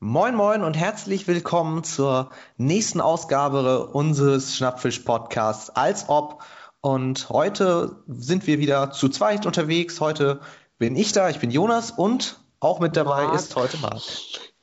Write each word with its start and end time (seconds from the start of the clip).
Moin 0.00 0.36
Moin 0.36 0.62
und 0.62 0.76
herzlich 0.76 1.26
willkommen 1.26 1.82
zur 1.82 2.30
nächsten 2.56 3.00
Ausgabe 3.00 3.88
unseres 3.88 4.54
Schnappfisch-Podcasts 4.54 5.70
als 5.70 6.08
ob. 6.08 6.40
Und 6.80 7.28
heute 7.30 7.96
sind 8.06 8.46
wir 8.46 8.60
wieder 8.60 8.92
zu 8.92 9.08
zweit 9.08 9.44
unterwegs. 9.44 10.00
Heute 10.00 10.38
bin 10.78 10.94
ich 10.94 11.10
da, 11.10 11.30
ich 11.30 11.40
bin 11.40 11.50
Jonas 11.50 11.90
und 11.90 12.38
auch 12.60 12.78
mit 12.78 12.96
dabei 12.96 13.24
Marc. 13.24 13.34
ist 13.34 13.56
heute 13.56 13.76
Marc. 13.78 14.00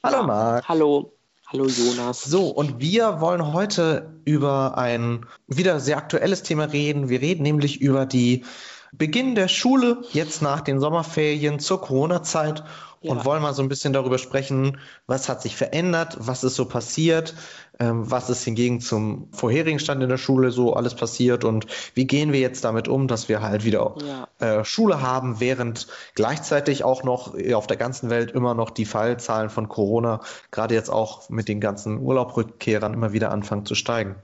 Hallo 0.01 0.23
Marc. 0.23 0.69
Hallo. 0.69 1.11
Hallo 1.47 1.65
Jonas. 1.67 2.23
So, 2.23 2.47
und 2.47 2.79
wir 2.79 3.19
wollen 3.19 3.51
heute 3.51 4.21
über 4.23 4.77
ein 4.77 5.25
wieder 5.47 5.81
sehr 5.81 5.97
aktuelles 5.97 6.43
Thema 6.43 6.63
reden. 6.63 7.09
Wir 7.09 7.19
reden 7.19 7.43
nämlich 7.43 7.81
über 7.81 8.05
die 8.05 8.45
Beginn 8.93 9.35
der 9.35 9.49
Schule 9.49 10.01
jetzt 10.13 10.41
nach 10.41 10.61
den 10.61 10.79
Sommerferien 10.79 11.59
zur 11.59 11.81
Corona-Zeit 11.81 12.63
ja. 13.05 13.11
und 13.11 13.25
wollen 13.25 13.41
mal 13.41 13.53
so 13.53 13.61
ein 13.61 13.69
bisschen 13.69 13.93
darüber 13.93 14.17
sprechen, 14.17 14.77
was 15.07 15.29
hat 15.29 15.41
sich 15.41 15.55
verändert, 15.55 16.17
was 16.19 16.43
ist 16.43 16.55
so 16.55 16.65
passiert, 16.65 17.33
ähm, 17.79 18.09
was 18.09 18.29
ist 18.29 18.43
hingegen 18.43 18.81
zum 18.81 19.29
vorherigen 19.31 19.79
Stand 19.79 20.01
in 20.03 20.09
der 20.09 20.17
Schule 20.17 20.51
so 20.51 20.73
alles 20.73 20.95
passiert 20.95 21.43
und 21.43 21.67
wie 21.93 22.05
gehen 22.05 22.33
wir 22.33 22.39
jetzt 22.39 22.63
damit 22.63 22.87
um, 22.87 23.07
dass 23.07 23.29
wir 23.29 23.41
halt 23.41 23.63
wieder 23.63 23.95
ja. 24.05 24.59
äh, 24.59 24.65
Schule 24.65 25.01
haben, 25.01 25.39
während 25.39 25.87
gleichzeitig 26.15 26.83
auch 26.83 27.03
noch 27.03 27.35
auf 27.53 27.67
der 27.67 27.77
ganzen 27.77 28.09
Welt 28.09 28.31
immer 28.31 28.53
noch 28.53 28.69
die 28.69 28.85
Fallzahlen 28.85 29.49
von 29.49 29.69
Corona, 29.69 30.21
gerade 30.51 30.73
jetzt 30.73 30.89
auch 30.89 31.29
mit 31.29 31.47
den 31.47 31.59
ganzen 31.59 31.99
Urlaubrückkehrern, 31.99 32.93
immer 32.93 33.13
wieder 33.13 33.31
anfangen 33.31 33.65
zu 33.65 33.75
steigen. 33.75 34.15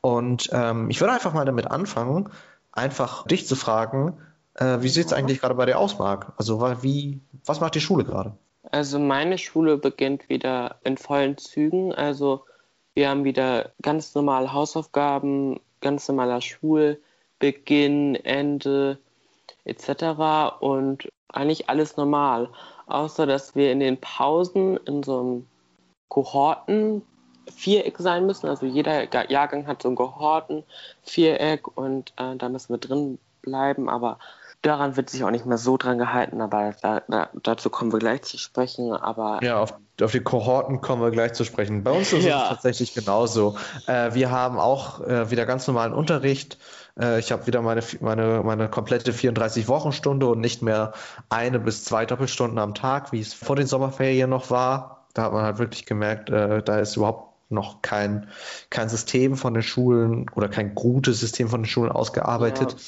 Und 0.00 0.50
ähm, 0.52 0.90
ich 0.90 1.00
würde 1.00 1.12
einfach 1.14 1.32
mal 1.32 1.44
damit 1.44 1.70
anfangen, 1.70 2.28
einfach 2.72 3.26
dich 3.26 3.46
zu 3.46 3.54
fragen, 3.54 4.18
äh, 4.54 4.78
wie 4.80 4.88
sieht 4.88 5.06
es 5.06 5.12
eigentlich 5.12 5.40
gerade 5.40 5.54
bei 5.54 5.66
dir 5.66 5.78
aus, 5.78 5.98
Marc? 5.98 6.32
Also 6.36 6.60
wie, 6.82 7.20
was 7.44 7.60
macht 7.60 7.74
die 7.74 7.80
Schule 7.80 8.04
gerade? 8.04 8.36
Also 8.70 8.98
meine 8.98 9.38
Schule 9.38 9.76
beginnt 9.76 10.28
wieder 10.28 10.76
in 10.84 10.96
vollen 10.96 11.36
Zügen. 11.38 11.92
Also 11.94 12.44
wir 12.94 13.08
haben 13.08 13.24
wieder 13.24 13.72
ganz 13.82 14.14
normale 14.14 14.52
Hausaufgaben, 14.52 15.60
ganz 15.80 16.08
normaler 16.08 16.40
Schulbeginn, 16.40 18.14
Ende 18.16 18.98
etc. 19.64 20.60
Und 20.60 21.08
eigentlich 21.28 21.68
alles 21.68 21.96
normal. 21.96 22.50
Außer 22.86 23.26
dass 23.26 23.54
wir 23.54 23.72
in 23.72 23.80
den 23.80 23.98
Pausen 24.00 24.76
in 24.78 25.02
so 25.02 25.20
einem 25.20 25.46
Kohorten 26.08 27.02
Viereck 27.50 27.98
sein 27.98 28.26
müssen. 28.26 28.48
Also 28.48 28.66
jeder 28.66 29.12
Jahrgang 29.30 29.66
hat 29.66 29.82
so 29.82 29.88
ein 29.88 29.96
Kohorten-Viereck 29.96 31.76
und 31.76 32.12
äh, 32.16 32.36
da 32.36 32.48
müssen 32.48 32.74
wir 32.74 32.78
drin 32.78 33.18
bleiben. 33.40 33.88
Aber 33.88 34.18
daran 34.62 34.96
wird 34.96 35.10
sich 35.10 35.24
auch 35.24 35.30
nicht 35.30 35.44
mehr 35.44 35.58
so 35.58 35.76
dran 35.76 35.98
gehalten, 35.98 36.40
aber 36.40 36.74
da, 36.80 37.02
da, 37.08 37.28
dazu 37.42 37.68
kommen 37.68 37.92
wir 37.92 37.98
gleich 37.98 38.22
zu 38.22 38.38
sprechen. 38.38 38.92
Aber 38.92 39.40
ja, 39.42 39.58
auf, 39.58 39.74
auf, 40.00 40.12
die 40.12 40.20
Kohorten 40.20 40.80
kommen 40.80 41.02
wir 41.02 41.10
gleich 41.10 41.32
zu 41.34 41.44
sprechen. 41.44 41.82
Bei 41.82 41.90
uns 41.90 42.12
ist 42.12 42.24
ja. 42.24 42.44
es 42.44 42.48
tatsächlich 42.48 42.94
genauso. 42.94 43.56
Äh, 43.86 44.14
wir 44.14 44.30
haben 44.30 44.58
auch 44.58 45.00
äh, 45.00 45.30
wieder 45.30 45.46
ganz 45.46 45.66
normalen 45.66 45.92
Unterricht. 45.92 46.58
Äh, 46.98 47.18
ich 47.18 47.32
habe 47.32 47.46
wieder 47.46 47.60
meine, 47.60 47.82
meine, 48.00 48.42
meine 48.44 48.68
komplette 48.68 49.12
34-Wochen-Stunde 49.12 50.26
und 50.26 50.40
nicht 50.40 50.62
mehr 50.62 50.92
eine 51.28 51.58
bis 51.58 51.84
zwei 51.84 52.06
Doppelstunden 52.06 52.58
am 52.58 52.74
Tag, 52.74 53.12
wie 53.12 53.20
es 53.20 53.34
vor 53.34 53.56
den 53.56 53.66
Sommerferien 53.66 54.30
noch 54.30 54.50
war. 54.50 55.06
Da 55.14 55.24
hat 55.24 55.32
man 55.32 55.42
halt 55.44 55.58
wirklich 55.58 55.86
gemerkt, 55.86 56.30
äh, 56.30 56.62
da 56.62 56.78
ist 56.78 56.96
überhaupt 56.96 57.32
noch 57.50 57.82
kein, 57.82 58.28
kein 58.70 58.88
System 58.88 59.36
von 59.36 59.54
den 59.54 59.62
Schulen 59.62 60.30
oder 60.34 60.48
kein 60.48 60.74
gutes 60.74 61.20
System 61.20 61.48
von 61.48 61.62
den 61.62 61.66
Schulen 61.66 61.92
ausgearbeitet. 61.92 62.72
Ja. 62.72 62.78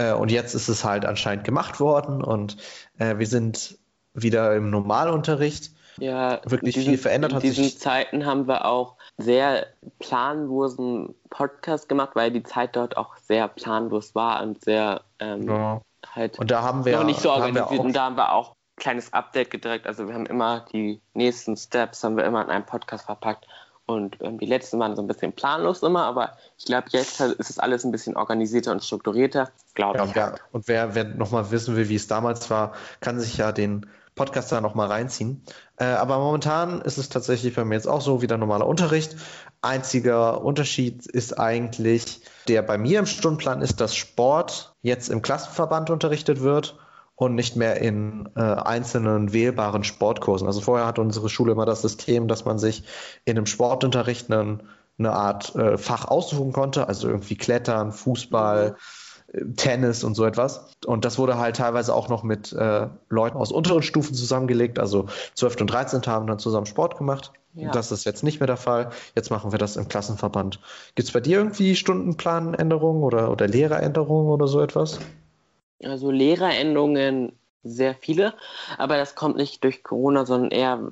Äh, 0.00 0.14
und 0.14 0.30
jetzt 0.30 0.54
ist 0.54 0.68
es 0.68 0.84
halt 0.84 1.04
anscheinend 1.04 1.44
gemacht 1.44 1.78
worden 1.78 2.24
und 2.24 2.56
äh, 2.98 3.18
wir 3.18 3.26
sind 3.26 3.78
wieder 4.14 4.54
im 4.56 4.70
Normalunterricht. 4.70 5.72
Ja, 5.98 6.40
wirklich 6.44 6.74
diesen, 6.74 6.90
viel 6.90 6.98
verändert 6.98 7.34
hat. 7.34 7.44
In 7.44 7.50
diesen 7.50 7.64
sich. 7.64 7.78
Zeiten 7.78 8.24
haben 8.24 8.48
wir 8.48 8.64
auch 8.64 8.96
sehr 9.18 9.66
planlosen 9.98 11.14
Podcast 11.28 11.88
gemacht, 11.88 12.10
weil 12.14 12.30
die 12.30 12.42
Zeit 12.42 12.76
dort 12.76 12.96
auch 12.96 13.16
sehr 13.16 13.48
planlos 13.48 14.14
war 14.14 14.42
und 14.42 14.64
sehr 14.64 15.02
ähm, 15.18 15.46
ja. 15.46 15.82
halt 16.14 16.38
und 16.38 16.50
da 16.50 16.62
haben 16.62 16.86
wir, 16.86 16.96
noch 16.96 17.04
nicht 17.04 17.20
so 17.20 17.30
organisiert. 17.30 17.80
Und 17.80 17.94
da 17.94 18.04
haben 18.04 18.16
wir 18.16 18.32
auch 18.32 18.52
ein 18.52 18.80
kleines 18.80 19.12
Update 19.12 19.50
gedrückt. 19.50 19.86
Also 19.86 20.06
wir 20.06 20.14
haben 20.14 20.26
immer 20.26 20.64
die 20.72 21.02
nächsten 21.12 21.56
Steps 21.56 22.02
haben 22.02 22.16
wir 22.16 22.24
immer 22.24 22.42
in 22.42 22.48
einem 22.48 22.64
Podcast 22.64 23.04
verpackt 23.04 23.46
und 23.90 24.16
ähm, 24.20 24.38
die 24.38 24.46
letzten 24.46 24.78
waren 24.78 24.96
so 24.96 25.02
ein 25.02 25.08
bisschen 25.08 25.32
planlos 25.32 25.82
immer, 25.82 26.04
aber 26.04 26.36
ich 26.58 26.64
glaube, 26.64 26.88
jetzt 26.90 27.20
ist 27.20 27.50
es 27.50 27.58
alles 27.58 27.84
ein 27.84 27.92
bisschen 27.92 28.16
organisierter 28.16 28.72
und 28.72 28.84
strukturierter, 28.84 29.50
glaube 29.74 29.98
ja, 29.98 30.04
ich. 30.04 30.14
Ja, 30.14 30.34
und 30.52 30.68
wer, 30.68 30.94
wer 30.94 31.04
nochmal 31.04 31.50
wissen 31.50 31.76
will, 31.76 31.88
wie 31.88 31.96
es 31.96 32.06
damals 32.06 32.50
war, 32.50 32.72
kann 33.00 33.20
sich 33.20 33.36
ja 33.36 33.52
den 33.52 33.86
Podcast 34.14 34.52
da 34.52 34.60
nochmal 34.60 34.88
reinziehen. 34.88 35.42
Äh, 35.76 35.84
aber 35.84 36.18
momentan 36.18 36.80
ist 36.82 36.98
es 36.98 37.08
tatsächlich 37.08 37.54
bei 37.54 37.64
mir 37.64 37.74
jetzt 37.74 37.88
auch 37.88 38.00
so 38.00 38.22
wie 38.22 38.26
der 38.26 38.38
normale 38.38 38.64
Unterricht. 38.64 39.16
Einziger 39.62 40.42
Unterschied 40.42 41.06
ist 41.06 41.38
eigentlich, 41.38 42.20
der 42.48 42.62
bei 42.62 42.76
mir 42.76 42.98
im 42.98 43.06
Stundenplan 43.06 43.62
ist, 43.62 43.80
dass 43.80 43.94
Sport 43.94 44.74
jetzt 44.82 45.08
im 45.08 45.22
Klassenverband 45.22 45.90
unterrichtet 45.90 46.40
wird 46.40 46.78
und 47.20 47.34
nicht 47.34 47.54
mehr 47.54 47.82
in 47.82 48.30
äh, 48.34 48.40
einzelnen 48.40 49.34
wählbaren 49.34 49.84
Sportkursen. 49.84 50.46
Also 50.46 50.62
vorher 50.62 50.86
hatte 50.86 51.02
unsere 51.02 51.28
Schule 51.28 51.52
immer 51.52 51.66
das 51.66 51.82
System, 51.82 52.28
dass 52.28 52.46
man 52.46 52.58
sich 52.58 52.84
in 53.26 53.36
einem 53.36 53.44
Sportunterricht 53.44 54.32
einen, 54.32 54.62
eine 54.98 55.12
Art 55.12 55.54
äh, 55.54 55.76
Fach 55.76 56.06
aussuchen 56.06 56.52
konnte, 56.52 56.88
also 56.88 57.08
irgendwie 57.08 57.36
Klettern, 57.36 57.92
Fußball, 57.92 58.76
äh, 59.34 59.44
Tennis 59.54 60.02
und 60.02 60.14
so 60.14 60.24
etwas. 60.24 60.70
Und 60.86 61.04
das 61.04 61.18
wurde 61.18 61.36
halt 61.36 61.56
teilweise 61.56 61.94
auch 61.94 62.08
noch 62.08 62.22
mit 62.22 62.54
äh, 62.54 62.86
Leuten 63.10 63.36
aus 63.36 63.52
unteren 63.52 63.82
Stufen 63.82 64.14
zusammengelegt. 64.14 64.78
Also 64.78 65.04
12. 65.34 65.60
und 65.60 65.66
13. 65.66 66.00
haben 66.06 66.26
dann 66.26 66.38
zusammen 66.38 66.64
Sport 66.64 66.96
gemacht. 66.96 67.32
Ja. 67.52 67.70
Das 67.70 67.92
ist 67.92 68.06
jetzt 68.06 68.22
nicht 68.22 68.40
mehr 68.40 68.46
der 68.46 68.56
Fall. 68.56 68.92
Jetzt 69.14 69.30
machen 69.30 69.52
wir 69.52 69.58
das 69.58 69.76
im 69.76 69.88
Klassenverband. 69.88 70.58
Gibt 70.94 71.08
es 71.08 71.12
bei 71.12 71.20
dir 71.20 71.36
irgendwie 71.36 71.76
Stundenplanänderungen 71.76 73.02
oder, 73.02 73.30
oder 73.30 73.46
Lehreränderungen 73.46 74.32
oder 74.32 74.46
so 74.46 74.62
etwas? 74.62 75.00
Also 75.84 76.10
Lehreränderungen 76.10 77.32
sehr 77.62 77.94
viele, 77.94 78.34
aber 78.78 78.96
das 78.96 79.14
kommt 79.14 79.36
nicht 79.36 79.62
durch 79.64 79.82
Corona, 79.82 80.24
sondern 80.24 80.50
eher 80.50 80.90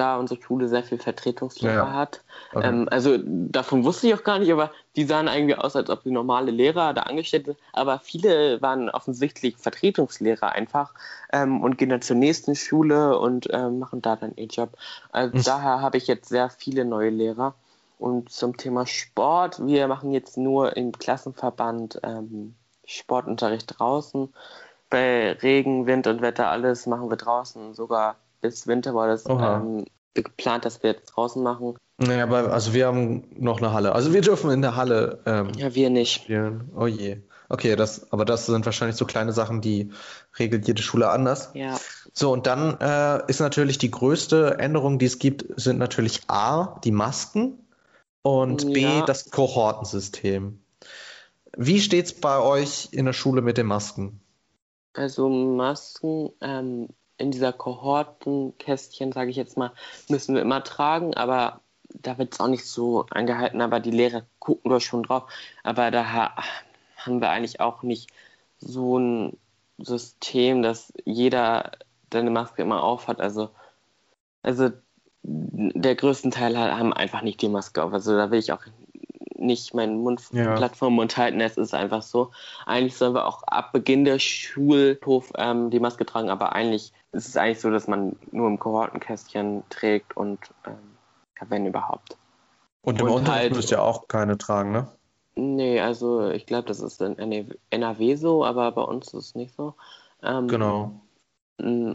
da 0.00 0.16
unsere 0.16 0.40
Schule 0.40 0.68
sehr 0.68 0.82
viel 0.82 0.98
Vertretungslehrer 0.98 1.74
ja. 1.74 1.92
hat. 1.92 2.22
Okay. 2.54 2.66
Ähm, 2.66 2.88
also 2.90 3.18
davon 3.22 3.84
wusste 3.84 4.08
ich 4.08 4.14
auch 4.14 4.24
gar 4.24 4.38
nicht, 4.38 4.50
aber 4.50 4.70
die 4.96 5.04
sahen 5.04 5.28
irgendwie 5.28 5.56
aus, 5.56 5.76
als 5.76 5.90
ob 5.90 6.02
die 6.04 6.10
normale 6.10 6.50
Lehrer 6.50 6.94
da 6.94 7.02
angestellt 7.02 7.46
sind. 7.46 7.58
Aber 7.72 7.98
viele 7.98 8.62
waren 8.62 8.88
offensichtlich 8.88 9.56
Vertretungslehrer 9.56 10.52
einfach 10.52 10.94
ähm, 11.32 11.60
und 11.62 11.76
gehen 11.76 11.90
dann 11.90 12.02
zur 12.02 12.16
nächsten 12.16 12.56
Schule 12.56 13.18
und 13.18 13.48
ähm, 13.52 13.78
machen 13.78 14.00
da 14.00 14.16
dann 14.16 14.34
ihren 14.36 14.48
Job. 14.48 14.70
Also 15.12 15.36
mhm. 15.36 15.42
daher 15.42 15.80
habe 15.80 15.98
ich 15.98 16.06
jetzt 16.06 16.28
sehr 16.28 16.50
viele 16.50 16.84
neue 16.84 17.10
Lehrer. 17.10 17.54
Und 17.98 18.30
zum 18.30 18.56
Thema 18.56 18.86
Sport, 18.86 19.66
wir 19.66 19.86
machen 19.86 20.12
jetzt 20.12 20.38
nur 20.38 20.74
im 20.78 20.92
Klassenverband 20.92 22.00
ähm, 22.02 22.54
Sportunterricht 22.90 23.78
draußen. 23.78 24.34
Bei 24.88 25.32
Regen, 25.32 25.86
Wind 25.86 26.06
und 26.06 26.20
Wetter 26.20 26.48
alles 26.48 26.86
machen 26.86 27.10
wir 27.10 27.16
draußen. 27.16 27.74
Sogar 27.74 28.16
bis 28.40 28.66
Winter 28.66 28.94
war 28.94 29.06
das 29.06 29.24
ähm, 29.28 29.86
geplant, 30.14 30.64
dass 30.64 30.82
wir 30.82 30.90
jetzt 30.90 31.06
draußen 31.06 31.42
machen. 31.42 31.76
Naja, 31.98 32.24
aber 32.24 32.52
also 32.52 32.72
wir 32.72 32.86
haben 32.86 33.24
noch 33.36 33.58
eine 33.58 33.72
Halle. 33.72 33.92
Also 33.92 34.12
wir 34.12 34.22
dürfen 34.22 34.50
in 34.50 34.62
der 34.62 34.74
Halle. 34.74 35.20
Ähm, 35.26 35.52
ja, 35.56 35.74
wir 35.74 35.90
nicht. 35.90 36.22
Spielen. 36.22 36.70
Oh 36.74 36.86
je. 36.86 37.18
Okay, 37.48 37.76
das, 37.76 38.10
aber 38.12 38.24
das 38.24 38.46
sind 38.46 38.64
wahrscheinlich 38.64 38.96
so 38.96 39.04
kleine 39.04 39.32
Sachen, 39.32 39.60
die 39.60 39.90
regelt 40.38 40.66
jede 40.66 40.82
Schule 40.82 41.10
anders. 41.10 41.50
Ja. 41.54 41.78
So, 42.12 42.32
und 42.32 42.46
dann 42.46 42.78
äh, 42.80 43.28
ist 43.28 43.40
natürlich 43.40 43.76
die 43.78 43.90
größte 43.90 44.58
Änderung, 44.58 44.98
die 44.98 45.06
es 45.06 45.18
gibt, 45.18 45.46
sind 45.60 45.78
natürlich 45.78 46.22
A, 46.28 46.78
die 46.84 46.92
Masken 46.92 47.58
und 48.22 48.62
ja. 48.62 49.00
B, 49.00 49.06
das 49.06 49.30
Kohortensystem. 49.30 50.60
Wie 51.56 51.80
steht 51.80 52.06
es 52.06 52.14
bei 52.14 52.38
euch 52.38 52.88
in 52.92 53.06
der 53.06 53.12
Schule 53.12 53.42
mit 53.42 53.58
den 53.58 53.66
Masken? 53.66 54.20
Also 54.94 55.28
Masken 55.28 56.30
ähm, 56.40 56.88
in 57.18 57.30
dieser 57.30 57.52
Kohortenkästchen, 57.52 59.12
sage 59.12 59.30
ich 59.30 59.36
jetzt 59.36 59.56
mal, 59.56 59.72
müssen 60.08 60.34
wir 60.34 60.42
immer 60.42 60.64
tragen, 60.64 61.14
aber 61.14 61.60
da 61.88 62.18
wird 62.18 62.34
es 62.34 62.40
auch 62.40 62.48
nicht 62.48 62.66
so 62.66 63.06
eingehalten, 63.10 63.60
aber 63.60 63.80
die 63.80 63.90
Lehrer 63.90 64.24
gucken 64.38 64.70
doch 64.70 64.80
schon 64.80 65.02
drauf. 65.02 65.24
Aber 65.62 65.90
da 65.90 66.32
haben 66.96 67.20
wir 67.20 67.30
eigentlich 67.30 67.60
auch 67.60 67.82
nicht 67.82 68.10
so 68.58 68.98
ein 68.98 69.36
System, 69.78 70.62
dass 70.62 70.92
jeder 71.04 71.72
seine 72.12 72.30
Maske 72.30 72.62
immer 72.62 72.82
aufhat. 72.82 73.20
Also, 73.20 73.50
also 74.42 74.70
der 75.22 75.94
größten 75.94 76.30
Teil 76.30 76.56
haben 76.56 76.92
einfach 76.92 77.22
nicht 77.22 77.42
die 77.42 77.48
Maske 77.48 77.82
auf. 77.82 77.92
Also 77.92 78.16
da 78.16 78.30
will 78.30 78.38
ich 78.38 78.52
auch 78.52 78.62
nicht 79.40 79.74
meinen 79.74 80.02
Mund 80.02 80.22
ja. 80.32 80.54
platt 80.56 80.76
vom 80.76 80.94
Mund 80.94 81.16
halten. 81.16 81.40
Es 81.40 81.56
ist 81.56 81.74
einfach 81.74 82.02
so. 82.02 82.30
Eigentlich 82.66 82.96
sollen 82.96 83.14
wir 83.14 83.26
auch 83.26 83.42
ab 83.44 83.72
Beginn 83.72 84.04
der 84.04 84.18
Schulhof 84.18 85.32
ähm, 85.36 85.70
die 85.70 85.80
Maske 85.80 86.06
tragen, 86.06 86.30
aber 86.30 86.52
eigentlich 86.52 86.92
ist 87.12 87.28
es 87.28 87.36
eigentlich 87.36 87.60
so, 87.60 87.70
dass 87.70 87.88
man 87.88 88.16
nur 88.30 88.46
im 88.46 88.58
Kohortenkästchen 88.58 89.64
trägt 89.70 90.16
und 90.16 90.38
ähm, 90.66 91.48
wenn 91.48 91.66
überhaupt. 91.66 92.16
Und 92.82 93.00
im 93.00 93.06
und 93.06 93.12
Unterricht 93.12 93.42
halt, 93.42 93.56
müsst 93.56 93.70
ihr 93.70 93.82
auch 93.82 94.08
keine 94.08 94.38
tragen, 94.38 94.72
ne? 94.72 94.88
Nee, 95.36 95.80
also 95.80 96.28
ich 96.30 96.46
glaube, 96.46 96.68
das 96.68 96.80
ist 96.80 97.00
in 97.00 97.16
NRW 97.70 98.16
so, 98.16 98.44
aber 98.44 98.72
bei 98.72 98.82
uns 98.82 99.08
ist 99.08 99.26
es 99.26 99.34
nicht 99.34 99.54
so. 99.54 99.74
Ähm, 100.22 100.48
genau. 100.48 101.00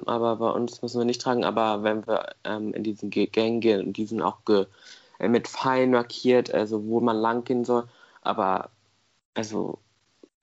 Aber 0.06 0.36
bei 0.38 0.50
uns 0.52 0.82
müssen 0.82 1.00
wir 1.00 1.06
nicht 1.06 1.22
tragen. 1.22 1.44
Aber 1.44 1.84
wenn 1.84 2.06
wir 2.08 2.36
ähm, 2.44 2.74
in 2.74 2.84
diesen 2.84 3.10
Gängen 3.10 3.62
gehen, 3.62 3.94
die 3.94 4.06
sind 4.06 4.22
auch 4.22 4.46
ge, 4.46 4.68
mit 5.20 5.48
Pfeilen 5.48 5.92
markiert, 5.92 6.54
also 6.54 6.86
wo 6.88 7.00
man 7.00 7.18
lang 7.18 7.44
gehen 7.44 7.66
soll. 7.66 7.88
Aber 8.22 8.70
also 9.34 9.80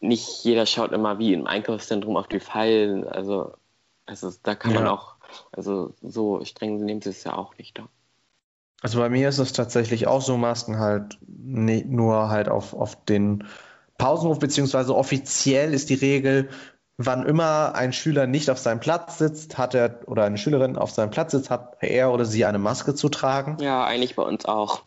nicht 0.01 0.45
jeder 0.45 0.67
schaut 0.67 0.93
immer 0.93 1.19
wie 1.19 1.33
im 1.33 1.47
Einkaufszentrum 1.47 2.17
auf 2.17 2.29
die 2.29 2.41
Pfeilen. 2.41 3.07
Also, 3.07 3.55
also 4.07 4.33
da 4.43 4.55
kann 4.55 4.73
ja. 4.73 4.81
man 4.81 4.89
auch, 4.89 5.15
also 5.53 5.95
so 6.03 6.45
streng 6.45 6.85
nehmen 6.85 7.03
sie 7.03 7.11
es 7.11 7.25
ja 7.25 7.35
auch 7.37 7.57
nicht 7.57 7.79
da. 7.79 7.89
Also 8.83 8.99
bei 8.99 9.09
mir 9.09 9.29
ist 9.29 9.39
es 9.39 9.53
tatsächlich 9.53 10.09
auch 10.09 10.23
so, 10.23 10.37
Masken 10.37 10.79
halt 10.79 11.19
nee, 11.21 11.85
nur 11.87 12.31
halt 12.31 12.49
auf, 12.49 12.75
auf 12.75 13.05
den 13.05 13.45
Pausenhof, 13.97 14.41
beziehungsweise 14.41 14.97
offiziell 14.97 15.73
ist 15.73 15.89
die 15.89 15.95
Regel, 15.95 16.49
wann 17.07 17.25
immer 17.27 17.75
ein 17.75 17.93
Schüler 17.93 18.27
nicht 18.27 18.51
auf 18.51 18.59
seinem 18.59 18.81
Platz 18.81 19.19
sitzt, 19.19 19.59
hat 19.59 19.75
er 19.75 20.01
oder 20.07 20.25
eine 20.25 20.39
Schülerin 20.39 20.77
auf 20.77 20.91
seinem 20.91 21.11
Platz 21.11 21.33
sitzt, 21.33 21.51
hat 21.51 21.77
er 21.81 22.13
oder 22.13 22.25
sie 22.25 22.45
eine 22.45 22.59
Maske 22.59 22.95
zu 22.95 23.09
tragen. 23.09 23.57
Ja, 23.61 23.85
eigentlich 23.85 24.17
bei 24.17 24.23
uns 24.23 24.45
auch. 24.45 24.83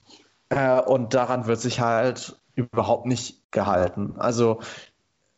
Äh, 0.50 0.82
und 0.82 1.14
daran 1.14 1.48
wird 1.48 1.60
sich 1.60 1.80
halt 1.80 2.38
überhaupt 2.56 3.06
nicht 3.06 3.52
gehalten. 3.52 4.16
Also 4.18 4.60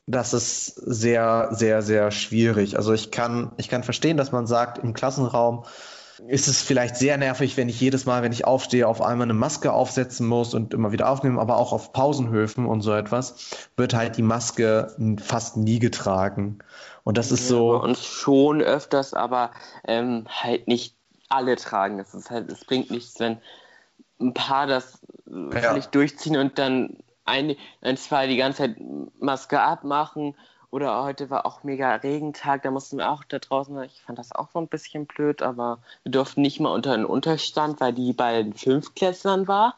das 0.05 0.33
ist 0.33 0.67
sehr, 0.67 1.49
sehr, 1.51 1.81
sehr 1.81 2.11
schwierig. 2.11 2.77
Also 2.77 2.93
ich 2.93 3.11
kann, 3.11 3.51
ich 3.57 3.67
kann 3.67 3.83
verstehen, 3.83 4.17
dass 4.17 4.31
man 4.31 4.47
sagt, 4.47 4.77
im 4.77 4.93
Klassenraum 4.93 5.65
ist 6.27 6.47
es 6.47 6.61
vielleicht 6.61 6.95
sehr 6.95 7.17
nervig, 7.17 7.57
wenn 7.57 7.69
ich 7.69 7.79
jedes 7.79 8.05
Mal, 8.05 8.23
wenn 8.23 8.31
ich 8.31 8.45
aufstehe, 8.45 8.87
auf 8.87 9.01
einmal 9.01 9.25
eine 9.25 9.33
Maske 9.33 9.71
aufsetzen 9.71 10.27
muss 10.27 10.53
und 10.53 10.73
immer 10.73 10.91
wieder 10.91 11.09
aufnehmen, 11.09 11.37
aber 11.37 11.57
auch 11.57 11.73
auf 11.73 11.93
Pausenhöfen 11.93 12.65
und 12.65 12.81
so 12.81 12.93
etwas 12.93 13.69
wird 13.75 13.93
halt 13.93 14.17
die 14.17 14.23
Maske 14.23 14.95
fast 15.21 15.57
nie 15.57 15.79
getragen. 15.79 16.59
Und 17.03 17.17
das 17.17 17.31
ist 17.31 17.41
ja, 17.41 17.55
so. 17.55 17.81
Uns 17.81 18.03
schon 18.03 18.61
öfters, 18.61 19.13
aber 19.13 19.51
ähm, 19.87 20.25
halt 20.29 20.67
nicht 20.67 20.95
alle 21.29 21.55
tragen. 21.55 21.99
Es 21.99 22.13
ist 22.13 22.31
halt, 22.31 22.51
es 22.51 22.65
bringt 22.65 22.89
nichts, 22.89 23.19
wenn 23.19 23.37
ein 24.19 24.33
paar 24.33 24.65
das 24.65 24.99
ja. 25.29 25.77
durchziehen 25.77 26.37
und 26.37 26.57
dann 26.57 26.97
ein, 27.25 27.55
ein, 27.81 27.97
zwei 27.97 28.27
die 28.27 28.37
ganze 28.37 28.59
Zeit 28.59 28.77
Maske 29.19 29.59
abmachen 29.59 30.35
oder 30.77 31.03
heute 31.03 31.31
war 31.31 31.47
auch 31.47 31.63
mega 31.63 31.95
Regentag, 31.95 32.61
da 32.61 32.69
mussten 32.69 32.99
wir 32.99 33.09
auch 33.09 33.23
da 33.23 33.39
draußen, 33.39 33.81
ich 33.81 33.99
fand 34.03 34.19
das 34.19 34.31
auch 34.31 34.51
so 34.51 34.59
ein 34.59 34.67
bisschen 34.67 35.07
blöd, 35.07 35.41
aber 35.41 35.79
wir 36.03 36.11
durften 36.11 36.43
nicht 36.43 36.59
mal 36.59 36.69
unter 36.69 36.95
den 36.95 37.03
Unterstand, 37.03 37.81
weil 37.81 37.93
die 37.93 38.13
bei 38.13 38.43
den 38.43 38.53
Fünftklässlern 38.53 39.47
war. 39.47 39.75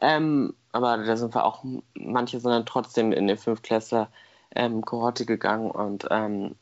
Ähm, 0.00 0.54
aber 0.70 0.98
da 0.98 1.16
sind 1.16 1.34
wir 1.34 1.44
auch, 1.44 1.64
manche 1.94 2.38
sind 2.38 2.52
dann 2.52 2.64
trotzdem 2.64 3.10
in 3.10 3.26
den 3.26 3.36
Fünftklässler 3.36 4.08
ähm, 4.54 4.84
Kohorte 4.84 5.26
gegangen 5.26 5.68
und 5.68 6.06
ähm, 6.12 6.54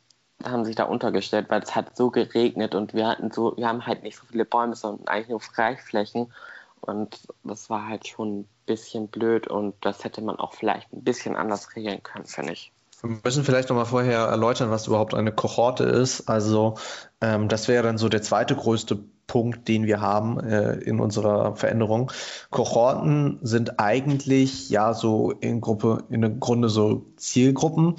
haben 0.42 0.64
sich 0.64 0.76
da 0.76 0.84
untergestellt, 0.84 1.50
weil 1.50 1.62
es 1.62 1.74
hat 1.74 1.94
so 1.94 2.10
geregnet 2.10 2.74
und 2.74 2.94
wir 2.94 3.06
hatten 3.06 3.30
so, 3.30 3.54
wir 3.58 3.68
haben 3.68 3.86
halt 3.86 4.02
nicht 4.02 4.16
so 4.16 4.24
viele 4.24 4.46
Bäume, 4.46 4.76
sondern 4.76 5.08
eigentlich 5.08 5.28
nur 5.28 5.40
Freiflächen. 5.40 6.32
Und 6.80 7.28
das 7.42 7.68
war 7.68 7.86
halt 7.86 8.08
schon 8.08 8.40
ein 8.40 8.48
bisschen 8.64 9.08
blöd 9.08 9.46
und 9.46 9.74
das 9.82 10.04
hätte 10.04 10.22
man 10.22 10.36
auch 10.36 10.54
vielleicht 10.54 10.90
ein 10.92 11.04
bisschen 11.04 11.36
anders 11.36 11.76
regeln 11.76 12.02
können, 12.02 12.26
finde 12.26 12.54
ich. 12.54 12.73
Wir 13.04 13.18
müssen 13.22 13.44
vielleicht 13.44 13.68
noch 13.68 13.76
mal 13.76 13.84
vorher 13.84 14.20
erläutern, 14.20 14.70
was 14.70 14.86
überhaupt 14.86 15.14
eine 15.14 15.30
Kohorte 15.30 15.84
ist. 15.84 16.28
Also 16.30 16.76
ähm, 17.20 17.48
das 17.48 17.68
wäre 17.68 17.82
dann 17.82 17.98
so 17.98 18.08
der 18.08 18.22
zweite 18.22 18.56
größte 18.56 18.98
Punkt, 19.26 19.68
den 19.68 19.84
wir 19.84 20.00
haben 20.00 20.40
äh, 20.40 20.76
in 20.76 21.00
unserer 21.00 21.54
Veränderung. 21.54 22.10
Kohorten 22.50 23.40
sind 23.42 23.78
eigentlich 23.78 24.70
ja 24.70 24.94
so 24.94 25.32
in 25.32 25.60
Gruppe, 25.60 26.04
in 26.08 26.40
Grunde 26.40 26.70
so 26.70 27.04
Zielgruppen. 27.16 27.96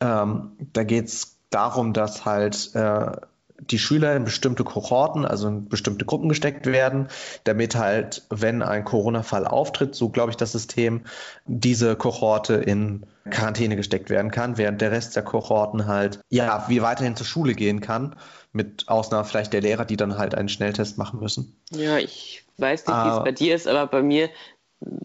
Ähm, 0.00 0.52
da 0.74 0.84
geht 0.84 1.06
es 1.06 1.38
darum, 1.48 1.94
dass 1.94 2.26
halt 2.26 2.74
äh, 2.74 3.12
die 3.60 3.78
Schüler 3.78 4.16
in 4.16 4.24
bestimmte 4.24 4.64
Kohorten, 4.64 5.24
also 5.24 5.48
in 5.48 5.68
bestimmte 5.68 6.04
Gruppen 6.04 6.28
gesteckt 6.28 6.66
werden, 6.66 7.08
damit 7.44 7.76
halt, 7.76 8.26
wenn 8.30 8.62
ein 8.62 8.84
Corona-Fall 8.84 9.46
auftritt, 9.46 9.94
so 9.94 10.08
glaube 10.08 10.30
ich 10.30 10.36
das 10.36 10.52
System, 10.52 11.02
diese 11.46 11.96
Kohorte 11.96 12.54
in 12.54 13.06
Quarantäne 13.30 13.76
gesteckt 13.76 14.10
werden 14.10 14.30
kann, 14.30 14.58
während 14.58 14.80
der 14.80 14.90
Rest 14.90 15.16
der 15.16 15.22
Kohorten 15.22 15.86
halt, 15.86 16.20
ja, 16.28 16.64
wie 16.68 16.82
weiterhin 16.82 17.16
zur 17.16 17.26
Schule 17.26 17.54
gehen 17.54 17.80
kann, 17.80 18.16
mit 18.52 18.88
Ausnahme 18.88 19.24
vielleicht 19.24 19.52
der 19.52 19.62
Lehrer, 19.62 19.84
die 19.84 19.96
dann 19.96 20.18
halt 20.18 20.34
einen 20.34 20.48
Schnelltest 20.48 20.98
machen 20.98 21.20
müssen. 21.20 21.56
Ja, 21.70 21.98
ich 21.98 22.44
weiß 22.58 22.86
nicht, 22.86 22.96
wie 22.96 23.08
es 23.08 23.14
ah. 23.14 23.20
bei 23.20 23.32
dir 23.32 23.54
ist, 23.54 23.66
aber 23.66 23.86
bei 23.86 24.02
mir 24.02 24.30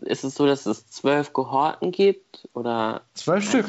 ist 0.01 0.23
es 0.23 0.35
so, 0.35 0.45
dass 0.45 0.65
es 0.65 0.87
zwölf 0.89 1.33
Kohorten 1.33 1.91
gibt 1.91 2.47
oder 2.53 3.01
zwölf 3.13 3.47
Stück. 3.47 3.67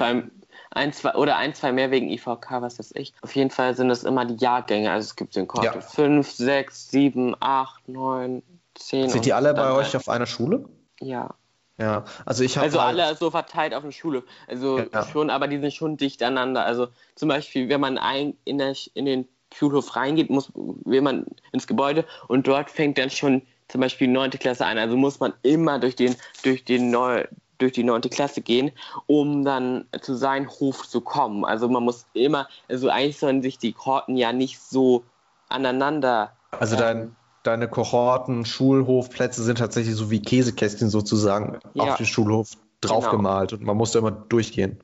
Ein, 0.70 0.92
zwei, 0.92 1.14
oder 1.14 1.36
ein, 1.36 1.54
zwei 1.54 1.72
mehr 1.72 1.90
wegen 1.90 2.08
IVK, 2.08 2.60
was 2.60 2.78
weiß 2.78 2.92
ich. 2.94 3.12
Auf 3.22 3.34
jeden 3.34 3.50
Fall 3.50 3.74
sind 3.74 3.90
es 3.90 4.04
immer 4.04 4.24
die 4.24 4.36
Jahrgänge. 4.36 4.90
Also 4.90 5.06
es 5.06 5.16
gibt 5.16 5.36
den 5.36 5.48
Kohorte 5.48 5.78
ja. 5.78 5.80
5, 5.80 6.30
6, 6.30 6.88
7, 6.90 7.36
8, 7.38 7.88
9, 7.88 8.42
10. 8.74 9.10
Sind 9.10 9.24
die 9.24 9.32
alle 9.32 9.52
bei 9.54 9.72
euch 9.72 9.96
auf 9.96 10.08
einer 10.08 10.26
Schule? 10.26 10.64
Ja. 11.00 11.34
Ja, 11.78 12.04
also 12.26 12.44
ich 12.44 12.58
habe. 12.58 12.66
Also 12.66 12.82
halt 12.82 13.00
alle 13.00 13.16
so 13.16 13.30
verteilt 13.30 13.72
auf 13.72 13.82
der 13.82 13.90
Schule. 13.90 14.22
Also 14.46 14.80
ja. 14.80 15.06
schon, 15.06 15.30
aber 15.30 15.48
die 15.48 15.58
sind 15.58 15.72
schon 15.72 15.96
dicht 15.96 16.22
aneinander. 16.22 16.66
Also 16.66 16.88
zum 17.14 17.30
Beispiel, 17.30 17.70
wenn 17.70 17.80
man 17.80 17.96
ein, 17.96 18.34
in, 18.44 18.58
der, 18.58 18.76
in 18.92 19.06
den 19.06 19.26
Schulhof 19.54 19.96
reingeht, 19.96 20.28
muss, 20.28 20.52
will 20.54 21.00
man 21.00 21.24
ins 21.52 21.66
Gebäude 21.66 22.04
und 22.28 22.46
dort 22.46 22.70
fängt 22.70 22.98
dann 22.98 23.08
schon 23.08 23.42
zum 23.68 23.80
Beispiel 23.80 24.08
neunte 24.08 24.36
Klasse 24.36 24.66
an. 24.66 24.76
Also 24.76 24.96
muss 24.96 25.20
man 25.20 25.32
immer 25.42 25.78
durch 25.78 25.96
den, 25.96 26.16
durch 26.42 26.64
den 26.64 26.90
neu, 26.90 27.24
durch 27.60 27.72
die 27.72 27.84
neunte 27.84 28.08
Klasse 28.08 28.40
gehen, 28.40 28.72
um 29.06 29.44
dann 29.44 29.86
zu 30.00 30.14
seinem 30.14 30.48
Hof 30.48 30.88
zu 30.88 31.00
kommen. 31.00 31.44
Also 31.44 31.68
man 31.68 31.84
muss 31.84 32.06
immer, 32.12 32.48
also 32.68 32.88
eigentlich 32.88 33.18
sollen 33.18 33.42
sich 33.42 33.58
die 33.58 33.72
Korten 33.72 34.16
ja 34.16 34.32
nicht 34.32 34.60
so 34.60 35.04
aneinander. 35.48 36.32
Also 36.58 36.76
dein, 36.76 37.14
deine 37.42 37.68
Kohorten, 37.68 38.44
Schulhofplätze 38.44 39.42
sind 39.42 39.58
tatsächlich 39.58 39.94
so 39.94 40.10
wie 40.10 40.20
Käsekästchen 40.20 40.90
sozusagen 40.90 41.58
ja. 41.74 41.84
auf 41.84 41.96
den 41.96 42.06
Schulhof 42.06 42.50
draufgemalt 42.80 43.50
genau. 43.50 43.60
und 43.60 43.66
man 43.66 43.76
musste 43.76 43.98
immer 43.98 44.10
durchgehen. 44.10 44.80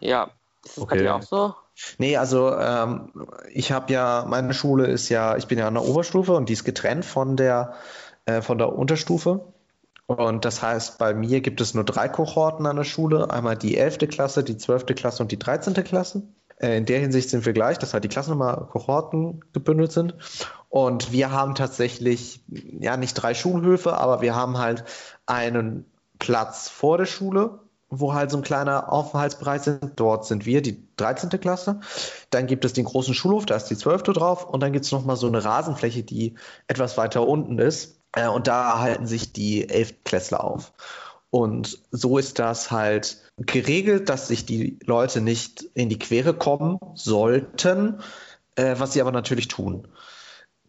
Ja, 0.00 0.30
ist 0.64 0.76
das 0.76 0.84
okay. 0.84 0.96
bei 0.96 1.02
dir 1.02 1.14
auch 1.14 1.22
so? 1.22 1.54
Nee, 1.98 2.16
also 2.16 2.54
ähm, 2.56 3.12
ich 3.52 3.70
habe 3.70 3.92
ja, 3.92 4.24
meine 4.26 4.54
Schule 4.54 4.86
ist 4.86 5.08
ja, 5.10 5.36
ich 5.36 5.46
bin 5.46 5.58
ja 5.58 5.68
an 5.68 5.74
der 5.74 5.84
Oberstufe 5.84 6.32
und 6.32 6.48
die 6.48 6.54
ist 6.54 6.64
getrennt 6.64 7.04
von 7.04 7.36
der, 7.36 7.74
äh, 8.24 8.40
von 8.40 8.58
der 8.58 8.72
Unterstufe. 8.72 9.52
Und 10.06 10.44
das 10.44 10.62
heißt, 10.62 10.98
bei 10.98 11.14
mir 11.14 11.40
gibt 11.40 11.60
es 11.60 11.74
nur 11.74 11.84
drei 11.84 12.08
Kohorten 12.08 12.66
an 12.66 12.76
der 12.76 12.84
Schule. 12.84 13.30
Einmal 13.30 13.56
die 13.56 13.76
11. 13.76 13.98
Klasse, 14.08 14.44
die 14.44 14.56
12. 14.56 14.86
Klasse 14.94 15.22
und 15.22 15.32
die 15.32 15.38
13. 15.38 15.74
Klasse. 15.82 16.22
Äh, 16.58 16.78
in 16.78 16.86
der 16.86 17.00
Hinsicht 17.00 17.28
sind 17.28 17.44
wir 17.44 17.52
gleich, 17.52 17.78
dass 17.78 17.92
halt 17.92 18.04
die 18.04 18.08
Klassennummer 18.08 18.68
Kohorten 18.70 19.44
gebündelt 19.52 19.92
sind. 19.92 20.14
Und 20.68 21.12
wir 21.12 21.32
haben 21.32 21.54
tatsächlich, 21.54 22.44
ja, 22.48 22.96
nicht 22.96 23.14
drei 23.14 23.34
Schulhöfe, 23.34 23.96
aber 23.98 24.20
wir 24.20 24.34
haben 24.34 24.58
halt 24.58 24.84
einen 25.26 25.86
Platz 26.18 26.68
vor 26.68 26.98
der 26.98 27.06
Schule, 27.06 27.60
wo 27.88 28.14
halt 28.14 28.30
so 28.30 28.36
ein 28.36 28.42
kleiner 28.42 28.92
Aufenthaltsbereich 28.92 29.62
sind. 29.62 29.92
Dort 29.96 30.24
sind 30.24 30.46
wir, 30.46 30.62
die 30.62 30.86
13. 30.96 31.30
Klasse. 31.40 31.80
Dann 32.30 32.46
gibt 32.46 32.64
es 32.64 32.72
den 32.72 32.84
großen 32.84 33.14
Schulhof, 33.14 33.46
da 33.46 33.56
ist 33.56 33.66
die 33.66 33.76
12. 33.76 34.04
drauf. 34.04 34.48
Und 34.48 34.60
dann 34.60 34.72
gibt 34.72 34.84
es 34.84 34.92
nochmal 34.92 35.16
so 35.16 35.26
eine 35.26 35.44
Rasenfläche, 35.44 36.04
die 36.04 36.34
etwas 36.68 36.96
weiter 36.96 37.26
unten 37.26 37.58
ist. 37.58 37.95
Äh, 38.12 38.28
und 38.28 38.46
da 38.46 38.78
halten 38.78 39.06
sich 39.06 39.32
die 39.32 39.68
Elftklässler 39.68 40.42
auf. 40.42 40.72
Und 41.30 41.78
so 41.90 42.18
ist 42.18 42.38
das 42.38 42.70
halt 42.70 43.18
geregelt, 43.36 44.08
dass 44.08 44.28
sich 44.28 44.46
die 44.46 44.78
Leute 44.84 45.20
nicht 45.20 45.62
in 45.74 45.88
die 45.88 45.98
Quere 45.98 46.34
kommen 46.34 46.78
sollten, 46.94 48.00
äh, 48.54 48.76
was 48.78 48.92
sie 48.92 49.00
aber 49.00 49.12
natürlich 49.12 49.48
tun. 49.48 49.88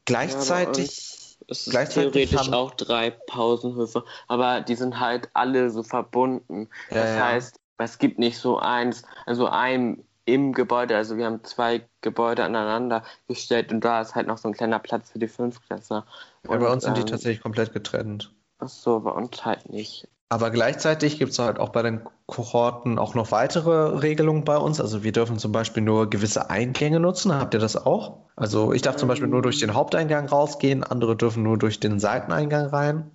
Gleichzeitig. 0.05 0.87
Ja, 0.87 1.45
es 1.49 1.67
ist 1.67 1.69
gleichzeitig 1.71 2.11
theoretisch 2.11 2.39
haben, 2.39 2.53
auch 2.53 2.73
drei 2.73 3.11
Pausenhöfe, 3.11 4.03
aber 4.27 4.61
die 4.61 4.75
sind 4.75 4.99
halt 4.99 5.29
alle 5.33 5.69
so 5.69 5.83
verbunden. 5.83 6.69
Das 6.89 7.17
heißt, 7.17 7.59
es 7.77 7.99
gibt 7.99 8.19
nicht 8.19 8.37
so 8.37 8.57
eins, 8.57 9.03
also 9.25 9.47
ein 9.47 10.03
im 10.27 10.51
Gebäude, 10.51 10.95
also 10.95 11.17
wir 11.17 11.25
haben 11.25 11.43
zwei 11.43 11.87
Gebäude 12.01 12.43
aneinander 12.43 13.03
gestellt 13.27 13.71
und 13.71 13.81
da 13.81 14.01
ist 14.01 14.13
halt 14.13 14.27
noch 14.27 14.37
so 14.37 14.49
ein 14.49 14.53
kleiner 14.53 14.77
Platz 14.77 15.09
für 15.09 15.19
die 15.19 15.29
Fünftklässler. 15.29 16.05
Ja, 16.43 16.57
bei 16.57 16.69
uns 16.69 16.83
sind 16.83 16.97
die 16.97 17.01
ähm, 17.01 17.07
tatsächlich 17.07 17.41
komplett 17.41 17.73
getrennt. 17.73 18.33
Ach 18.59 18.67
so, 18.67 18.99
bei 18.99 19.11
uns 19.11 19.45
halt 19.45 19.69
nicht. 19.69 20.07
Aber 20.29 20.51
gleichzeitig 20.51 21.17
gibt 21.17 21.31
es 21.31 21.39
halt 21.39 21.59
auch 21.59 21.69
bei 21.69 21.81
den 21.81 22.01
Kohorten 22.25 22.99
auch 22.99 23.15
noch 23.15 23.31
weitere 23.31 23.99
Regelungen 23.99 24.43
bei 24.43 24.57
uns. 24.57 24.81
Also 24.81 25.01
wir 25.01 25.13
dürfen 25.13 25.39
zum 25.39 25.53
Beispiel 25.53 25.81
nur 25.81 26.09
gewisse 26.09 26.49
Eingänge 26.49 26.99
nutzen. 26.99 27.33
Habt 27.33 27.53
ihr 27.53 27.61
das 27.61 27.77
auch? 27.77 28.17
Also 28.35 28.73
ich 28.73 28.81
darf 28.81 28.97
zum 28.97 29.07
Beispiel 29.07 29.29
nur 29.29 29.41
durch 29.41 29.59
den 29.59 29.73
Haupteingang 29.73 30.27
rausgehen, 30.27 30.83
andere 30.83 31.15
dürfen 31.15 31.43
nur 31.43 31.57
durch 31.57 31.79
den 31.79 31.99
Seiteneingang 31.99 32.65
rein. 32.65 33.11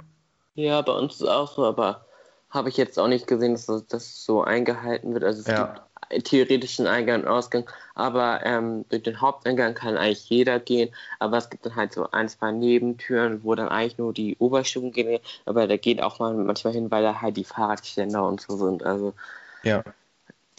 Ja, 0.54 0.80
bei 0.80 0.92
uns 0.92 1.14
ist 1.14 1.20
es 1.22 1.28
auch 1.28 1.52
so, 1.52 1.66
aber 1.66 2.06
habe 2.48 2.70
ich 2.70 2.78
jetzt 2.78 2.98
auch 2.98 3.08
nicht 3.08 3.26
gesehen, 3.26 3.52
dass 3.52 3.66
das 3.88 4.24
so 4.24 4.42
eingehalten 4.42 5.12
wird. 5.12 5.24
Also 5.24 5.40
es 5.40 5.46
ja. 5.46 5.66
gibt 5.66 5.82
theoretischen 6.20 6.86
Eingang 6.86 7.22
und 7.22 7.28
Ausgang, 7.28 7.64
aber 7.94 8.40
ähm, 8.44 8.84
durch 8.88 9.02
den 9.02 9.20
Haupteingang 9.20 9.74
kann 9.74 9.96
eigentlich 9.96 10.28
jeder 10.28 10.58
gehen, 10.60 10.94
aber 11.18 11.38
es 11.38 11.50
gibt 11.50 11.66
dann 11.66 11.76
halt 11.76 11.92
so 11.92 12.10
ein, 12.10 12.28
zwei 12.28 12.52
Nebentüren, 12.52 13.44
wo 13.44 13.54
dann 13.54 13.68
eigentlich 13.68 13.98
nur 13.98 14.12
die 14.12 14.36
Oberstufen 14.38 14.92
gehen, 14.92 15.20
aber 15.46 15.66
da 15.66 15.76
geht 15.76 16.02
auch 16.02 16.18
mal 16.18 16.34
manchmal 16.34 16.74
hin, 16.74 16.90
weil 16.90 17.02
da 17.02 17.20
halt 17.20 17.36
die 17.36 17.44
Fahrradständer 17.44 18.26
und 18.26 18.40
so 18.40 18.56
sind, 18.56 18.84
also 18.84 19.14
ja. 19.62 19.82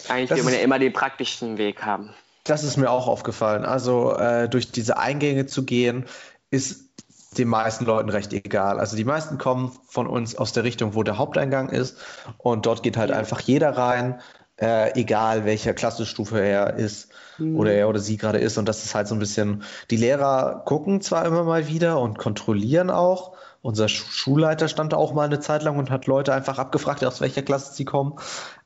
eigentlich 0.09 0.37
will 0.37 0.43
man 0.43 0.53
ja 0.53 0.59
immer 0.59 0.79
den 0.79 0.93
praktischen 0.93 1.57
Weg 1.57 1.83
haben. 1.83 2.13
Das 2.45 2.63
ist 2.65 2.75
mir 2.75 2.91
auch 2.91 3.07
aufgefallen. 3.07 3.63
Also 3.63 4.17
äh, 4.17 4.49
durch 4.49 4.69
diese 4.69 4.97
Eingänge 4.97 5.45
zu 5.45 5.63
gehen, 5.63 6.05
ist 6.51 6.89
den 7.37 7.47
meisten 7.47 7.85
Leuten 7.85 8.09
recht 8.09 8.33
egal. 8.33 8.79
Also 8.79 8.95
die 8.95 9.05
meisten 9.05 9.37
kommen 9.37 9.71
von 9.87 10.07
uns 10.07 10.35
aus 10.35 10.53
der 10.53 10.63
Richtung, 10.63 10.93
wo 10.93 11.03
der 11.03 11.17
Haupteingang 11.17 11.69
ist 11.69 11.97
und 12.37 12.65
dort 12.65 12.83
geht 12.83 12.97
halt 12.97 13.11
einfach 13.11 13.39
jeder 13.39 13.75
rein, 13.75 14.21
äh, 14.57 14.99
egal 14.99 15.45
welcher 15.45 15.73
Klassenstufe 15.73 16.39
er 16.39 16.75
ist 16.75 17.09
mhm. 17.37 17.57
oder 17.57 17.73
er 17.73 17.89
oder 17.89 17.99
sie 17.99 18.17
gerade 18.17 18.39
ist. 18.39 18.57
Und 18.57 18.67
das 18.67 18.83
ist 18.83 18.95
halt 18.95 19.07
so 19.07 19.15
ein 19.15 19.19
bisschen, 19.19 19.63
die 19.89 19.97
Lehrer 19.97 20.63
gucken 20.65 21.01
zwar 21.01 21.25
immer 21.25 21.43
mal 21.43 21.67
wieder 21.67 21.99
und 21.99 22.17
kontrollieren 22.17 22.89
auch. 22.89 23.35
Unser 23.61 23.87
Schulleiter 23.87 24.67
stand 24.67 24.93
da 24.93 24.97
auch 24.97 25.13
mal 25.13 25.23
eine 25.23 25.39
Zeit 25.39 25.63
lang 25.63 25.77
und 25.77 25.89
hat 25.89 26.05
Leute 26.05 26.33
einfach 26.33 26.59
abgefragt, 26.59 27.03
aus 27.05 27.21
welcher 27.21 27.41
Klasse 27.41 27.73
sie 27.73 27.85
kommen. 27.85 28.15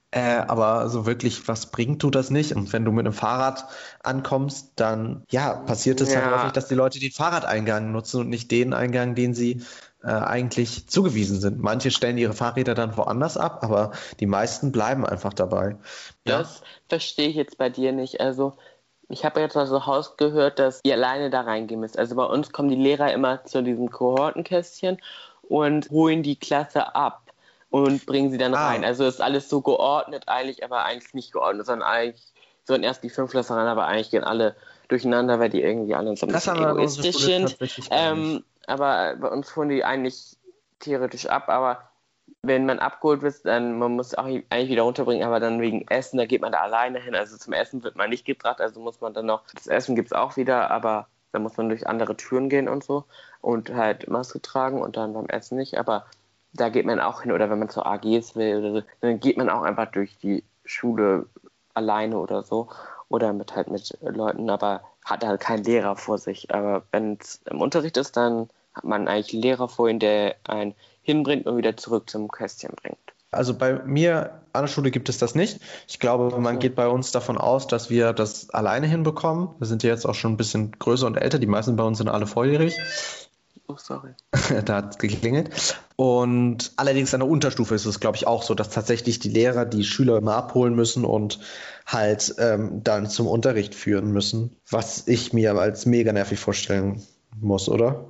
Äh, 0.10 0.38
aber 0.48 0.88
so 0.90 1.06
wirklich 1.06 1.48
was 1.50 1.70
bringt 1.70 2.02
tut 2.02 2.16
das 2.16 2.32
nicht. 2.32 2.54
Und 2.54 2.72
wenn 2.74 2.86
du 2.86 2.92
mit 2.92 3.06
einem 3.06 3.14
Fahrrad 3.14 3.66
ankommst, 4.04 4.72
dann 4.78 5.24
ja, 5.30 5.54
passiert 5.54 6.00
es 6.02 6.14
ja. 6.14 6.22
halt 6.22 6.36
häufig, 6.36 6.52
dass 6.54 6.68
die 6.68 6.76
Leute 6.76 7.00
den 7.00 7.12
Fahrradeingang 7.12 7.92
nutzen 7.92 8.22
und 8.22 8.30
nicht 8.30 8.50
den 8.52 8.74
Eingang, 8.74 9.16
den 9.16 9.34
sie 9.34 9.62
äh, 10.04 10.08
eigentlich 10.08 10.88
zugewiesen 10.88 11.40
sind. 11.40 11.62
Manche 11.62 11.92
stellen 11.92 12.18
ihre 12.18 12.34
Fahrräder 12.34 12.76
dann 12.76 12.96
woanders 12.98 13.38
ab, 13.38 13.60
aber 13.64 13.92
die 14.20 14.28
meisten 14.28 14.72
bleiben 14.72 15.06
einfach 15.06 15.34
dabei. 15.34 15.76
Das 16.24 16.60
ja. 16.60 16.66
verstehe 16.90 17.30
ich 17.30 17.36
jetzt 17.36 17.58
bei 17.58 17.70
dir 17.70 17.92
nicht. 17.92 18.22
Also 18.22 18.58
ich 19.10 19.26
habe 19.26 19.40
jetzt 19.40 19.56
aus 19.56 19.70
dem 19.70 19.86
Haus 19.86 20.18
gehört, 20.18 20.60
dass 20.60 20.82
ihr 20.84 20.94
alleine 20.94 21.30
da 21.30 21.42
reingehen 21.42 21.80
müsst. 21.80 21.98
Also 21.98 22.16
bei 22.16 22.26
uns 22.26 22.52
kommen 22.52 22.70
die 22.70 22.76
Lehrer 22.76 23.14
immer 23.14 23.44
zu 23.46 23.64
diesem 23.64 23.90
Kohortenkästchen 23.90 25.00
und 25.44 25.90
holen 25.90 26.24
die 26.24 26.36
Klasse 26.36 26.96
ab 26.96 27.24
und 27.70 28.06
bringen 28.06 28.32
sie 28.32 28.38
dann 28.38 28.54
ah. 28.54 28.68
rein. 28.68 28.84
Also 28.84 29.06
ist 29.06 29.22
alles 29.22 29.50
so 29.50 29.62
geordnet 29.62 30.24
eigentlich, 30.28 30.64
aber 30.64 30.84
eigentlich 30.84 31.14
nicht 31.14 31.32
geordnet, 31.32 31.66
sondern 31.66 31.88
eigentlich 31.88 32.34
sollen 32.66 32.84
erst 32.84 33.04
die 33.04 33.10
Fünftklässler 33.10 33.56
rein, 33.56 33.68
aber 33.68 33.88
eigentlich 33.88 34.12
gehen 34.12 34.24
alle 34.24 34.56
durcheinander, 34.90 35.40
weil 35.40 35.50
die 35.50 35.62
irgendwie 35.62 35.96
alle 35.96 36.16
so 36.16 36.28
ein 36.28 36.34
bisschen 36.34 36.58
egoistisch 36.58 37.18
sind. 37.18 37.58
Ähm, 37.90 38.44
aber 38.68 39.16
bei 39.18 39.30
uns 39.30 39.50
fuhren 39.50 39.70
die 39.70 39.84
eigentlich 39.84 40.38
theoretisch 40.80 41.28
ab, 41.28 41.50
aber 41.50 41.90
wenn 42.44 42.66
man 42.66 42.80
abgeholt 42.80 43.22
wird, 43.22 43.46
dann 43.46 43.78
man 43.80 43.96
muss 43.96 44.16
auch 44.16 44.26
eigentlich 44.26 44.70
wieder 44.70 44.84
runterbringen, 44.84 45.26
aber 45.26 45.40
dann 45.40 45.62
wegen 45.62 45.88
Essen, 45.88 46.18
da 46.18 46.26
geht 46.26 46.42
man 46.42 46.52
da 46.52 46.62
alleine 46.62 47.00
hin. 47.00 47.16
Also 47.16 47.38
zum 47.38 47.54
Essen 47.54 47.84
wird 47.84 47.96
man 47.96 48.10
nicht 48.10 48.26
gebracht, 48.26 48.62
also 48.62 48.80
muss 48.80 49.02
man 49.02 49.14
dann 49.14 49.26
noch, 49.26 49.44
das 49.54 49.68
Essen 49.68 49.96
gibt 49.96 50.08
es 50.08 50.14
auch 50.14 50.38
wieder, 50.38 50.70
aber 50.72 51.08
da 51.32 51.40
muss 51.40 51.58
man 51.58 51.70
durch 51.70 51.88
andere 51.88 52.16
Türen 52.16 52.50
gehen 52.50 52.68
und 52.70 52.84
so 52.84 53.06
und 53.42 53.74
halt 53.74 54.08
Maske 54.10 54.42
tragen 54.42 54.82
und 54.82 54.98
dann 54.98 55.14
beim 55.14 55.28
Essen 55.28 55.58
nicht. 55.58 55.78
Aber 55.78 56.06
da 56.54 56.70
geht 56.70 56.86
man 56.86 57.00
auch 57.00 57.22
hin 57.22 57.32
oder 57.32 57.50
wenn 57.50 57.60
man 57.60 57.70
zur 57.70 57.86
AGs 57.86 58.36
will 58.36 58.58
oder 58.58 58.72
so, 58.82 58.88
dann 59.02 59.20
geht 59.20 59.38
man 59.38 59.50
auch 59.50 59.64
einfach 59.64 59.92
durch 59.92 60.18
die 60.18 60.44
Schule 60.66 61.28
alleine 61.74 62.18
oder 62.18 62.44
so 62.44 62.70
oder 63.10 63.34
mit 63.34 63.56
halt 63.56 63.70
mit 63.70 63.98
Leuten, 64.02 64.50
aber 64.50 64.84
hat 65.08 65.26
halt 65.26 65.40
keinen 65.40 65.64
Lehrer 65.64 65.96
vor 65.96 66.18
sich. 66.18 66.54
Aber 66.54 66.84
wenn 66.92 67.18
es 67.20 67.42
im 67.50 67.62
Unterricht 67.62 67.98
ist, 67.98 68.18
dann 68.18 68.50
hat 68.74 68.84
man 68.84 69.08
eigentlich 69.08 69.34
einen 69.34 69.42
Lehrer 69.42 69.68
vor 69.68 69.90
ihm, 69.90 70.00
der 70.00 70.36
einen 70.44 70.76
hinbringt 71.02 71.46
und 71.48 71.58
wieder 71.58 71.78
zurück 71.78 72.10
zum 72.10 72.30
Kästchen 72.30 72.74
bringt. 72.76 72.98
Also 73.32 73.54
bei 73.54 73.74
mir 73.84 74.42
an 74.54 74.64
der 74.64 74.68
Schule 74.68 74.92
gibt 74.92 75.10
es 75.10 75.18
das 75.18 75.36
nicht. 75.36 75.60
Ich 75.88 76.00
glaube, 76.00 76.38
man 76.40 76.60
geht 76.60 76.76
bei 76.76 76.88
uns 76.88 77.12
davon 77.12 77.38
aus, 77.38 77.68
dass 77.68 77.90
wir 77.90 78.14
das 78.14 78.50
alleine 78.50 78.88
hinbekommen. 78.88 79.50
Wir 79.60 79.68
sind 79.68 79.84
ja 79.84 79.90
jetzt 79.90 80.06
auch 80.06 80.16
schon 80.16 80.34
ein 80.34 80.38
bisschen 80.38 80.72
größer 80.72 81.08
und 81.08 81.16
älter. 81.16 81.40
Die 81.40 81.48
meisten 81.48 81.76
bei 81.76 81.84
uns 81.84 81.98
sind 81.98 82.10
alle 82.10 82.28
volljährig. 82.28 82.78
Oh, 83.68 83.76
sorry. 83.78 84.14
da 84.66 84.76
hat 84.76 84.92
es 84.92 84.98
geklingelt. 84.98 85.78
Und 85.98 86.72
allerdings 86.78 87.14
an 87.14 87.20
der 87.20 87.30
Unterstufe 87.30 87.76
ist 87.76 87.86
es, 87.86 88.00
glaube 88.00 88.16
ich, 88.18 88.26
auch 88.26 88.44
so, 88.44 88.56
dass 88.56 88.70
tatsächlich 88.70 89.20
die 89.20 89.30
Lehrer 89.30 89.66
die 89.66 89.84
Schüler 89.84 90.18
immer 90.18 90.36
abholen 90.36 90.76
müssen 90.76 91.04
und 91.04 91.40
halt 91.86 92.36
ähm, 92.40 92.82
dann 92.84 93.10
zum 93.10 93.28
Unterricht 93.28 93.76
führen 93.76 94.12
müssen. 94.12 94.56
Was 94.70 95.08
ich 95.08 95.34
mir 95.34 95.56
als 95.56 95.86
mega 95.86 96.14
nervig 96.14 96.40
vorstellen 96.40 97.04
muss, 97.36 97.68
oder? 97.68 98.06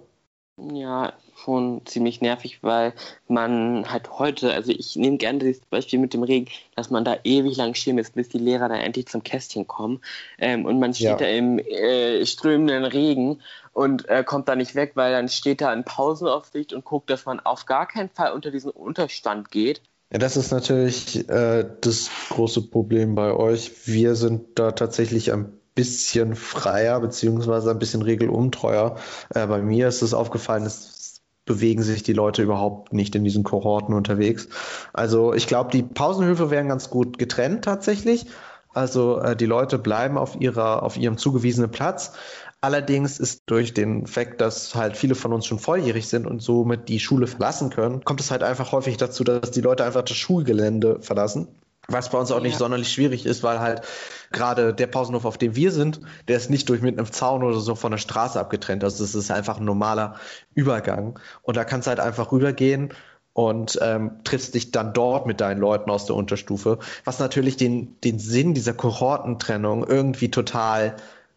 Ja, 0.57 1.13
schon 1.47 1.85
ziemlich 1.85 2.19
nervig, 2.19 2.59
weil 2.61 2.93
man 3.29 3.89
halt 3.89 4.19
heute, 4.19 4.51
also 4.51 4.73
ich 4.73 4.97
nehme 4.97 5.15
gerne 5.15 5.39
das 5.39 5.59
Beispiel 5.59 5.97
mit 5.97 6.13
dem 6.13 6.23
Regen, 6.23 6.49
dass 6.75 6.89
man 6.89 7.05
da 7.05 7.15
ewig 7.23 7.55
lang 7.55 7.73
stehen 7.73 7.97
ist, 7.97 8.15
bis 8.15 8.27
die 8.27 8.37
Lehrer 8.37 8.67
dann 8.67 8.81
endlich 8.81 9.07
zum 9.07 9.23
Kästchen 9.23 9.65
kommen. 9.65 10.01
Ähm, 10.37 10.65
und 10.65 10.77
man 10.79 10.93
steht 10.93 11.07
ja. 11.07 11.15
da 11.15 11.25
im 11.25 11.57
äh, 11.59 12.25
strömenden 12.25 12.83
Regen 12.83 13.39
und 13.71 14.09
äh, 14.09 14.25
kommt 14.25 14.49
da 14.49 14.57
nicht 14.57 14.75
weg, 14.75 14.91
weil 14.95 15.13
dann 15.13 15.29
steht 15.29 15.61
da 15.61 15.71
in 15.71 15.85
Pausenaufsicht 15.85 16.73
und 16.73 16.83
guckt, 16.83 17.09
dass 17.09 17.25
man 17.25 17.39
auf 17.39 17.65
gar 17.65 17.87
keinen 17.87 18.09
Fall 18.09 18.33
unter 18.33 18.51
diesen 18.51 18.71
Unterstand 18.71 19.49
geht. 19.49 19.81
Ja, 20.11 20.19
das 20.19 20.35
ist 20.35 20.51
natürlich 20.51 21.29
äh, 21.29 21.65
das 21.79 22.09
große 22.29 22.63
Problem 22.63 23.15
bei 23.15 23.31
euch. 23.31 23.87
Wir 23.87 24.15
sind 24.15 24.59
da 24.59 24.73
tatsächlich 24.73 25.31
ein 25.31 25.53
bisschen 25.75 26.35
freier, 26.35 26.99
beziehungsweise 26.99 27.69
ein 27.69 27.79
bisschen 27.79 28.01
regelumtreuer. 28.01 28.97
Äh, 29.29 29.45
bei 29.47 29.61
mir 29.61 29.87
ist 29.87 30.01
es 30.01 30.13
aufgefallen, 30.13 30.65
es 30.65 30.96
bewegen 31.47 31.81
sich 31.81 32.03
die 32.03 32.13
Leute 32.13 32.43
überhaupt 32.43 32.93
nicht 32.93 33.15
in 33.15 33.23
diesen 33.23 33.43
Kohorten 33.43 33.95
unterwegs. 33.95 34.47
Also 34.93 35.33
ich 35.33 35.47
glaube, 35.47 35.71
die 35.71 35.81
Pausenhöfe 35.81 36.51
werden 36.51 36.69
ganz 36.69 36.91
gut 36.91 37.17
getrennt 37.17 37.65
tatsächlich. 37.65 38.27
Also 38.73 39.19
äh, 39.19 39.35
die 39.35 39.47
Leute 39.47 39.79
bleiben 39.79 40.19
auf 40.19 40.39
ihrer, 40.39 40.83
auf 40.83 40.97
ihrem 40.97 41.17
zugewiesenen 41.17 41.71
Platz. 41.71 42.13
Allerdings 42.61 43.19
ist 43.19 43.43
durch 43.47 43.73
den 43.73 44.07
Fakt, 44.07 44.41
dass 44.41 44.75
halt 44.75 44.97
viele 44.97 45.15
von 45.15 45.33
uns 45.33 45.45
schon 45.45 45.59
volljährig 45.59 46.07
sind 46.07 46.27
und 46.27 46.41
somit 46.41 46.89
die 46.89 46.99
Schule 46.99 47.27
verlassen 47.27 47.69
können, 47.69 48.03
kommt 48.03 48.19
es 48.19 48.31
halt 48.31 48.43
einfach 48.43 48.71
häufig 48.71 48.97
dazu, 48.97 49.23
dass 49.23 49.51
die 49.51 49.61
Leute 49.61 49.83
einfach 49.83 50.03
das 50.03 50.17
Schulgelände 50.17 50.99
verlassen. 51.01 51.47
Was 51.87 52.09
bei 52.09 52.17
uns 52.17 52.31
auch 52.31 52.37
ja. 52.37 52.43
nicht 52.43 52.57
sonderlich 52.57 52.91
schwierig 52.91 53.25
ist, 53.25 53.43
weil 53.43 53.59
halt 53.59 53.81
gerade 54.31 54.73
der 54.73 54.87
Pausenhof, 54.87 55.25
auf 55.25 55.37
dem 55.37 55.55
wir 55.55 55.71
sind, 55.71 56.01
der 56.27 56.37
ist 56.37 56.49
nicht 56.49 56.67
durch 56.67 56.81
mit 56.81 56.97
einem 56.97 57.11
Zaun 57.11 57.43
oder 57.43 57.59
so 57.59 57.75
von 57.75 57.91
der 57.91 57.97
Straße 57.97 58.39
abgetrennt. 58.39 58.83
Also 58.83 59.03
es 59.03 59.15
ist 59.15 59.31
einfach 59.31 59.57
ein 59.57 59.65
normaler 59.65 60.15
Übergang. 60.53 61.19
Und 61.43 61.55
da 61.55 61.63
kannst 61.63 61.87
du 61.87 61.89
halt 61.89 61.99
einfach 61.99 62.31
rübergehen 62.31 62.93
und 63.37 63.77
ähm, 63.83 64.23
triffst 64.23 64.55
dich 64.55 64.71
dann 64.71 64.93
dort 64.93 65.27
mit 65.27 65.41
deinen 65.41 65.59
Leuten 65.59 65.91
aus 65.91 66.07
der 66.07 66.15
Unterstufe, 66.15 66.79
was 67.05 67.19
natürlich 67.19 67.55
den, 67.55 67.95
den 68.01 68.17
Sinn 68.17 68.55
dieser 68.55 68.73
Kohortentrennung 68.73 69.85
irgendwie 69.85 70.31
total 70.31 70.95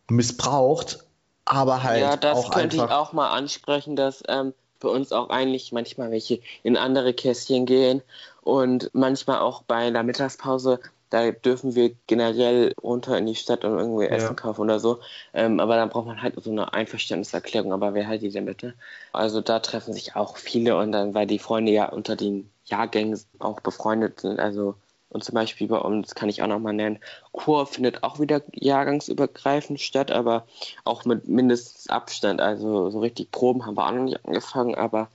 missbraucht, 0.09 1.05
aber 1.45 1.83
halt 1.83 2.01
ja, 2.01 2.17
das 2.17 2.39
auch 2.39 2.51
könnte 2.53 2.77
einfach... 2.81 2.89
ich 2.89 2.95
auch 2.95 3.13
mal 3.13 3.31
ansprechen, 3.31 3.97
dass 3.97 4.23
ähm, 4.29 4.55
bei 4.81 4.89
uns 4.89 5.13
auch 5.13 5.29
eigentlich 5.29 5.73
manchmal 5.73 6.11
welche 6.11 6.41
in 6.63 6.77
andere 6.77 7.13
Kästchen 7.13 7.67
gehen 7.67 8.03
und 8.43 8.91
manchmal 8.93 9.39
auch 9.41 9.63
bei 9.63 9.91
der 9.91 10.03
Mittagspause, 10.03 10.81
da 11.11 11.31
dürfen 11.33 11.75
wir 11.75 11.95
generell 12.07 12.73
runter 12.81 13.19
in 13.19 13.27
die 13.27 13.35
Stadt 13.35 13.65
und 13.65 13.77
irgendwie 13.79 14.05
ja. 14.05 14.11
Essen 14.11 14.37
kaufen 14.37 14.63
oder 14.63 14.79
so. 14.79 15.01
Ähm, 15.35 15.59
aber 15.59 15.77
dann 15.77 15.91
braucht 15.91 16.07
man 16.07 16.23
halt 16.23 16.35
so 16.43 16.51
eine 16.51 16.73
Einverständniserklärung. 16.73 17.73
Aber 17.73 17.95
wer 17.95 18.07
halt 18.07 18.23
die 18.23 18.31
denn 18.31 18.47
bitte? 18.47 18.75
Also 19.13 19.41
da 19.41 19.59
treffen 19.59 19.93
sich 19.93 20.15
auch 20.15 20.37
viele 20.37 20.77
und 20.77 20.93
dann, 20.93 21.15
weil 21.15 21.27
die 21.27 21.41
Freunde 21.41 21.73
ja 21.73 21.89
unter 21.89 22.15
den 22.15 22.49
Jahrgängen 22.65 23.21
auch 23.41 23.61
befreundet 23.61 24.21
sind, 24.21 24.39
also 24.39 24.77
und 25.11 25.25
zum 25.25 25.35
Beispiel 25.35 25.67
bei 25.67 25.79
uns 25.79 26.15
kann 26.15 26.29
ich 26.29 26.41
auch 26.41 26.47
nochmal 26.47 26.73
nennen, 26.73 27.01
Chor 27.33 27.67
findet 27.67 28.05
auch 28.05 28.21
wieder 28.21 28.43
jahrgangsübergreifend 28.53 29.81
statt, 29.81 30.13
aber 30.13 30.47
auch 30.85 31.05
mit 31.05 31.27
mindestens 31.27 31.91
Abstand. 31.91 32.41
Also 32.41 32.91
so 32.91 33.01
richtig 33.01 33.33
Proben 33.33 33.67
haben 33.67 33.77
wir 33.77 33.87
auch 33.87 33.91
noch 33.91 34.05
nicht 34.05 34.25
angefangen, 34.25 34.77
aber 34.77 35.09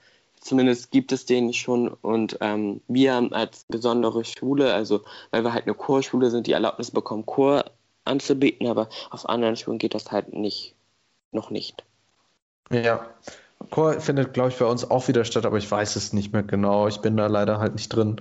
zumindest 0.45 0.91
gibt 0.91 1.11
es 1.11 1.25
den 1.25 1.53
schon. 1.53 1.87
Und 1.87 2.37
ähm, 2.41 2.81
wir 2.87 3.29
als 3.31 3.65
besondere 3.67 4.23
Schule, 4.23 4.73
also 4.73 5.01
weil 5.31 5.43
wir 5.43 5.53
halt 5.53 5.65
eine 5.65 5.73
Chorschule 5.73 6.29
sind, 6.29 6.47
die 6.47 6.53
Erlaubnis 6.53 6.91
bekommen, 6.91 7.25
Chor 7.25 7.65
anzubieten, 8.05 8.67
aber 8.67 8.87
auf 9.09 9.27
anderen 9.27 9.55
Schulen 9.55 9.79
geht 9.79 9.95
das 9.95 10.11
halt 10.11 10.33
nicht, 10.33 10.75
noch 11.31 11.49
nicht. 11.49 11.83
Ja. 12.71 13.05
Chor 13.71 13.99
findet, 13.99 14.33
glaube 14.33 14.49
ich, 14.49 14.57
bei 14.57 14.65
uns 14.65 14.89
auch 14.89 15.07
wieder 15.07 15.25
statt, 15.25 15.45
aber 15.45 15.57
ich 15.57 15.69
weiß 15.69 15.95
es 15.95 16.13
nicht 16.13 16.31
mehr 16.31 16.43
genau. 16.43 16.87
Ich 16.87 16.99
bin 16.99 17.17
da 17.17 17.25
leider 17.25 17.59
halt 17.59 17.73
nicht 17.73 17.89
drin. 17.89 18.17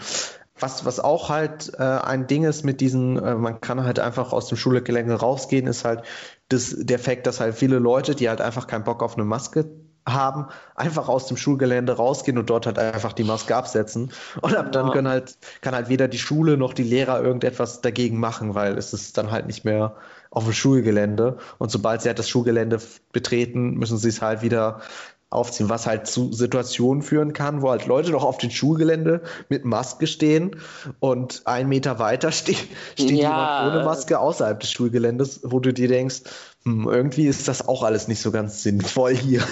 Was, 0.59 0.87
was 0.87 1.01
auch 1.01 1.29
halt 1.29 1.73
äh, 1.79 1.83
ein 1.83 2.27
Ding 2.27 2.45
ist 2.45 2.65
mit 2.65 2.81
diesen, 2.81 3.19
äh, 3.19 3.35
man 3.35 3.61
kann 3.61 3.85
halt 3.85 3.99
einfach 3.99 4.33
aus 4.33 4.47
dem 4.47 4.57
Schulgelände 4.57 5.15
rausgehen, 5.15 5.67
ist 5.67 5.85
halt 5.85 6.05
das, 6.49 6.75
der 6.79 6.99
Fakt, 6.99 7.27
dass 7.27 7.41
halt 7.41 7.57
viele 7.57 7.81
Leute, 7.81 8.15
die 8.15 8.29
halt 8.29 8.41
einfach 8.41 8.67
keinen 8.67 8.85
Bock 8.85 9.03
auf 9.03 9.17
eine 9.17 9.25
Maske 9.25 9.69
haben, 10.07 10.47
einfach 10.75 11.09
aus 11.09 11.27
dem 11.27 11.37
Schulgelände 11.37 11.95
rausgehen 11.95 12.37
und 12.37 12.51
dort 12.51 12.67
halt 12.67 12.79
einfach 12.79 13.13
die 13.13 13.25
Maske 13.25 13.57
absetzen. 13.57 14.13
Und 14.41 14.55
ab 14.55 14.73
dann 14.73 14.91
können 14.91 15.09
halt, 15.09 15.39
kann 15.63 15.75
halt 15.75 15.89
weder 15.89 16.09
die 16.09 16.19
Schule 16.19 16.57
noch 16.57 16.75
die 16.75 16.83
Lehrer 16.83 17.23
irgendetwas 17.23 17.81
dagegen 17.81 18.19
machen, 18.19 18.55
weil 18.55 18.77
es 18.77 18.93
ist 18.93 19.17
dann 19.17 19.31
halt 19.31 19.47
nicht 19.47 19.65
mehr 19.65 19.97
auf 20.31 20.45
dem 20.45 20.53
Schulgelände. 20.53 21.39
Und 21.59 21.71
sobald 21.71 22.03
sie 22.03 22.09
halt 22.09 22.19
das 22.19 22.29
Schulgelände 22.29 22.81
betreten, 23.13 23.75
müssen 23.75 23.97
sie 23.97 24.09
es 24.09 24.21
halt 24.21 24.43
wieder 24.43 24.81
aufziehen, 25.31 25.69
was 25.69 25.87
halt 25.87 26.07
zu 26.07 26.33
Situationen 26.33 27.03
führen 27.03 27.33
kann, 27.33 27.61
wo 27.61 27.71
halt 27.71 27.87
Leute 27.87 28.11
noch 28.11 28.25
auf 28.25 28.39
dem 28.39 28.51
Schulgelände 28.51 29.23
mit 29.49 29.65
Maske 29.65 30.07
stehen 30.07 30.57
und 31.01 31.43
einen 31.47 31.69
Meter 31.69 31.99
weiter 31.99 32.31
ste 32.31 32.55
steht 32.95 33.11
ja. 33.11 33.17
jemand 33.17 33.75
ohne 33.75 33.85
Maske 33.85 34.19
außerhalb 34.19 34.61
des 34.61 34.71
Schulgeländes, 34.71 35.41
wo 35.43 35.61
du 35.61 35.73
dir 35.73 35.89
denkst, 35.89 36.23
hm, 36.63 36.89
irgendwie 36.89 37.27
ist 37.27 37.49
das 37.49 37.67
auch 37.67 37.83
alles 37.83 38.07
nicht 38.07 38.21
so 38.21 38.31
ganz 38.31 38.63
sinnvoll 38.63 39.15
hier. 39.15 39.43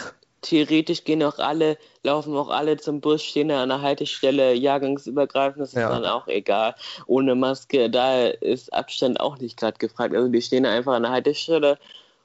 Theoretisch 0.42 1.04
gehen 1.04 1.22
auch 1.22 1.38
alle, 1.38 1.78
laufen 2.02 2.36
auch 2.36 2.48
alle 2.48 2.76
zum 2.76 3.00
Bus, 3.00 3.22
stehen 3.22 3.48
da 3.48 3.62
an 3.62 3.70
der 3.70 3.80
Haltestelle, 3.80 4.54
jahrgangsübergreifend, 4.54 5.62
das 5.62 5.70
ist 5.70 5.76
ja. 5.80 5.88
dann 5.88 6.04
auch 6.04 6.26
egal. 6.28 6.74
Ohne 7.06 7.34
Maske, 7.34 7.88
da 7.88 8.26
ist 8.26 8.72
Abstand 8.72 9.20
auch 9.20 9.38
nicht 9.38 9.56
gerade 9.56 9.78
gefragt. 9.78 10.14
Also 10.14 10.28
die 10.28 10.42
stehen 10.42 10.64
da 10.64 10.70
einfach 10.70 10.94
an 10.94 11.04
der 11.04 11.12
Haltestelle 11.12 11.78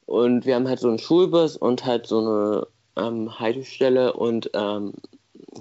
und 0.05 0.45
wir 0.45 0.55
haben 0.55 0.67
halt 0.67 0.79
so 0.79 0.89
einen 0.89 0.99
Schulbus 0.99 1.55
und 1.55 1.85
halt 1.85 2.07
so 2.07 2.19
eine 2.19 2.67
ähm, 2.97 3.39
Haltestelle 3.39 4.13
und 4.13 4.49
ähm, 4.53 4.93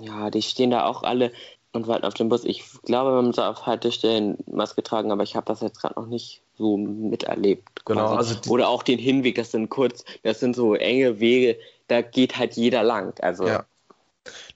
ja, 0.00 0.30
die 0.30 0.42
stehen 0.42 0.70
da 0.70 0.86
auch 0.86 1.02
alle 1.02 1.32
und 1.72 1.86
warten 1.86 2.06
auf 2.06 2.14
den 2.14 2.28
Bus. 2.28 2.44
Ich 2.44 2.64
glaube, 2.82 3.12
man 3.12 3.26
muss 3.26 3.38
auf 3.38 3.66
Haltestellen 3.66 4.38
Maske 4.46 4.82
tragen, 4.82 5.12
aber 5.12 5.22
ich 5.22 5.36
habe 5.36 5.46
das 5.46 5.60
jetzt 5.60 5.80
gerade 5.80 6.00
noch 6.00 6.06
nicht 6.06 6.42
so 6.56 6.76
miterlebt. 6.76 7.84
Genau, 7.84 8.14
also 8.14 8.34
Oder 8.50 8.68
auch 8.68 8.82
den 8.82 8.98
Hinweg, 8.98 9.36
das 9.36 9.52
sind 9.52 9.68
kurz, 9.68 10.04
das 10.22 10.40
sind 10.40 10.56
so 10.56 10.74
enge 10.74 11.20
Wege, 11.20 11.58
da 11.88 12.02
geht 12.02 12.38
halt 12.38 12.54
jeder 12.54 12.82
lang. 12.82 13.18
Also 13.20 13.46
ja. 13.46 13.64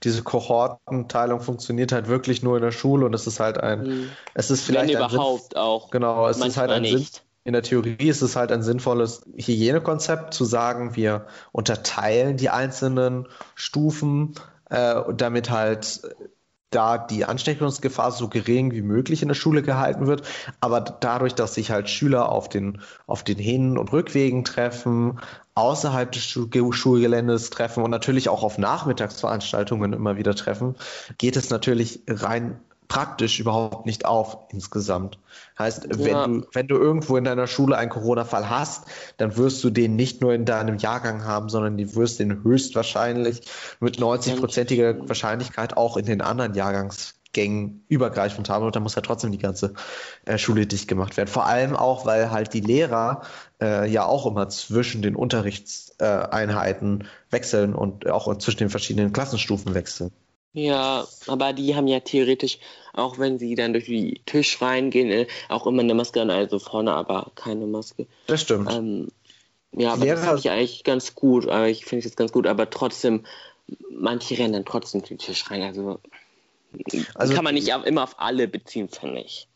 Diese 0.03 0.23
Kohortenteilung 0.23 1.41
funktioniert 1.41 1.93
halt 1.93 2.09
wirklich 2.09 2.43
nur 2.43 2.57
in 2.57 2.63
der 2.63 2.73
Schule 2.73 3.07
und 3.07 3.15
es 3.15 3.29
ist 3.29 3.39
halt 3.39 3.59
ein, 3.59 3.83
mhm. 3.83 4.11
es 4.35 4.51
ist 4.51 4.65
vielleicht 4.65 4.95
Wenn 4.95 4.97
überhaupt 4.97 5.53
Sinn, 5.53 5.59
auch. 5.59 5.91
Genau, 5.91 6.27
es 6.29 6.39
ist 6.39 6.57
halt 6.57 6.71
ein 6.71 6.83
nicht. 6.83 7.15
Sinn, 7.15 7.23
in 7.45 7.53
der 7.55 7.63
Theorie 7.63 8.09
ist 8.09 8.23
es 8.23 8.37
halt 8.37 8.53
ein 8.53 8.63
sinnvolles 8.63 9.23
Hygienekonzept 9.35 10.35
zu 10.35 10.45
sagen, 10.45 10.95
wir 10.95 11.27
unterteilen 11.53 12.37
die 12.37 12.51
einzelnen 12.51 13.29
Stufen, 13.55 14.35
äh, 14.69 15.01
damit 15.15 15.51
halt 15.51 16.03
da 16.71 16.99
die 16.99 17.25
Ansteckungsgefahr 17.25 18.13
so 18.13 18.29
gering 18.29 18.73
wie 18.73 18.83
möglich 18.83 19.23
in 19.23 19.29
der 19.29 19.35
Schule 19.35 19.63
gehalten 19.63 20.07
wird. 20.07 20.23
Aber 20.61 20.81
dadurch, 20.81 21.35
dass 21.35 21.55
sich 21.55 21.71
halt 21.71 21.91
Schüler 21.91 22.31
auf 22.31 22.49
den, 22.49 22.81
auf 23.07 23.25
den 23.25 23.39
Hin- 23.39 23.77
und 23.77 23.93
Rückwegen 23.93 24.45
treffen, 24.45 25.21
außerhalb 25.55 26.11
des 26.13 26.25
Schulgeländes 26.25 27.51
treffen 27.51 27.83
und 27.83 27.91
natürlich 27.91 28.29
auch 28.29 28.43
auf 28.45 28.57
Nachmittagsveranstaltungen 28.57 29.93
immer 29.93 30.17
wieder 30.17 30.35
treffen, 30.35 30.77
geht 31.19 31.37
es 31.37 31.51
natürlich 31.51 32.03
rein 32.09 32.61
praktisch 32.91 33.39
überhaupt 33.39 33.87
nicht 33.87 34.05
auf 34.05 34.37
insgesamt. 34.51 35.19
Heißt, 35.59 35.85
ja. 35.85 36.05
wenn, 36.05 36.41
du, 36.41 36.47
wenn 36.53 36.67
du 36.67 36.77
irgendwo 36.77 37.17
in 37.17 37.23
deiner 37.23 37.47
Schule 37.47 37.79
einen 37.79 37.89
Corona-Fall 37.89 38.51
hast, 38.51 38.85
dann 39.17 39.37
wirst 39.37 39.63
du 39.63 39.71
den 39.71 39.95
nicht 39.95 40.21
nur 40.21 40.35
in 40.35 40.45
deinem 40.45 40.77
Jahrgang 40.77 41.25
haben, 41.25 41.49
sondern 41.49 41.79
du 41.79 41.95
wirst 41.95 42.19
den 42.19 42.43
höchstwahrscheinlich 42.43 43.43
mit 43.79 43.99
90-prozentiger 43.99 45.09
Wahrscheinlichkeit 45.09 45.77
auch 45.77 45.97
in 45.97 46.05
den 46.05 46.21
anderen 46.21 46.55
Jahrgangsgängen 46.55 47.85
übergreifend 47.87 48.51
haben 48.51 48.67
und 48.67 48.75
dann 48.75 48.83
muss 48.83 48.97
ja 48.97 49.03
trotzdem 49.03 49.31
die 49.31 49.39
ganze 49.39 49.75
äh, 50.25 50.37
Schule 50.37 50.67
dicht 50.67 50.89
gemacht 50.89 51.17
werden. 51.17 51.29
Vor 51.29 51.47
allem 51.47 51.77
auch, 51.77 52.07
weil 52.07 52.33
halt 52.33 52.55
die 52.55 52.61
Lehrer 52.61 53.23
äh, 53.63 53.89
ja 53.89 54.05
auch 54.05 54.27
immer 54.27 54.49
zwischen 54.49 55.01
den 55.01 55.15
Unterrichtseinheiten 55.15 57.03
äh, 57.03 57.05
wechseln 57.33 57.73
und 57.73 58.11
auch 58.11 58.37
zwischen 58.39 58.59
den 58.59 58.69
verschiedenen 58.69 59.13
Klassenstufen 59.13 59.75
wechseln. 59.75 60.11
Ja, 60.53 61.07
aber 61.29 61.53
die 61.53 61.77
haben 61.77 61.87
ja 61.87 62.01
theoretisch, 62.01 62.59
auch 62.93 63.19
wenn 63.19 63.39
sie 63.39 63.55
dann 63.55 63.73
durch 63.73 63.85
die 63.85 64.21
Tisch 64.27 64.61
reingehen, 64.61 65.11
äh, 65.11 65.27
auch 65.49 65.67
immer 65.67 65.83
eine 65.83 65.95
Maske 65.95 66.21
an, 66.21 66.31
also 66.31 66.59
vorne 66.59 66.93
aber 66.93 67.31
keine 67.37 67.67
Maske. 67.67 68.07
Das 68.27 68.41
stimmt. 68.41 68.73
Ähm, 68.73 69.09
ja, 69.73 69.93
aber 69.93 70.05
Lehrer... 70.05 70.17
das 70.17 70.25
finde 70.25 70.41
ich 70.41 70.51
eigentlich 70.51 70.85
ganz 70.85 71.15
gut. 71.15 71.49
Aber 71.49 71.69
ich 71.69 71.85
finde 71.85 72.07
es 72.07 72.17
ganz 72.17 72.33
gut, 72.33 72.47
aber 72.47 72.69
trotzdem, 72.71 73.25
manche 73.91 74.37
rennen 74.39 74.53
dann 74.53 74.65
trotzdem 74.65 75.03
durch 75.03 75.11
den 75.11 75.19
Tisch 75.19 75.49
rein. 75.51 75.63
Also, 75.63 76.01
also 77.15 77.35
kann 77.35 77.45
man 77.45 77.55
nicht 77.55 77.69
immer 77.69 78.03
auf 78.03 78.19
alle 78.19 78.49
beziehen, 78.49 78.89
finde 78.89 79.21
ich. 79.21 79.47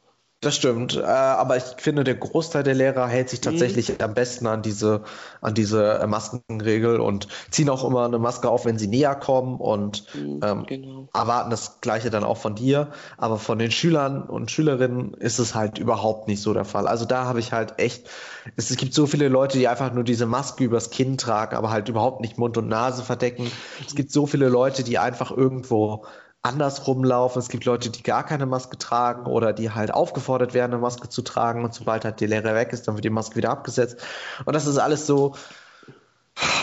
Das 0.44 0.56
stimmt, 0.56 0.96
äh, 0.96 1.00
aber 1.00 1.56
ich 1.56 1.62
finde, 1.78 2.04
der 2.04 2.16
Großteil 2.16 2.62
der 2.62 2.74
Lehrer 2.74 3.08
hält 3.08 3.30
sich 3.30 3.40
mhm. 3.40 3.44
tatsächlich 3.44 3.88
mhm. 3.88 3.94
am 4.00 4.12
besten 4.12 4.46
an 4.46 4.60
diese, 4.60 5.02
an 5.40 5.54
diese 5.54 6.00
äh, 6.00 6.06
Maskenregel 6.06 7.00
und 7.00 7.28
ziehen 7.50 7.70
auch 7.70 7.82
immer 7.82 8.04
eine 8.04 8.18
Maske 8.18 8.50
auf, 8.50 8.66
wenn 8.66 8.76
sie 8.76 8.86
näher 8.86 9.14
kommen 9.14 9.58
und 9.58 10.04
mhm, 10.14 10.40
ähm, 10.42 10.66
genau. 10.66 11.08
erwarten 11.14 11.48
das 11.48 11.80
Gleiche 11.80 12.10
dann 12.10 12.24
auch 12.24 12.36
von 12.36 12.54
dir. 12.54 12.88
Aber 13.16 13.38
von 13.38 13.58
den 13.58 13.70
Schülern 13.70 14.22
und 14.22 14.50
Schülerinnen 14.50 15.14
ist 15.14 15.38
es 15.38 15.54
halt 15.54 15.78
überhaupt 15.78 16.28
nicht 16.28 16.42
so 16.42 16.52
der 16.52 16.66
Fall. 16.66 16.88
Also 16.88 17.06
da 17.06 17.24
habe 17.24 17.40
ich 17.40 17.52
halt 17.52 17.78
echt, 17.78 18.10
es, 18.56 18.70
es 18.70 18.76
gibt 18.76 18.92
so 18.92 19.06
viele 19.06 19.28
Leute, 19.28 19.56
die 19.56 19.66
einfach 19.66 19.94
nur 19.94 20.04
diese 20.04 20.26
Maske 20.26 20.62
übers 20.62 20.90
Kinn 20.90 21.16
tragen, 21.16 21.56
aber 21.56 21.70
halt 21.70 21.88
überhaupt 21.88 22.20
nicht 22.20 22.36
Mund 22.36 22.58
und 22.58 22.68
Nase 22.68 23.02
verdecken. 23.02 23.50
Es 23.86 23.94
gibt 23.94 24.12
so 24.12 24.26
viele 24.26 24.50
Leute, 24.50 24.84
die 24.84 24.98
einfach 24.98 25.30
irgendwo 25.30 26.04
anders 26.44 26.86
rumlaufen. 26.86 27.40
Es 27.40 27.48
gibt 27.48 27.64
Leute, 27.64 27.90
die 27.90 28.02
gar 28.02 28.24
keine 28.24 28.46
Maske 28.46 28.76
tragen 28.76 29.26
oder 29.26 29.52
die 29.52 29.70
halt 29.70 29.92
aufgefordert 29.92 30.52
werden, 30.54 30.72
eine 30.72 30.80
Maske 30.80 31.08
zu 31.08 31.22
tragen. 31.22 31.64
Und 31.64 31.74
sobald 31.74 32.04
halt 32.04 32.20
die 32.20 32.26
Lehre 32.26 32.54
weg 32.54 32.72
ist, 32.72 32.86
dann 32.86 32.94
wird 32.94 33.04
die 33.04 33.10
Maske 33.10 33.36
wieder 33.36 33.50
abgesetzt. 33.50 33.96
Und 34.44 34.54
das 34.54 34.66
ist 34.66 34.78
alles 34.78 35.06
so. 35.06 35.34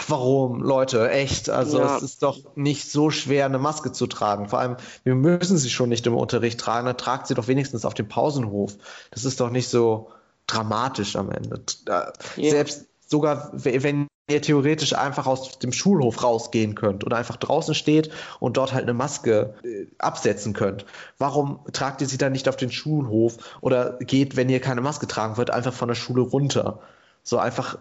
Warum, 0.08 0.62
Leute, 0.62 1.10
echt? 1.10 1.50
Also 1.50 1.80
ja. 1.80 1.96
es 1.96 2.04
ist 2.04 2.24
doch 2.24 2.56
nicht 2.56 2.92
so 2.92 3.10
schwer, 3.10 3.46
eine 3.46 3.58
Maske 3.58 3.94
zu 3.94 4.06
tragen. 4.06 4.50
Vor 4.50 4.60
allem, 4.60 4.76
wir 5.04 5.16
müssen 5.16 5.58
sie 5.58 5.70
schon 5.70 5.90
nicht 5.90 6.06
im 6.06 6.16
Unterricht 6.16 6.60
tragen, 6.60 6.86
dann 6.88 6.98
tragt 6.98 7.28
sie 7.28 7.36
doch 7.36 7.48
wenigstens 7.48 7.86
auf 7.86 7.94
dem 7.94 8.10
Pausenhof. 8.10 8.76
Das 9.12 9.24
ist 9.24 9.40
doch 9.40 9.50
nicht 9.50 9.70
so 9.70 10.12
dramatisch 10.46 11.16
am 11.16 11.32
Ende. 11.32 11.64
Ja. 11.88 12.12
Selbst 12.36 12.88
sogar, 13.08 13.50
wenn 13.54 14.08
ihr 14.30 14.42
theoretisch 14.42 14.94
einfach 14.94 15.28
aus 15.28 15.60
dem 15.60 15.74
Schulhof 15.74 16.24
rausgehen 16.24 16.76
könnt 16.76 17.06
oder 17.06 17.18
einfach 17.18 17.38
draußen 17.38 17.76
steht 17.76 18.12
und 18.40 18.58
dort 18.58 18.74
halt 18.74 18.84
eine 18.84 18.94
Maske 18.94 19.56
äh, 19.64 19.88
absetzen 19.98 20.54
könnt. 20.54 20.86
Warum 21.18 21.60
tragt 21.74 22.02
ihr 22.02 22.08
sie 22.08 22.18
dann 22.18 22.32
nicht 22.32 22.48
auf 22.48 22.56
den 22.56 22.72
Schulhof 22.72 23.38
oder 23.62 23.98
geht, 24.00 24.36
wenn 24.36 24.50
ihr 24.50 24.60
keine 24.60 24.82
Maske 24.82 25.08
tragen 25.08 25.38
wollt, 25.38 25.50
einfach 25.50 25.74
von 25.74 25.88
der 25.88 25.96
Schule 25.96 26.22
runter? 26.22 26.80
So 27.24 27.38
einfach, 27.38 27.78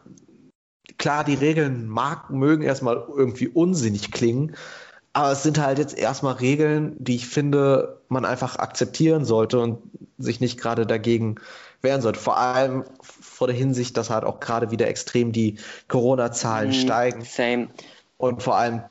klar, 0.98 1.24
die 1.24 1.34
Regeln 1.34 1.88
mag, 1.88 2.30
mögen 2.30 2.62
erstmal 2.62 3.04
irgendwie 3.16 3.48
unsinnig 3.48 4.10
klingen, 4.10 4.56
aber 5.12 5.32
es 5.32 5.42
sind 5.42 5.58
halt 5.58 5.78
jetzt 5.78 5.98
erstmal 5.98 6.34
Regeln, 6.34 6.94
die 6.98 7.16
ich 7.16 7.26
finde, 7.26 8.00
man 8.08 8.24
einfach 8.24 8.56
akzeptieren 8.56 9.24
sollte 9.24 9.58
und 9.58 9.78
sich 10.18 10.40
nicht 10.40 10.60
gerade 10.60 10.86
dagegen 10.86 11.36
wehren 11.82 12.00
sollte. 12.00 12.20
Vor 12.20 12.38
allem 12.38 12.84
vor 13.40 13.46
der 13.46 13.56
Hinsicht, 13.56 13.96
dass 13.96 14.10
halt 14.10 14.24
auch 14.24 14.38
gerade 14.38 14.70
wieder 14.70 14.86
extrem 14.86 15.32
die 15.32 15.56
Corona-Zahlen 15.88 16.68
mm, 16.68 16.74
steigen. 16.74 17.24
Same. 17.24 17.68
Und 18.18 18.42
vor 18.42 18.56
allem 18.56 18.82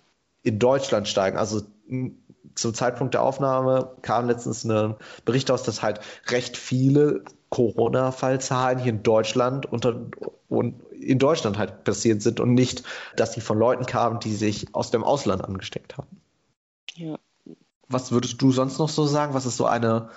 in 0.42 0.58
Deutschland 0.58 1.08
steigen. 1.08 1.38
Also 1.38 1.62
zum 2.56 2.74
Zeitpunkt 2.74 3.14
der 3.14 3.22
Aufnahme 3.22 3.92
kam 4.02 4.26
letztens 4.26 4.64
ein 4.64 4.96
Bericht 5.24 5.52
aus, 5.52 5.62
dass 5.62 5.84
halt 5.84 6.00
recht 6.30 6.58
viele 6.58 7.26
Corona-Fallzahlen 7.50 8.80
hier 8.80 8.92
in 8.94 9.04
Deutschland 9.04 9.68
unter, 9.68 10.02
und 10.48 10.82
in 10.94 11.20
Deutschland 11.20 11.60
halt 11.60 11.84
passiert 11.84 12.24
sind 12.24 12.40
und 12.40 12.56
nicht, 12.56 12.82
dass 13.16 13.34
die 13.34 13.42
von 13.42 13.60
Leuten 13.60 13.86
kamen, 13.86 14.20
die 14.20 14.34
sich 14.34 14.74
aus 14.74 14.90
dem 14.90 15.04
Ausland 15.04 15.44
angesteckt 15.44 15.96
haben. 15.96 16.22
Ja. 16.96 17.20
Was 17.88 18.12
würdest 18.12 18.42
du 18.42 18.52
sonst 18.52 18.80
noch 18.80 18.90
so 18.90 19.06
sagen? 19.06 19.36
Was 19.36 19.46
ist 19.46 19.58
so 19.58 19.68
eine 19.68 20.10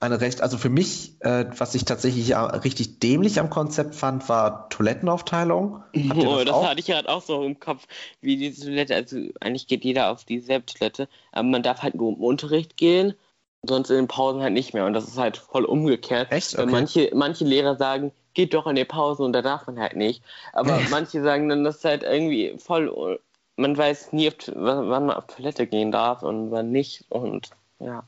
eine 0.00 0.20
recht, 0.20 0.42
also 0.42 0.58
für 0.58 0.68
mich, 0.68 1.16
äh, 1.20 1.46
was 1.56 1.74
ich 1.74 1.84
tatsächlich 1.84 2.28
ja 2.28 2.46
richtig 2.46 3.00
dämlich 3.00 3.40
am 3.40 3.50
Konzept 3.50 3.96
fand, 3.96 4.28
war 4.28 4.68
Toilettenaufteilung. 4.68 5.82
Oh, 6.14 6.36
das, 6.36 6.44
das 6.44 6.64
hatte 6.64 6.80
ich 6.80 6.86
gerade 6.86 7.08
auch 7.08 7.22
so 7.22 7.42
im 7.42 7.58
Kopf, 7.58 7.86
wie 8.20 8.36
die 8.36 8.52
Toilette, 8.52 8.94
also 8.94 9.18
eigentlich 9.40 9.66
geht 9.66 9.84
jeder 9.84 10.10
auf 10.10 10.24
dieselbe 10.24 10.66
Toilette, 10.66 11.08
aber 11.32 11.48
man 11.48 11.62
darf 11.62 11.82
halt 11.82 11.94
nur 11.96 12.12
im 12.12 12.22
Unterricht 12.22 12.76
gehen, 12.76 13.14
sonst 13.62 13.90
in 13.90 13.96
den 13.96 14.08
Pausen 14.08 14.40
halt 14.42 14.52
nicht 14.52 14.74
mehr 14.74 14.86
und 14.86 14.92
das 14.92 15.08
ist 15.08 15.18
halt 15.18 15.36
voll 15.36 15.64
umgekehrt. 15.64 16.30
Echt? 16.30 16.56
Okay. 16.56 16.70
Manche, 16.70 17.10
manche 17.14 17.44
Lehrer 17.44 17.76
sagen, 17.76 18.12
geht 18.34 18.54
doch 18.54 18.66
in 18.66 18.76
die 18.76 18.84
Pausen 18.84 19.24
und 19.24 19.32
da 19.32 19.42
darf 19.42 19.66
man 19.66 19.80
halt 19.80 19.96
nicht, 19.96 20.22
aber 20.52 20.78
manche 20.90 21.22
sagen 21.22 21.48
dann, 21.48 21.64
das 21.64 21.78
ist 21.78 21.84
halt 21.84 22.04
irgendwie 22.04 22.56
voll, 22.58 23.18
man 23.56 23.76
weiß 23.76 24.12
nie, 24.12 24.30
wann 24.54 24.88
man 24.88 25.10
auf 25.10 25.26
Toilette 25.26 25.66
gehen 25.66 25.90
darf 25.90 26.22
und 26.22 26.52
wann 26.52 26.70
nicht 26.70 27.04
und 27.08 27.50
ja. 27.80 28.04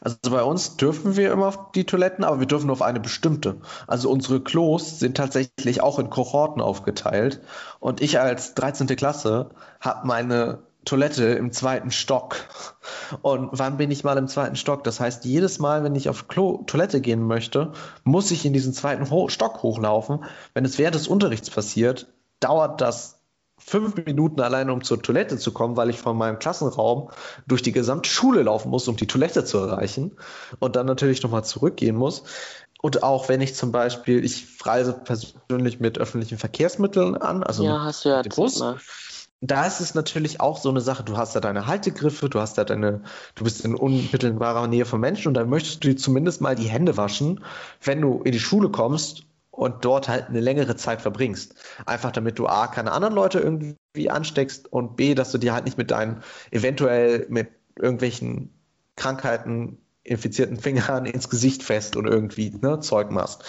Also 0.00 0.16
bei 0.30 0.42
uns 0.42 0.76
dürfen 0.76 1.16
wir 1.16 1.32
immer 1.32 1.48
auf 1.48 1.72
die 1.72 1.84
Toiletten, 1.84 2.24
aber 2.24 2.40
wir 2.40 2.46
dürfen 2.46 2.66
nur 2.66 2.74
auf 2.74 2.82
eine 2.82 3.00
bestimmte. 3.00 3.56
Also 3.86 4.10
unsere 4.10 4.40
Klos 4.40 4.98
sind 4.98 5.16
tatsächlich 5.16 5.82
auch 5.82 5.98
in 5.98 6.10
Kohorten 6.10 6.62
aufgeteilt. 6.62 7.40
Und 7.80 8.00
ich 8.00 8.20
als 8.20 8.54
13. 8.54 8.86
Klasse 8.88 9.50
habe 9.80 10.06
meine 10.06 10.58
Toilette 10.84 11.24
im 11.24 11.52
zweiten 11.52 11.90
Stock. 11.90 12.36
Und 13.22 13.50
wann 13.52 13.76
bin 13.76 13.90
ich 13.90 14.04
mal 14.04 14.16
im 14.16 14.28
zweiten 14.28 14.56
Stock? 14.56 14.84
Das 14.84 15.00
heißt, 15.00 15.24
jedes 15.24 15.58
Mal, 15.58 15.84
wenn 15.84 15.94
ich 15.94 16.08
auf 16.08 16.28
Klo 16.28 16.62
Toilette 16.66 17.00
gehen 17.00 17.22
möchte, 17.22 17.72
muss 18.04 18.30
ich 18.30 18.46
in 18.46 18.52
diesen 18.52 18.72
zweiten 18.72 19.10
Ho 19.10 19.28
Stock 19.28 19.62
hochlaufen. 19.62 20.24
Wenn 20.54 20.64
es 20.64 20.78
während 20.78 20.94
des 20.94 21.08
Unterrichts 21.08 21.50
passiert, 21.50 22.06
dauert 22.40 22.80
das 22.80 23.17
fünf 23.58 23.96
Minuten 23.96 24.40
alleine, 24.40 24.72
um 24.72 24.82
zur 24.82 25.02
Toilette 25.02 25.38
zu 25.38 25.52
kommen, 25.52 25.76
weil 25.76 25.90
ich 25.90 25.98
von 25.98 26.16
meinem 26.16 26.38
Klassenraum 26.38 27.10
durch 27.46 27.62
die 27.62 27.72
gesamte 27.72 28.08
Schule 28.08 28.42
laufen 28.42 28.70
muss, 28.70 28.88
um 28.88 28.96
die 28.96 29.06
Toilette 29.06 29.44
zu 29.44 29.58
erreichen 29.58 30.16
und 30.58 30.76
dann 30.76 30.86
natürlich 30.86 31.22
nochmal 31.22 31.44
zurückgehen 31.44 31.96
muss. 31.96 32.24
Und 32.80 33.02
auch 33.02 33.28
wenn 33.28 33.40
ich 33.40 33.54
zum 33.54 33.72
Beispiel, 33.72 34.24
ich 34.24 34.46
reise 34.64 34.92
persönlich 34.92 35.80
mit 35.80 35.98
öffentlichen 35.98 36.38
Verkehrsmitteln 36.38 37.16
an, 37.16 37.42
also 37.42 37.64
ja, 37.64 37.82
hast 37.82 38.04
du 38.04 38.10
ja 38.10 38.22
den 38.22 38.30
Bus. 38.30 38.62
Da 39.40 39.66
ist 39.66 39.80
es 39.80 39.94
natürlich 39.94 40.40
auch 40.40 40.58
so 40.58 40.68
eine 40.68 40.80
Sache, 40.80 41.04
du 41.04 41.16
hast 41.16 41.36
da 41.36 41.40
deine 41.40 41.68
Haltegriffe, 41.68 42.28
du 42.28 42.40
hast 42.40 42.58
da 42.58 42.64
deine, 42.64 43.02
du 43.36 43.44
bist 43.44 43.64
in 43.64 43.76
unmittelbarer 43.76 44.66
Nähe 44.66 44.84
von 44.84 44.98
Menschen 44.98 45.28
und 45.28 45.34
dann 45.34 45.48
möchtest 45.48 45.84
du 45.84 45.88
dir 45.88 45.96
zumindest 45.96 46.40
mal 46.40 46.56
die 46.56 46.68
Hände 46.68 46.96
waschen, 46.96 47.44
wenn 47.80 48.00
du 48.00 48.22
in 48.24 48.32
die 48.32 48.40
Schule 48.40 48.68
kommst 48.68 49.28
und 49.58 49.84
dort 49.84 50.06
halt 50.06 50.28
eine 50.28 50.38
längere 50.38 50.76
Zeit 50.76 51.02
verbringst. 51.02 51.56
Einfach 51.84 52.12
damit 52.12 52.38
du 52.38 52.46
A, 52.46 52.68
keine 52.68 52.92
anderen 52.92 53.12
Leute 53.12 53.40
irgendwie 53.40 54.08
ansteckst 54.08 54.72
und 54.72 54.96
B, 54.96 55.16
dass 55.16 55.32
du 55.32 55.38
dir 55.38 55.52
halt 55.52 55.64
nicht 55.64 55.76
mit 55.76 55.90
deinen 55.90 56.22
eventuell 56.52 57.26
mit 57.28 57.48
irgendwelchen 57.76 58.54
Krankheiten 58.94 59.78
infizierten 60.04 60.58
Fingern 60.58 61.06
ins 61.06 61.28
Gesicht 61.28 61.64
fest 61.64 61.96
und 61.96 62.06
irgendwie 62.06 62.50
ne, 62.50 62.78
Zeug 62.78 63.10
machst. 63.10 63.42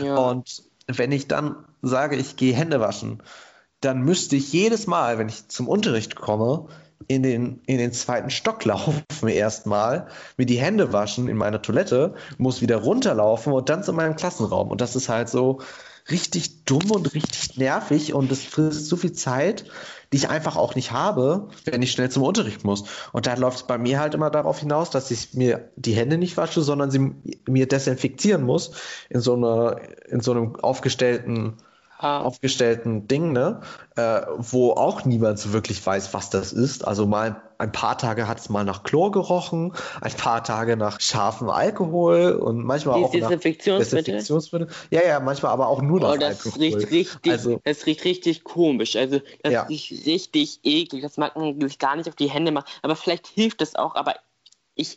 Ja. 0.00 0.14
Und 0.14 0.62
wenn 0.86 1.10
ich 1.10 1.26
dann 1.26 1.56
sage, 1.82 2.14
ich 2.14 2.36
gehe 2.36 2.54
Hände 2.54 2.78
waschen, 2.78 3.20
dann 3.80 4.02
müsste 4.02 4.36
ich 4.36 4.52
jedes 4.52 4.86
Mal, 4.86 5.18
wenn 5.18 5.28
ich 5.28 5.48
zum 5.48 5.66
Unterricht 5.66 6.14
komme, 6.14 6.68
in 7.08 7.22
den, 7.22 7.60
in 7.66 7.78
den 7.78 7.92
zweiten 7.92 8.30
Stock 8.30 8.64
laufen 8.64 9.04
erstmal, 9.28 10.08
mir 10.36 10.46
die 10.46 10.58
Hände 10.58 10.92
waschen 10.92 11.28
in 11.28 11.36
meiner 11.36 11.62
Toilette, 11.62 12.14
muss 12.38 12.60
wieder 12.60 12.76
runterlaufen 12.76 13.52
und 13.52 13.68
dann 13.68 13.82
zu 13.82 13.92
meinem 13.92 14.16
Klassenraum. 14.16 14.70
Und 14.70 14.80
das 14.80 14.96
ist 14.96 15.08
halt 15.08 15.28
so 15.28 15.60
richtig 16.10 16.64
dumm 16.64 16.90
und 16.90 17.14
richtig 17.14 17.56
nervig 17.56 18.14
und 18.14 18.30
das 18.30 18.44
frisst 18.44 18.86
so 18.86 18.96
viel 18.96 19.12
Zeit, 19.12 19.64
die 20.12 20.18
ich 20.18 20.28
einfach 20.28 20.56
auch 20.56 20.76
nicht 20.76 20.92
habe, 20.92 21.48
wenn 21.64 21.82
ich 21.82 21.90
schnell 21.90 22.10
zum 22.10 22.22
Unterricht 22.22 22.64
muss. 22.64 22.84
Und 23.12 23.26
da 23.26 23.34
läuft 23.34 23.56
es 23.56 23.62
bei 23.64 23.76
mir 23.76 23.98
halt 23.98 24.14
immer 24.14 24.30
darauf 24.30 24.60
hinaus, 24.60 24.90
dass 24.90 25.10
ich 25.10 25.34
mir 25.34 25.70
die 25.74 25.94
Hände 25.94 26.16
nicht 26.16 26.36
wasche, 26.36 26.62
sondern 26.62 26.90
sie 26.90 27.12
mir 27.48 27.66
desinfizieren 27.66 28.44
muss 28.44 28.70
in 29.08 29.20
so, 29.20 29.34
einer, 29.34 29.80
in 30.08 30.20
so 30.20 30.30
einem 30.30 30.56
aufgestellten 30.56 31.54
ah. 31.98 32.20
aufgestellten 32.20 33.08
Ding, 33.08 33.32
ne? 33.32 33.60
Äh, 33.96 34.22
wo 34.38 34.72
auch 34.72 35.04
niemand 35.04 35.38
so 35.38 35.52
wirklich 35.52 35.84
weiß, 35.84 36.12
was 36.14 36.30
das 36.30 36.52
ist. 36.52 36.86
Also 36.86 37.06
mal 37.06 37.42
ein 37.58 37.72
paar 37.72 37.96
Tage 37.96 38.28
hat 38.28 38.38
es 38.38 38.48
mal 38.48 38.64
nach 38.64 38.82
Chlor 38.82 39.12
gerochen, 39.12 39.72
ein 40.00 40.12
paar 40.12 40.44
Tage 40.44 40.76
nach 40.76 41.00
scharfem 41.00 41.48
Alkohol 41.48 42.32
und 42.32 42.62
manchmal 42.62 42.98
Die 42.98 43.04
auch 43.04 43.10
Desinfektionsmittel? 43.10 43.98
nach 43.98 44.04
Desinfektionsmittel. 44.04 44.68
Ja, 44.90 45.06
ja, 45.06 45.20
manchmal 45.20 45.52
aber 45.52 45.68
auch 45.68 45.80
nur 45.80 46.00
nach 46.00 46.14
oh, 46.14 46.16
das 46.16 46.44
Alkohol. 46.44 46.62
Riecht 46.62 46.90
richtig, 46.90 47.32
also, 47.32 47.60
das 47.64 47.86
riecht 47.86 48.04
richtig 48.04 48.44
komisch. 48.44 48.96
Also 48.96 49.20
das 49.42 49.52
ja. 49.52 49.62
riecht 49.62 50.06
richtig 50.06 50.60
eklig. 50.64 51.02
Das 51.02 51.16
mag 51.16 51.36
man 51.36 51.60
sich 51.60 51.78
gar 51.78 51.96
nicht 51.96 52.08
auf 52.08 52.16
die 52.16 52.30
Hände 52.30 52.52
machen. 52.52 52.66
Aber 52.82 52.96
vielleicht 52.96 53.26
hilft 53.26 53.62
es 53.62 53.74
auch. 53.74 53.94
Aber 53.94 54.16
ich 54.74 54.96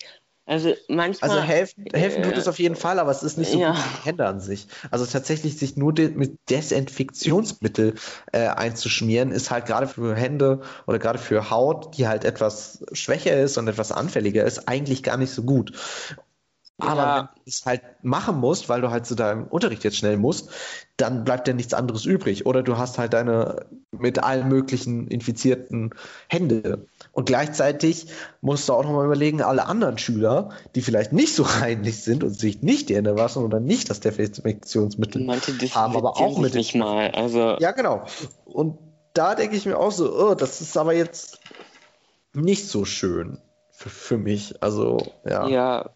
also 0.49 0.73
manchmal. 0.87 1.29
Also 1.29 1.43
helfen, 1.43 1.85
helfen 1.93 2.23
tut 2.23 2.35
es 2.35 2.47
auf 2.47 2.57
jeden 2.57 2.75
Fall, 2.75 2.97
aber 2.97 3.11
es 3.11 3.21
ist 3.21 3.37
nicht 3.37 3.51
so 3.51 3.59
ja. 3.59 3.71
gut 3.71 3.77
wie 3.77 3.97
die 3.99 4.05
Hände 4.05 4.25
an 4.25 4.39
sich. 4.39 4.67
Also 4.89 5.05
tatsächlich 5.05 5.59
sich 5.59 5.77
nur 5.77 5.93
de 5.93 6.09
mit 6.09 6.39
Desinfektionsmittel 6.49 7.93
äh, 8.31 8.47
einzuschmieren, 8.47 9.31
ist 9.31 9.51
halt 9.51 9.67
gerade 9.67 9.87
für 9.87 10.15
Hände 10.15 10.61
oder 10.87 10.97
gerade 10.97 11.19
für 11.19 11.51
Haut, 11.51 11.95
die 11.99 12.07
halt 12.07 12.25
etwas 12.25 12.83
schwächer 12.93 13.39
ist 13.39 13.59
und 13.59 13.67
etwas 13.67 13.91
anfälliger 13.91 14.43
ist, 14.43 14.67
eigentlich 14.67 15.03
gar 15.03 15.17
nicht 15.17 15.29
so 15.29 15.43
gut. 15.43 15.73
Aber 16.79 17.01
ja. 17.01 17.17
wenn 17.17 17.25
du 17.25 17.41
es 17.45 17.65
halt 17.65 17.81
machen 18.01 18.37
musst, 18.37 18.69
weil 18.69 18.81
du 18.81 18.89
halt 18.89 19.05
zu 19.05 19.13
deinem 19.13 19.43
Unterricht 19.43 19.83
jetzt 19.83 19.97
schnell 19.97 20.17
musst, 20.17 20.49
dann 20.97 21.25
bleibt 21.25 21.47
dir 21.47 21.53
nichts 21.53 21.73
anderes 21.73 22.05
übrig. 22.05 22.45
Oder 22.45 22.63
du 22.63 22.77
hast 22.77 22.97
halt 22.97 23.13
deine 23.13 23.65
mit 23.91 24.23
allen 24.23 24.47
möglichen 24.47 25.07
infizierten 25.07 25.91
Hände. 26.27 26.87
Und 27.11 27.25
gleichzeitig 27.25 28.07
musst 28.41 28.69
du 28.69 28.73
auch 28.73 28.83
nochmal 28.83 29.05
überlegen, 29.05 29.41
alle 29.41 29.65
anderen 29.65 29.97
Schüler, 29.97 30.49
die 30.75 30.81
vielleicht 30.81 31.11
nicht 31.11 31.33
so 31.33 31.43
reinlich 31.61 32.03
sind 32.03 32.23
und 32.23 32.31
sich 32.31 32.61
nicht 32.61 32.89
die 32.89 32.95
waschen 33.03 33.43
oder 33.43 33.59
nicht 33.59 33.89
das 33.89 33.99
Desinfektionsmittel 33.99 35.27
haben, 35.73 35.95
aber 35.95 36.17
auch 36.17 36.37
mit 36.37 36.53
nicht 36.53 36.75
mal. 36.75 37.11
Also 37.11 37.57
ja, 37.59 37.71
genau. 37.71 38.05
Und 38.45 38.77
da 39.13 39.35
denke 39.35 39.55
ich 39.55 39.65
mir 39.65 39.77
auch 39.77 39.91
so, 39.91 40.13
oh, 40.13 40.35
das 40.35 40.61
ist 40.61 40.77
aber 40.77 40.93
jetzt 40.93 41.39
nicht 42.33 42.67
so 42.67 42.85
schön 42.85 43.39
für, 43.71 43.89
für 43.89 44.17
mich. 44.17 44.61
Also, 44.61 44.97
ja. 45.25 45.47
Ja, 45.47 45.89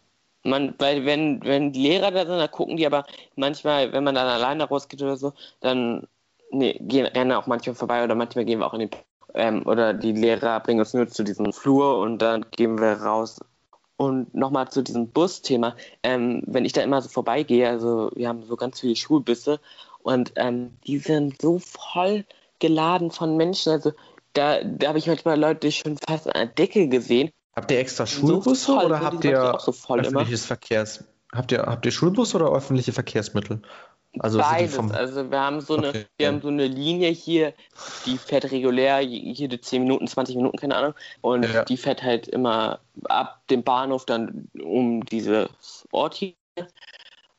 man, 0.43 0.73
weil 0.80 1.06
wenn, 1.06 1.43
wenn 1.43 1.71
die 1.71 1.84
Lehrer 1.84 2.12
da 2.12 2.26
sind, 2.26 2.38
dann 2.38 2.52
gucken 2.52 2.78
die 2.78 2.86
aber 2.86 3.06
manchmal, 3.36 3.93
wenn 3.93 4.04
man 4.04 4.15
dann 4.15 4.28
alleine 4.28 4.65
rausgeht 4.65 5.02
oder 5.02 5.15
so, 5.15 5.34
dann 5.62 6.08
nee, 6.52 6.80
gehen, 6.82 7.06
rennen 7.06 7.32
auch 7.34 7.47
manchmal 7.47 7.76
vorbei 7.76 8.04
oder 8.04 8.15
manchmal 8.15 8.45
gehen 8.45 8.60
wir 8.60 8.67
auch 8.67 8.73
in 8.73 8.82
den 8.82 8.89
ähm, 9.34 9.65
oder 9.65 9.93
die 9.93 10.12
Lehrer 10.12 10.60
bringen 10.60 10.80
uns 10.80 10.93
nur 10.93 11.08
zu 11.08 11.24
diesem 11.24 11.54
Flur 11.54 12.00
und 12.00 12.19
dann 12.19 12.46
gehen 12.52 12.80
wir 12.80 12.93
raus. 12.93 13.39
Und 13.96 14.34
nochmal 14.34 14.69
zu 14.69 14.82
diesem 14.82 15.10
Busthema. 15.10 15.76
Ähm, 16.02 16.43
wenn 16.48 16.65
ich 16.65 16.74
da 16.74 16.82
immer 16.82 17.02
so 17.02 17.10
vorbeigehe, 17.10 17.69
also 17.69 18.12
wir 18.15 18.28
haben 18.28 18.43
so 18.43 18.56
ganz 18.56 18.80
viele 18.80 18.96
Schulbusse 18.96 19.60
und 20.02 20.34
ähm, 20.36 20.72
die 20.86 20.98
sind 20.98 21.41
so 21.41 21.60
voll 21.60 22.26
geladen 22.60 23.12
von 23.12 23.38
Menschen. 23.38 23.72
Also 23.72 23.93
da, 24.34 24.63
da 24.63 24.88
habe 24.88 24.98
ich 24.98 25.08
manchmal 25.08 25.39
Leute 25.39 25.72
schon 25.72 25.98
fast 25.98 26.28
an 26.28 26.34
der 26.34 26.46
Decke 26.48 26.88
gesehen 26.88 27.32
Habt 27.56 27.69
ihr 27.69 27.80
extra 27.80 28.08
Schulbusse 28.08 28.56
so 28.56 28.74
voll, 28.74 28.86
oder 28.86 29.02
habt 29.02 29.24
ihr 29.24 29.58
so 29.60 29.72
öffentliches 29.72 30.41
immer. 30.41 30.48
Verkehrs? 30.48 31.04
Habt 31.32 31.52
ihr, 31.52 31.63
habt 31.63 31.86
ihr 31.86 31.91
Schulbus 31.91 32.36
oder 32.36 32.52
öffentliche 32.52 32.93
Verkehrsmittel? 32.93 33.62
Also 34.19 34.38
Beides. 34.38 34.78
Also 34.78 35.32
wir 35.32 35.39
haben 35.39 35.62
so 35.62 35.76
eine, 35.76 35.89
okay. 35.89 36.06
wir 36.17 36.28
haben 36.28 36.41
so 36.41 36.49
eine 36.49 36.67
Linie 36.67 37.10
hier, 37.10 37.54
die 38.06 38.17
fährt 38.17 38.52
regulär 38.52 39.02
jede 39.02 39.60
10 39.60 39.84
Minuten, 39.84 40.08
20 40.08 40.36
Minuten, 40.36 40.58
keine 40.58 40.76
Ahnung. 40.76 40.93
Und 41.21 41.52
ja. 41.52 41.65
die 41.65 41.78
fährt 41.78 42.04
halt 42.04 42.28
immer 42.28 42.80
ab 43.06 43.41
dem 43.49 43.63
Bahnhof 43.63 44.06
dann 44.06 44.49
um 44.62 45.04
dieses 45.06 45.88
Ort 45.91 46.13
hier. 46.13 46.34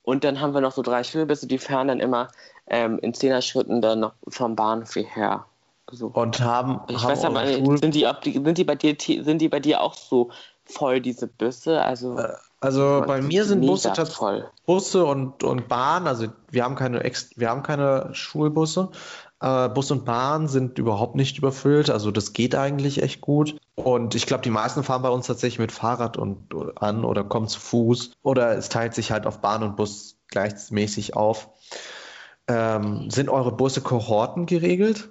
Und 0.02 0.24
dann 0.24 0.40
haben 0.40 0.52
wir 0.52 0.60
noch 0.60 0.72
so 0.72 0.82
drei 0.82 1.04
Schulbusse, 1.04 1.46
die 1.46 1.58
fahren 1.58 1.88
dann 1.88 2.00
immer 2.00 2.28
ähm, 2.66 2.98
in 2.98 3.14
Zehner-Schritten 3.14 3.80
dann 3.80 4.00
noch 4.00 4.14
vom 4.28 4.56
Bahnhof 4.56 4.94
hierher. 4.94 5.46
So. 5.90 6.08
Und 6.08 6.40
haben. 6.40 6.80
Ich 6.88 6.96
haben 6.96 7.10
weiß 7.10 7.24
aber 7.24 7.44
nicht, 7.44 7.80
sind 7.80 7.94
die, 7.94 8.06
sind, 8.34 8.58
die 8.58 8.64
bei 8.64 8.74
dir, 8.74 8.96
sind 8.98 9.38
die 9.38 9.48
bei 9.48 9.60
dir 9.60 9.80
auch 9.80 9.94
so 9.94 10.30
voll, 10.64 11.00
diese 11.00 11.26
Busse? 11.26 11.82
Also, 11.82 12.18
äh, 12.18 12.32
also 12.64 13.04
bei 13.06 13.20
mir 13.20 13.44
sind 13.44 13.60
Busse 13.60 13.92
voll. 14.06 14.48
Busse 14.66 15.04
und, 15.04 15.44
und 15.44 15.68
Bahn, 15.68 16.06
also 16.06 16.28
wir 16.50 16.64
haben 16.64 16.74
keine, 16.74 17.04
Ex 17.04 17.30
wir 17.36 17.50
haben 17.50 17.62
keine 17.62 18.10
Schulbusse. 18.12 18.90
Äh, 19.40 19.68
Bus 19.68 19.90
und 19.90 20.04
Bahn 20.04 20.48
sind 20.48 20.78
überhaupt 20.78 21.16
nicht 21.16 21.36
überfüllt, 21.36 21.90
also 21.90 22.10
das 22.10 22.32
geht 22.32 22.54
eigentlich 22.54 23.02
echt 23.02 23.20
gut. 23.20 23.56
Und 23.74 24.14
ich 24.14 24.26
glaube, 24.26 24.42
die 24.42 24.50
meisten 24.50 24.82
fahren 24.82 25.02
bei 25.02 25.10
uns 25.10 25.26
tatsächlich 25.26 25.58
mit 25.58 25.72
Fahrrad 25.72 26.16
und, 26.16 26.54
an 26.76 27.04
oder 27.04 27.24
kommen 27.24 27.48
zu 27.48 27.60
Fuß. 27.60 28.12
Oder 28.22 28.56
es 28.56 28.68
teilt 28.68 28.94
sich 28.94 29.10
halt 29.10 29.26
auf 29.26 29.40
Bahn 29.40 29.62
und 29.62 29.76
Bus 29.76 30.16
gleichmäßig 30.28 31.14
auf. 31.16 31.50
Ähm, 32.48 33.10
sind 33.10 33.28
eure 33.28 33.52
Busse 33.52 33.80
Kohorten 33.80 34.46
geregelt? 34.46 35.10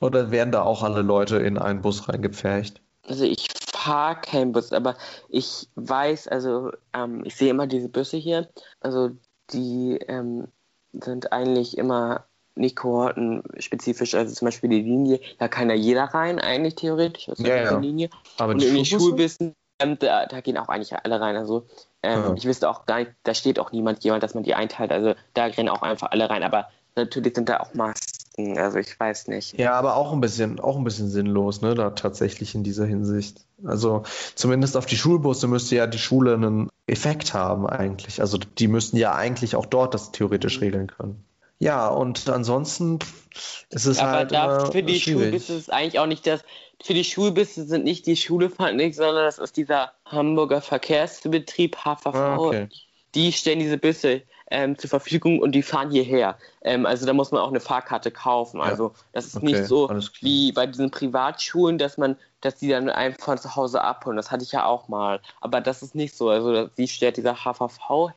Oder 0.00 0.30
werden 0.30 0.52
da 0.52 0.62
auch 0.62 0.82
alle 0.82 1.02
Leute 1.02 1.36
in 1.36 1.58
einen 1.58 1.82
Bus 1.82 2.08
reingepfercht? 2.08 2.80
Also 3.06 3.24
ich 3.24 3.48
keinen 3.86 4.52
Bus, 4.52 4.72
aber 4.72 4.96
ich 5.28 5.68
weiß, 5.74 6.28
also 6.28 6.70
ähm, 6.92 7.22
ich 7.24 7.36
sehe 7.36 7.50
immer 7.50 7.66
diese 7.66 7.88
Busse 7.88 8.16
hier, 8.16 8.48
also 8.80 9.10
die 9.52 9.98
ähm, 10.08 10.48
sind 10.92 11.32
eigentlich 11.32 11.76
immer 11.76 12.24
nicht 12.56 12.76
kohortenspezifisch, 12.76 14.14
also 14.14 14.34
zum 14.34 14.46
Beispiel 14.46 14.70
die 14.70 14.82
Linie, 14.82 15.20
da 15.38 15.48
kann 15.48 15.68
ja 15.68 15.74
jeder 15.74 16.04
rein, 16.04 16.38
eigentlich 16.38 16.76
theoretisch, 16.76 17.28
also 17.28 17.44
ja, 17.44 17.56
ja. 17.56 17.78
Linie. 17.78 18.10
Aber 18.38 18.52
Und 18.52 18.62
in 18.62 18.74
den 18.74 18.84
Schulbussen, 18.84 19.54
ähm, 19.80 19.98
da, 19.98 20.26
da, 20.26 20.40
gehen 20.40 20.56
auch 20.56 20.68
eigentlich 20.68 20.94
alle 20.94 21.20
rein, 21.20 21.36
also 21.36 21.66
ähm, 22.02 22.20
ja. 22.20 22.34
ich 22.34 22.46
wüsste 22.46 22.70
auch 22.70 22.86
gar 22.86 23.00
nicht, 23.00 23.12
da 23.24 23.34
steht 23.34 23.58
auch 23.58 23.72
niemand 23.72 24.04
jemand, 24.04 24.22
dass 24.22 24.34
man 24.34 24.44
die 24.44 24.54
einteilt, 24.54 24.92
also 24.92 25.14
da 25.34 25.46
rennen 25.46 25.68
auch 25.68 25.82
einfach 25.82 26.12
alle 26.12 26.30
rein, 26.30 26.44
aber 26.44 26.68
natürlich 26.94 27.34
sind 27.34 27.48
da 27.48 27.58
auch 27.58 27.74
Maß 27.74 28.13
Masken. 28.36 28.58
Also 28.58 28.78
ich 28.78 28.98
weiß 28.98 29.28
nicht. 29.28 29.58
Ja, 29.58 29.74
aber 29.74 29.96
auch 29.96 30.12
ein 30.12 30.20
bisschen, 30.20 30.60
auch 30.60 30.76
ein 30.76 30.84
bisschen 30.84 31.10
sinnlos, 31.10 31.62
ne, 31.62 31.74
da 31.74 31.90
tatsächlich 31.90 32.54
in 32.54 32.64
dieser 32.64 32.86
Hinsicht. 32.86 33.44
Also 33.64 34.02
zumindest 34.34 34.76
auf 34.76 34.86
die 34.86 34.96
Schulbusse 34.96 35.46
müsste 35.46 35.76
ja 35.76 35.86
die 35.86 35.98
Schule 35.98 36.34
einen 36.34 36.68
Effekt 36.86 37.34
haben 37.34 37.66
eigentlich. 37.66 38.20
Also 38.20 38.38
die 38.38 38.68
müssten 38.68 38.96
ja 38.96 39.14
eigentlich 39.14 39.56
auch 39.56 39.66
dort 39.66 39.94
das 39.94 40.12
theoretisch 40.12 40.60
regeln 40.60 40.88
können. 40.88 41.24
Ja, 41.60 41.88
und 41.88 42.28
ansonsten 42.28 42.98
ist 43.70 43.86
es 43.86 43.98
aber 43.98 44.10
halt. 44.10 44.34
Aber 44.34 44.72
für 44.72 44.82
die 44.82 45.00
Schulbusse 45.00 45.54
ist 45.54 45.72
eigentlich 45.72 45.98
auch 45.98 46.06
nicht 46.06 46.26
das. 46.26 46.42
Für 46.82 46.94
die 46.94 47.04
Schulbusse 47.04 47.64
sind 47.64 47.84
nicht 47.84 48.06
die 48.06 48.16
Schule 48.16 48.50
nicht, 48.74 48.96
sondern 48.96 49.24
das 49.24 49.38
ist 49.38 49.56
dieser 49.56 49.92
Hamburger 50.04 50.60
Verkehrsbetrieb 50.60 51.76
HVV. 51.76 52.14
Ah, 52.14 52.36
okay. 52.36 52.68
Die 53.14 53.32
stellen 53.32 53.60
diese 53.60 53.78
Busse 53.78 54.22
ähm, 54.54 54.78
zur 54.78 54.88
Verfügung 54.88 55.40
und 55.40 55.52
die 55.52 55.62
fahren 55.62 55.90
hierher. 55.90 56.38
Ähm, 56.62 56.86
also 56.86 57.06
da 57.06 57.12
muss 57.12 57.32
man 57.32 57.40
auch 57.40 57.48
eine 57.48 57.58
Fahrkarte 57.58 58.12
kaufen. 58.12 58.58
Ja. 58.58 58.66
Also 58.66 58.92
das 59.12 59.26
ist 59.26 59.36
okay, 59.36 59.46
nicht 59.46 59.64
so 59.64 59.90
wie 60.20 60.52
bei 60.52 60.66
diesen 60.66 60.92
Privatschulen, 60.92 61.76
dass 61.76 61.98
man, 61.98 62.16
dass 62.40 62.56
die 62.56 62.68
dann 62.68 62.88
einfach 62.88 63.24
von 63.24 63.38
zu 63.38 63.56
Hause 63.56 63.82
abholen. 63.82 64.16
Das 64.16 64.30
hatte 64.30 64.44
ich 64.44 64.52
ja 64.52 64.64
auch 64.64 64.86
mal. 64.86 65.20
Aber 65.40 65.60
das 65.60 65.82
ist 65.82 65.96
nicht 65.96 66.16
so. 66.16 66.30
Also 66.30 66.68
sie 66.76 66.86
stellt 66.86 67.16
dieser 67.16 67.34
HVV 67.34 68.12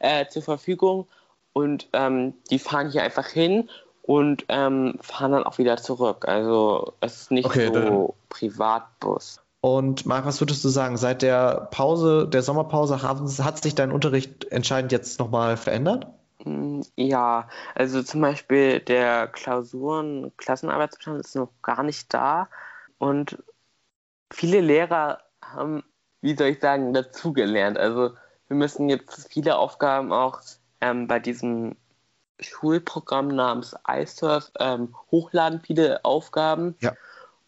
äh, 0.00 0.26
zur 0.28 0.42
Verfügung 0.42 1.06
und 1.54 1.88
ähm, 1.94 2.34
die 2.50 2.58
fahren 2.58 2.90
hier 2.90 3.02
einfach 3.02 3.26
hin 3.26 3.70
und 4.02 4.44
ähm, 4.50 4.98
fahren 5.00 5.32
dann 5.32 5.44
auch 5.44 5.56
wieder 5.56 5.78
zurück. 5.78 6.28
Also 6.28 6.92
es 7.00 7.22
ist 7.22 7.30
nicht 7.30 7.46
okay, 7.46 7.68
so 7.68 7.72
dann. 7.72 8.08
Privatbus. 8.28 9.40
Und 9.60 10.06
Marc, 10.06 10.24
was 10.24 10.40
würdest 10.40 10.64
du 10.64 10.68
sagen, 10.68 10.96
seit 10.96 11.22
der 11.22 11.68
Pause, 11.72 12.28
der 12.28 12.42
Sommerpause, 12.42 13.02
hat 13.02 13.62
sich 13.62 13.74
dein 13.74 13.90
Unterricht 13.90 14.44
entscheidend 14.52 14.92
jetzt 14.92 15.18
nochmal 15.18 15.56
verändert? 15.56 16.06
Mm, 16.44 16.82
ja, 16.94 17.48
also 17.74 18.02
zum 18.02 18.20
Beispiel 18.20 18.80
der 18.80 19.26
Klausuren, 19.26 20.32
Klassenarbeitsplan 20.36 21.18
ist 21.18 21.34
noch 21.34 21.50
gar 21.62 21.82
nicht 21.82 22.14
da 22.14 22.48
und 22.98 23.42
viele 24.32 24.60
Lehrer 24.60 25.18
haben, 25.42 25.82
wie 26.20 26.36
soll 26.36 26.48
ich 26.48 26.60
sagen, 26.60 26.92
dazugelernt. 26.92 27.78
Also 27.78 28.12
wir 28.46 28.56
müssen 28.56 28.88
jetzt 28.88 29.28
viele 29.28 29.58
Aufgaben 29.58 30.12
auch 30.12 30.40
ähm, 30.80 31.08
bei 31.08 31.18
diesem 31.18 31.74
Schulprogramm 32.40 33.28
namens 33.28 33.74
iSurf 33.88 34.52
ähm, 34.60 34.94
hochladen 35.10 35.60
viele 35.60 36.04
Aufgaben 36.04 36.76
ja. 36.80 36.92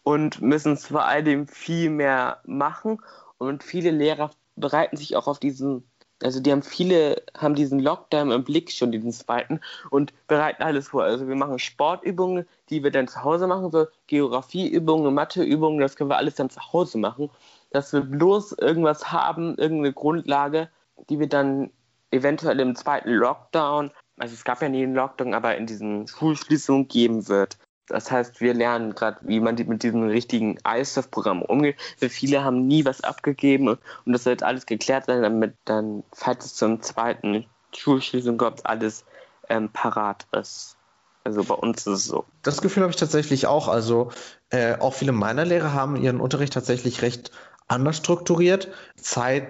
Und 0.03 0.41
müssen 0.41 0.77
vor 0.77 1.05
allem 1.05 1.47
viel 1.47 1.89
mehr 1.89 2.41
machen. 2.45 3.01
Und 3.37 3.63
viele 3.63 3.91
Lehrer 3.91 4.31
bereiten 4.55 4.97
sich 4.97 5.15
auch 5.15 5.27
auf 5.27 5.39
diesen, 5.39 5.89
also 6.21 6.39
die 6.39 6.51
haben 6.51 6.63
viele, 6.63 7.23
haben 7.37 7.55
diesen 7.55 7.79
Lockdown 7.79 8.31
im 8.31 8.43
Blick 8.43 8.71
schon, 8.71 8.91
diesen 8.91 9.11
zweiten, 9.11 9.59
und 9.89 10.13
bereiten 10.27 10.63
alles 10.63 10.89
vor. 10.89 11.03
Also 11.03 11.27
wir 11.27 11.35
machen 11.35 11.59
Sportübungen, 11.59 12.47
die 12.69 12.83
wir 12.83 12.91
dann 12.91 13.07
zu 13.07 13.23
Hause 13.23 13.47
machen, 13.47 13.71
so 13.71 13.87
Geografieübungen, 14.07 15.13
Matheübungen, 15.13 15.79
das 15.79 15.95
können 15.95 16.09
wir 16.09 16.17
alles 16.17 16.35
dann 16.35 16.49
zu 16.49 16.61
Hause 16.73 16.97
machen. 16.97 17.29
Dass 17.71 17.93
wir 17.93 18.01
bloß 18.01 18.53
irgendwas 18.53 19.11
haben, 19.11 19.55
irgendeine 19.57 19.93
Grundlage, 19.93 20.69
die 21.09 21.19
wir 21.19 21.29
dann 21.29 21.71
eventuell 22.11 22.59
im 22.59 22.75
zweiten 22.75 23.09
Lockdown, 23.11 23.91
also 24.17 24.33
es 24.33 24.43
gab 24.43 24.61
ja 24.61 24.69
nie 24.69 24.83
einen 24.83 24.93
Lockdown, 24.93 25.33
aber 25.33 25.57
in 25.57 25.65
diesen 25.65 26.07
Schulschließungen 26.07 26.87
geben 26.87 27.27
wird. 27.27 27.57
Das 27.87 28.09
heißt, 28.09 28.39
wir 28.41 28.53
lernen 28.53 28.95
gerade, 28.95 29.17
wie 29.21 29.39
man 29.39 29.55
mit 29.55 29.83
diesem 29.83 30.03
richtigen 30.03 30.57
ISF-Programm 30.65 31.41
umgeht. 31.41 31.75
Für 31.97 32.09
viele 32.09 32.43
haben 32.43 32.67
nie 32.67 32.85
was 32.85 33.01
abgegeben 33.03 33.67
und, 33.67 33.79
das 34.05 34.25
wird 34.25 34.43
alles 34.43 34.65
geklärt 34.65 35.05
sein, 35.05 35.21
damit 35.21 35.55
dann, 35.65 36.03
falls 36.13 36.45
es 36.45 36.55
zum 36.55 36.81
zweiten 36.81 37.45
Schulschließung 37.75 38.37
kommt, 38.37 38.65
alles 38.65 39.05
ähm, 39.49 39.69
parat 39.69 40.25
ist. 40.31 40.77
Also 41.23 41.43
bei 41.43 41.53
uns 41.53 41.85
ist 41.85 41.93
es 41.93 42.05
so. 42.05 42.25
Das 42.41 42.61
Gefühl 42.61 42.83
habe 42.83 42.91
ich 42.91 42.97
tatsächlich 42.97 43.45
auch. 43.45 43.67
Also 43.67 44.11
äh, 44.49 44.77
auch 44.79 44.93
viele 44.93 45.11
meiner 45.11 45.45
Lehrer 45.45 45.73
haben 45.73 45.95
ihren 45.95 46.19
Unterricht 46.19 46.53
tatsächlich 46.53 47.01
recht 47.01 47.31
anders 47.67 47.97
strukturiert. 47.97 48.69
Zeit 48.95 49.47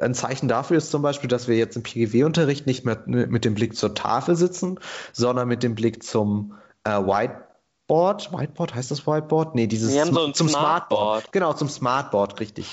ein 0.00 0.14
Zeichen 0.14 0.48
dafür 0.48 0.78
ist 0.78 0.90
zum 0.90 1.02
Beispiel, 1.02 1.28
dass 1.28 1.48
wir 1.48 1.56
jetzt 1.56 1.76
im 1.76 1.82
PGW-Unterricht 1.82 2.66
nicht 2.66 2.84
mehr 2.84 3.02
mit 3.06 3.44
dem 3.44 3.54
Blick 3.54 3.76
zur 3.76 3.94
Tafel 3.94 4.36
sitzen, 4.36 4.78
sondern 5.12 5.48
mit 5.48 5.62
dem 5.62 5.74
Blick 5.74 6.02
zum 6.02 6.54
äh, 6.84 6.90
Whiteboard. 6.90 7.51
Whiteboard 7.92 8.74
heißt 8.74 8.90
das 8.90 9.06
Whiteboard? 9.06 9.54
Nee, 9.54 9.66
dieses 9.66 9.92
wir 9.92 10.00
haben 10.00 10.14
so 10.14 10.24
ein 10.24 10.34
zum 10.34 10.48
Smartboard. 10.48 11.00
Smartboard. 11.00 11.32
Genau, 11.32 11.52
zum 11.52 11.68
Smartboard, 11.68 12.40
richtig. 12.40 12.66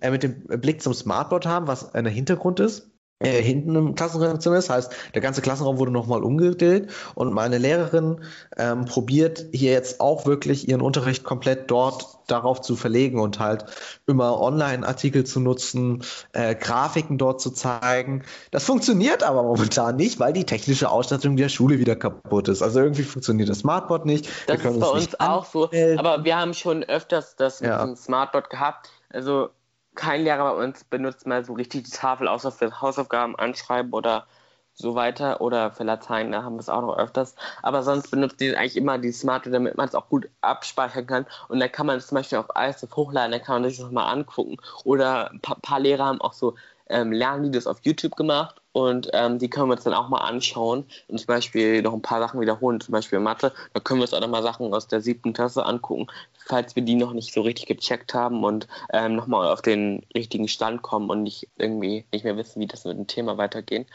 Äh, 0.00 0.10
mit 0.10 0.22
dem 0.22 0.42
Blick 0.60 0.82
zum 0.82 0.94
Smartboard 0.94 1.46
haben, 1.46 1.66
was 1.66 1.94
ein 1.94 2.06
Hintergrund 2.06 2.60
ist 2.60 2.90
äh, 3.18 3.42
hinten 3.42 3.74
im 3.74 3.94
Klassenraum 3.94 4.36
ist. 4.54 4.70
Heißt, 4.70 4.92
der 5.14 5.22
ganze 5.22 5.40
Klassenraum 5.40 5.78
wurde 5.78 5.90
nochmal 5.90 6.22
umgedreht 6.22 6.90
und 7.14 7.32
meine 7.32 7.56
Lehrerin 7.56 8.20
ähm, 8.58 8.84
probiert 8.84 9.46
hier 9.52 9.72
jetzt 9.72 10.00
auch 10.00 10.26
wirklich 10.26 10.68
ihren 10.68 10.82
Unterricht 10.82 11.24
komplett 11.24 11.70
dort 11.70 12.18
darauf 12.26 12.60
zu 12.60 12.76
verlegen 12.76 13.18
und 13.20 13.38
halt 13.38 13.64
immer 14.06 14.40
Online-Artikel 14.40 15.24
zu 15.24 15.40
nutzen, 15.40 16.02
äh, 16.32 16.54
Grafiken 16.54 17.16
dort 17.16 17.40
zu 17.40 17.50
zeigen. 17.50 18.22
Das 18.50 18.64
funktioniert 18.64 19.22
aber 19.22 19.42
momentan 19.44 19.96
nicht, 19.96 20.20
weil 20.20 20.32
die 20.34 20.44
technische 20.44 20.90
Ausstattung 20.90 21.36
der 21.36 21.48
Schule 21.48 21.78
wieder 21.78 21.96
kaputt 21.96 22.48
ist. 22.48 22.62
Also 22.62 22.80
irgendwie 22.80 23.04
funktioniert 23.04 23.48
das 23.48 23.60
Smartboard 23.60 24.04
nicht. 24.04 24.28
Das 24.46 24.62
ist 24.62 24.80
bei 24.80 24.86
uns 24.86 25.20
auch 25.20 25.46
so. 25.46 25.70
Aber 25.96 26.24
wir 26.24 26.36
haben 26.36 26.52
schon 26.52 26.82
öfters 26.84 27.36
das 27.36 27.60
mit 27.60 27.70
ja. 27.70 27.84
dem 27.84 27.96
Smartboard 27.96 28.50
gehabt. 28.50 28.90
Also 29.08 29.50
kein 29.96 30.22
Lehrer 30.22 30.54
bei 30.54 30.64
uns 30.64 30.84
benutzt 30.84 31.26
mal 31.26 31.44
so 31.44 31.54
richtig 31.54 31.84
die 31.84 31.90
Tafel, 31.90 32.28
außer 32.28 32.52
für 32.52 32.80
Hausaufgaben 32.80 33.36
anschreiben 33.36 33.92
oder 33.92 34.26
so 34.74 34.94
weiter. 34.94 35.40
Oder 35.40 35.70
für 35.70 35.84
Latein, 35.84 36.32
da 36.32 36.42
haben 36.42 36.56
wir 36.56 36.60
es 36.60 36.68
auch 36.68 36.82
noch 36.82 36.98
öfters. 36.98 37.34
Aber 37.62 37.82
sonst 37.82 38.10
benutzt 38.10 38.40
die 38.40 38.56
eigentlich 38.56 38.76
immer 38.76 38.98
die 38.98 39.12
Smart, 39.12 39.46
damit 39.46 39.76
man 39.76 39.88
es 39.88 39.94
auch 39.94 40.08
gut 40.08 40.28
abspeichern 40.42 41.06
kann. 41.06 41.26
Und 41.48 41.60
dann 41.60 41.72
kann 41.72 41.86
man 41.86 41.96
es 41.96 42.06
zum 42.08 42.16
Beispiel 42.16 42.38
auf 42.38 42.48
ISF 42.56 42.94
hochladen, 42.94 43.32
dann 43.32 43.42
kann 43.42 43.62
man 43.62 43.70
sich 43.70 43.78
das 43.78 43.86
nochmal 43.86 44.12
angucken. 44.12 44.58
Oder 44.84 45.30
ein 45.30 45.40
paar, 45.40 45.56
paar 45.60 45.80
Lehrer 45.80 46.04
haben 46.06 46.20
auch 46.20 46.34
so 46.34 46.54
ähm, 46.88 47.12
Lernvideos 47.12 47.66
auf 47.66 47.78
YouTube 47.82 48.16
gemacht 48.16 48.60
und 48.76 49.08
ähm, 49.14 49.38
die 49.38 49.48
können 49.48 49.68
wir 49.68 49.72
uns 49.72 49.84
dann 49.84 49.94
auch 49.94 50.10
mal 50.10 50.18
anschauen 50.18 50.84
und 51.08 51.18
zum 51.18 51.26
Beispiel 51.26 51.80
noch 51.80 51.94
ein 51.94 52.02
paar 52.02 52.20
Sachen 52.20 52.42
wiederholen, 52.42 52.78
zum 52.78 52.92
Beispiel 52.92 53.18
Mathe. 53.20 53.54
Da 53.72 53.80
können 53.80 54.00
wir 54.00 54.02
uns 54.02 54.12
auch 54.12 54.20
noch 54.20 54.28
mal 54.28 54.42
Sachen 54.42 54.74
aus 54.74 54.86
der 54.86 55.00
siebten 55.00 55.32
Klasse 55.32 55.64
angucken, 55.64 56.08
falls 56.44 56.76
wir 56.76 56.82
die 56.82 56.94
noch 56.94 57.14
nicht 57.14 57.32
so 57.32 57.40
richtig 57.40 57.64
gecheckt 57.68 58.12
haben 58.12 58.44
und 58.44 58.68
ähm, 58.92 59.16
nochmal 59.16 59.50
auf 59.50 59.62
den 59.62 60.04
richtigen 60.14 60.46
Stand 60.46 60.82
kommen 60.82 61.08
und 61.08 61.22
nicht 61.22 61.48
irgendwie 61.56 62.04
nicht 62.12 62.26
mehr 62.26 62.36
wissen, 62.36 62.60
wie 62.60 62.66
das 62.66 62.84
mit 62.84 62.98
dem 62.98 63.06
Thema 63.06 63.38
weitergeht. 63.38 63.86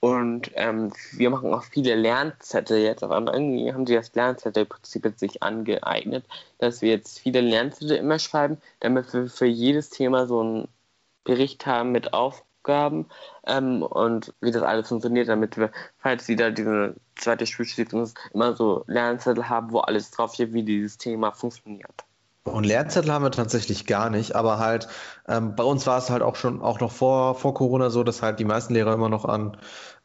Und 0.00 0.50
ähm, 0.54 0.94
wir 1.12 1.28
machen 1.28 1.52
auch 1.52 1.64
viele 1.64 1.94
Lernzettel 1.94 2.78
jetzt. 2.78 3.04
Auf 3.04 3.10
einmal 3.10 3.34
irgendwie 3.34 3.70
haben 3.70 3.86
sie 3.86 3.96
das 3.96 4.14
Lernzettelprinzip 4.14 5.04
jetzt 5.04 5.20
sich 5.20 5.42
angeeignet, 5.42 6.24
dass 6.56 6.80
wir 6.80 6.88
jetzt 6.88 7.18
viele 7.18 7.42
Lernzettel 7.42 7.98
immer 7.98 8.18
schreiben, 8.18 8.56
damit 8.80 9.12
wir 9.12 9.28
für 9.28 9.44
jedes 9.44 9.90
Thema 9.90 10.26
so 10.26 10.42
ein 10.42 10.68
Bericht 11.24 11.66
haben 11.66 11.92
mit 11.92 12.14
Aufgaben 12.66 13.06
ähm, 13.46 13.82
und 13.82 14.34
wie 14.40 14.50
das 14.50 14.62
alles 14.62 14.88
funktioniert, 14.88 15.28
damit 15.28 15.56
wir, 15.56 15.70
falls 15.98 16.28
wieder 16.28 16.50
diese 16.50 16.96
zweite 17.16 17.44
ist, 17.44 18.14
immer 18.32 18.54
so 18.54 18.84
Lernzettel 18.86 19.48
haben, 19.48 19.72
wo 19.72 19.78
alles 19.78 20.10
drauf 20.10 20.34
steht, 20.34 20.52
wie 20.52 20.64
dieses 20.64 20.98
Thema 20.98 21.30
funktioniert. 21.32 22.04
Und 22.44 22.64
Lernzettel 22.64 23.12
haben 23.12 23.24
wir 23.24 23.32
tatsächlich 23.32 23.86
gar 23.86 24.10
nicht, 24.10 24.34
aber 24.34 24.58
halt 24.58 24.88
ähm, 25.28 25.54
bei 25.56 25.64
uns 25.64 25.86
war 25.86 25.98
es 25.98 26.10
halt 26.10 26.22
auch 26.22 26.36
schon 26.36 26.62
auch 26.62 26.80
noch 26.80 26.92
vor, 26.92 27.34
vor 27.34 27.54
Corona 27.54 27.90
so, 27.90 28.04
dass 28.04 28.22
halt 28.22 28.38
die 28.38 28.44
meisten 28.44 28.74
Lehrer 28.74 28.94
immer 28.94 29.08
noch 29.08 29.24
an, 29.24 29.56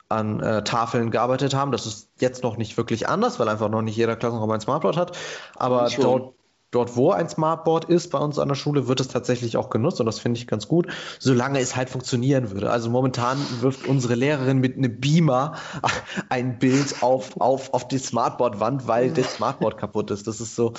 an 0.10 0.39
äh, 0.39 0.63
Tafeln 0.63 1.12
gearbeitet 1.12 1.54
haben. 1.54 1.71
Das 1.71 1.86
ist 1.86 2.10
jetzt 2.19 2.43
noch 2.43 2.58
nicht 2.58 2.78
wirklich 2.78 3.08
anders, 3.08 3.39
weil 3.39 3.47
einfach 3.47 3.69
noch 3.69 3.84
nicht 3.84 3.95
jeder 3.95 4.15
Klassenraum 4.15 4.50
ein 4.50 4.62
Smartboard 4.62 4.97
hat. 4.97 5.17
Aber 5.56 5.88
dort, 5.95 6.34
dort, 6.71 6.95
wo 6.95 7.12
ein 7.12 7.29
Smartboard 7.29 7.86
ist 7.86 8.12
bei 8.12 8.17
uns 8.17 8.39
an 8.39 8.47
der 8.47 8.55
Schule, 8.55 8.88
wird 8.88 8.99
es 8.99 9.10
tatsächlich 9.10 9.57
auch 9.57 9.69
genutzt 9.69 9.99
und 9.99 10.05
das 10.05 10.19
finde 10.19 10.39
ich 10.39 10.47
ganz 10.47 10.67
gut, 10.67 10.88
solange 11.19 11.60
es 11.60 11.75
halt 11.75 11.89
funktionieren 11.89 12.51
würde. 12.51 12.71
Also 12.71 12.89
momentan 12.89 13.38
wirft 13.60 13.86
unsere 13.88 14.15
Lehrerin 14.15 14.60
mit 14.60 14.77
einem 14.77 14.99
Beamer 14.99 15.55
ein 16.29 16.60
Bild 16.60 17.03
auf, 17.03 17.39
auf, 17.39 17.73
auf 17.73 17.88
die 17.88 17.97
Smartboard-Wand, 17.97 18.88
weil 18.88 19.12
das 19.12 19.36
Smartboard 19.36 19.77
kaputt 19.77 20.12
ist. 20.12 20.27
Das 20.27 20.39
ist 20.39 20.55
so 20.55 20.73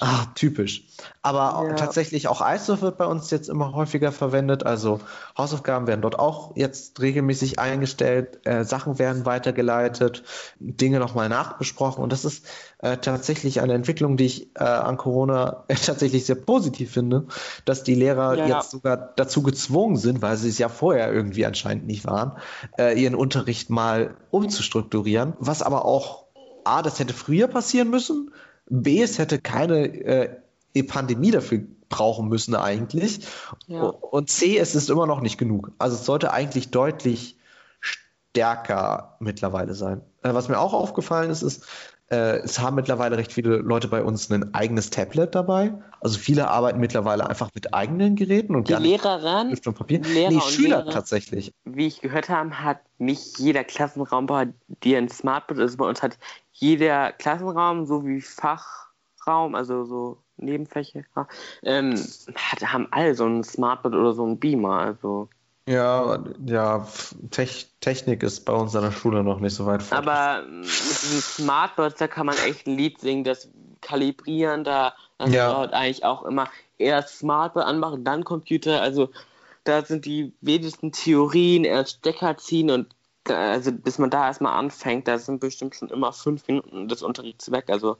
ah, 0.00 0.26
typisch. 0.34 0.84
Aber 1.22 1.68
ja. 1.68 1.74
tatsächlich 1.74 2.28
auch 2.28 2.42
ISO 2.46 2.80
wird 2.80 2.98
bei 2.98 3.06
uns 3.06 3.30
jetzt 3.30 3.48
immer 3.48 3.72
häufiger 3.72 4.12
verwendet. 4.12 4.66
Also 4.66 5.00
Hausaufgaben 5.38 5.86
werden 5.86 6.02
dort 6.02 6.18
auch 6.18 6.56
jetzt 6.56 7.00
regelmäßig 7.00 7.58
eingestellt, 7.58 8.40
äh, 8.44 8.64
Sachen 8.64 8.98
werden 8.98 9.26
weitergeleitet, 9.26 10.24
Dinge 10.58 10.98
nochmal 10.98 11.28
nachbesprochen 11.28 12.02
und 12.02 12.12
das 12.12 12.24
ist 12.24 12.44
äh, 12.78 12.98
tatsächlich 12.98 13.60
eine 13.60 13.72
Entwicklung, 13.72 14.16
die 14.16 14.26
ich 14.26 14.56
äh, 14.56 14.64
an 14.64 14.96
Corona 14.96 15.64
äh, 15.68 15.74
tatsächlich 15.86 16.26
sehr 16.26 16.36
positiv 16.36 16.92
finde, 16.92 17.26
dass 17.64 17.84
die 17.84 17.94
Lehrer 17.94 18.36
ja, 18.36 18.46
jetzt 18.46 18.70
sogar 18.70 19.14
dazu 19.16 19.42
gezwungen 19.42 19.96
sind, 19.96 20.22
weil 20.22 20.36
sie 20.36 20.48
es 20.48 20.58
ja 20.58 20.68
vorher 20.68 21.12
irgendwie 21.12 21.46
anscheinend 21.46 21.86
nicht 21.86 22.04
waren, 22.06 22.32
äh, 22.78 23.00
ihren 23.00 23.14
Unterricht 23.14 23.70
mal 23.70 24.16
umzustrukturieren, 24.30 25.34
was 25.38 25.62
aber 25.62 25.84
auch 25.84 26.24
A, 26.64 26.82
das 26.82 26.98
hätte 26.98 27.14
früher 27.14 27.48
passieren 27.48 27.90
müssen, 27.90 28.32
B, 28.68 29.00
es 29.00 29.18
hätte 29.18 29.38
keine 29.38 29.86
äh, 29.86 30.82
Pandemie 30.82 31.30
dafür 31.30 31.62
brauchen 31.88 32.28
müssen 32.28 32.54
eigentlich. 32.54 33.20
Ja. 33.68 33.82
Und 33.84 34.28
C, 34.28 34.58
es 34.58 34.74
ist 34.74 34.90
immer 34.90 35.06
noch 35.06 35.20
nicht 35.20 35.38
genug. 35.38 35.72
Also 35.78 35.96
es 35.96 36.04
sollte 36.04 36.32
eigentlich 36.32 36.70
deutlich 36.70 37.38
stärker 37.80 39.16
mittlerweile 39.20 39.74
sein. 39.74 40.02
Was 40.22 40.48
mir 40.48 40.58
auch 40.58 40.74
aufgefallen 40.74 41.30
ist, 41.30 41.42
ist, 41.42 41.64
äh, 42.08 42.38
es 42.38 42.60
haben 42.60 42.76
mittlerweile 42.76 43.16
recht 43.16 43.32
viele 43.32 43.56
Leute 43.56 43.88
bei 43.88 44.02
uns 44.02 44.30
ein 44.30 44.54
eigenes 44.54 44.90
Tablet 44.90 45.34
dabei. 45.34 45.72
Also 46.00 46.18
viele 46.18 46.48
arbeiten 46.48 46.78
mittlerweile 46.78 47.28
einfach 47.28 47.50
mit 47.54 47.74
eigenen 47.74 48.14
Geräten 48.14 48.54
und 48.54 48.68
die 48.68 48.74
Lehrerin, 48.74 49.48
Stift 49.48 49.66
und 49.66 49.74
Papier. 49.74 50.00
Lehrer 50.02 50.30
nee, 50.30 50.40
Schüler 50.40 50.78
Lehrer. 50.78 50.90
tatsächlich. 50.90 51.52
Wie 51.64 51.86
ich 51.86 52.00
gehört 52.00 52.28
habe, 52.28 52.62
hat 52.62 52.78
nicht 52.98 53.38
jeder 53.38 53.64
Klassenraum 53.64 54.26
bei 54.26 54.48
dir 54.84 54.98
ein 54.98 55.08
Smartboard. 55.08 55.60
Also 55.60 55.76
bei 55.78 55.88
uns 55.88 56.02
hat 56.02 56.18
jeder 56.52 57.12
Klassenraum 57.12 57.86
so 57.86 58.06
wie 58.06 58.20
Fachraum, 58.20 59.54
also 59.54 59.84
so 59.84 60.18
Nebenfächer, 60.36 61.02
ähm, 61.64 61.96
hat, 62.36 62.72
haben 62.72 62.86
alle 62.92 63.14
so 63.14 63.26
ein 63.26 63.42
Smartboard 63.42 63.94
oder 63.94 64.12
so 64.12 64.24
ein 64.24 64.38
Beamer. 64.38 64.78
Also 64.78 65.28
ja, 65.68 66.22
ja, 66.44 66.86
Tech 67.30 67.66
Technik 67.80 68.22
ist 68.22 68.44
bei 68.44 68.52
uns 68.52 68.76
an 68.76 68.82
der 68.82 68.92
Schule 68.92 69.24
noch 69.24 69.40
nicht 69.40 69.54
so 69.54 69.66
weit 69.66 69.82
vor. 69.82 69.98
Aber 69.98 70.42
mit 70.42 70.64
diesem 70.64 71.20
Smartboards, 71.20 71.98
da 71.98 72.06
kann 72.08 72.26
man 72.26 72.36
echt 72.46 72.66
ein 72.66 72.76
Lied 72.76 73.00
singen, 73.00 73.24
das 73.24 73.48
Kalibrieren, 73.80 74.64
da 74.64 74.94
das 75.18 75.32
ja. 75.32 75.50
dauert 75.50 75.72
eigentlich 75.72 76.04
auch 76.04 76.24
immer 76.24 76.48
erst 76.78 77.18
Smartboard 77.18 77.66
anmachen, 77.66 78.04
dann 78.04 78.24
Computer. 78.24 78.80
Also 78.80 79.10
da 79.64 79.84
sind 79.84 80.04
die 80.04 80.32
wenigsten 80.40 80.92
Theorien, 80.92 81.64
erst 81.64 81.98
Stecker 81.98 82.36
ziehen 82.36 82.70
und 82.70 82.94
also 83.28 83.72
bis 83.72 83.98
man 83.98 84.10
da 84.10 84.26
erstmal 84.26 84.56
anfängt, 84.56 85.08
da 85.08 85.18
sind 85.18 85.40
bestimmt 85.40 85.74
schon 85.74 85.88
immer 85.88 86.12
fünf 86.12 86.46
Minuten 86.46 86.86
des 86.86 87.02
Unterrichts 87.02 87.50
weg. 87.50 87.64
Also 87.68 87.96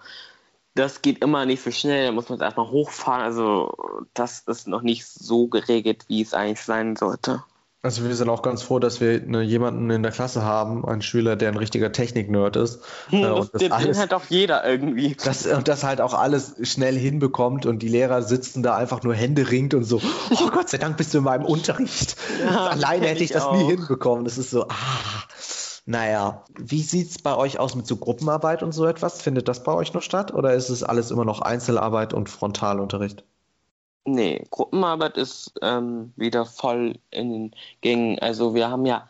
das 0.74 1.02
geht 1.02 1.24
immer 1.24 1.46
nicht 1.46 1.62
so 1.62 1.70
schnell, 1.72 2.06
da 2.06 2.12
muss 2.12 2.28
man 2.28 2.38
es 2.38 2.44
erstmal 2.44 2.70
hochfahren. 2.70 3.22
Also 3.22 3.74
das 4.14 4.40
ist 4.40 4.68
noch 4.68 4.82
nicht 4.82 5.06
so 5.06 5.48
geregelt, 5.48 6.04
wie 6.08 6.22
es 6.22 6.34
eigentlich 6.34 6.62
sein 6.62 6.94
sollte. 6.94 7.42
Also 7.86 8.02
wir 8.02 8.16
sind 8.16 8.28
auch 8.28 8.42
ganz 8.42 8.62
froh, 8.62 8.80
dass 8.80 9.00
wir 9.00 9.20
ne, 9.20 9.42
jemanden 9.42 9.90
in 9.90 10.02
der 10.02 10.10
Klasse 10.10 10.42
haben, 10.42 10.84
einen 10.84 11.02
Schüler, 11.02 11.36
der 11.36 11.50
ein 11.50 11.56
richtiger 11.56 11.92
Technik-Nerd 11.92 12.56
ist. 12.56 12.80
Hm, 13.10 13.22
äh, 13.22 13.26
und 13.28 13.54
das 13.54 13.60
den 13.60 13.70
alles, 13.70 13.96
halt 14.00 14.12
auch 14.12 14.24
jeder 14.28 14.68
irgendwie. 14.68 15.16
Das, 15.24 15.46
und 15.46 15.68
das 15.68 15.84
halt 15.84 16.00
auch 16.00 16.12
alles 16.12 16.56
schnell 16.62 16.98
hinbekommt 16.98 17.64
und 17.64 17.84
die 17.84 17.88
Lehrer 17.88 18.22
sitzen 18.22 18.64
da 18.64 18.74
einfach 18.74 19.04
nur 19.04 19.14
Hände 19.14 19.52
ringt 19.52 19.72
und 19.72 19.84
so, 19.84 20.02
oh 20.32 20.50
Gott 20.50 20.68
sei 20.68 20.78
Dank 20.78 20.96
bist 20.96 21.14
du 21.14 21.18
in 21.18 21.24
meinem 21.24 21.44
Unterricht. 21.44 22.16
Ja, 22.44 22.66
Alleine 22.70 23.06
hätte 23.06 23.22
ich 23.22 23.30
das 23.30 23.44
auch. 23.44 23.56
nie 23.56 23.66
hinbekommen. 23.66 24.24
Das 24.24 24.36
ist 24.36 24.50
so, 24.50 24.66
ah. 24.66 24.74
Naja, 25.84 26.42
wie 26.58 26.82
sieht 26.82 27.10
es 27.10 27.22
bei 27.22 27.36
euch 27.36 27.60
aus 27.60 27.76
mit 27.76 27.86
so 27.86 27.98
Gruppenarbeit 27.98 28.64
und 28.64 28.72
so 28.72 28.84
etwas? 28.86 29.22
Findet 29.22 29.46
das 29.46 29.62
bei 29.62 29.72
euch 29.72 29.94
noch 29.94 30.02
statt 30.02 30.34
oder 30.34 30.54
ist 30.54 30.70
es 30.70 30.82
alles 30.82 31.12
immer 31.12 31.24
noch 31.24 31.40
Einzelarbeit 31.40 32.14
und 32.14 32.28
Frontalunterricht? 32.28 33.24
Nee, 34.06 34.44
Gruppenarbeit 34.50 35.16
ist 35.16 35.52
ähm, 35.62 36.12
wieder 36.16 36.46
voll 36.46 36.94
in 37.10 37.32
den 37.32 37.54
Gängen. 37.80 38.18
Also 38.20 38.54
wir 38.54 38.70
haben 38.70 38.86
ja 38.86 39.08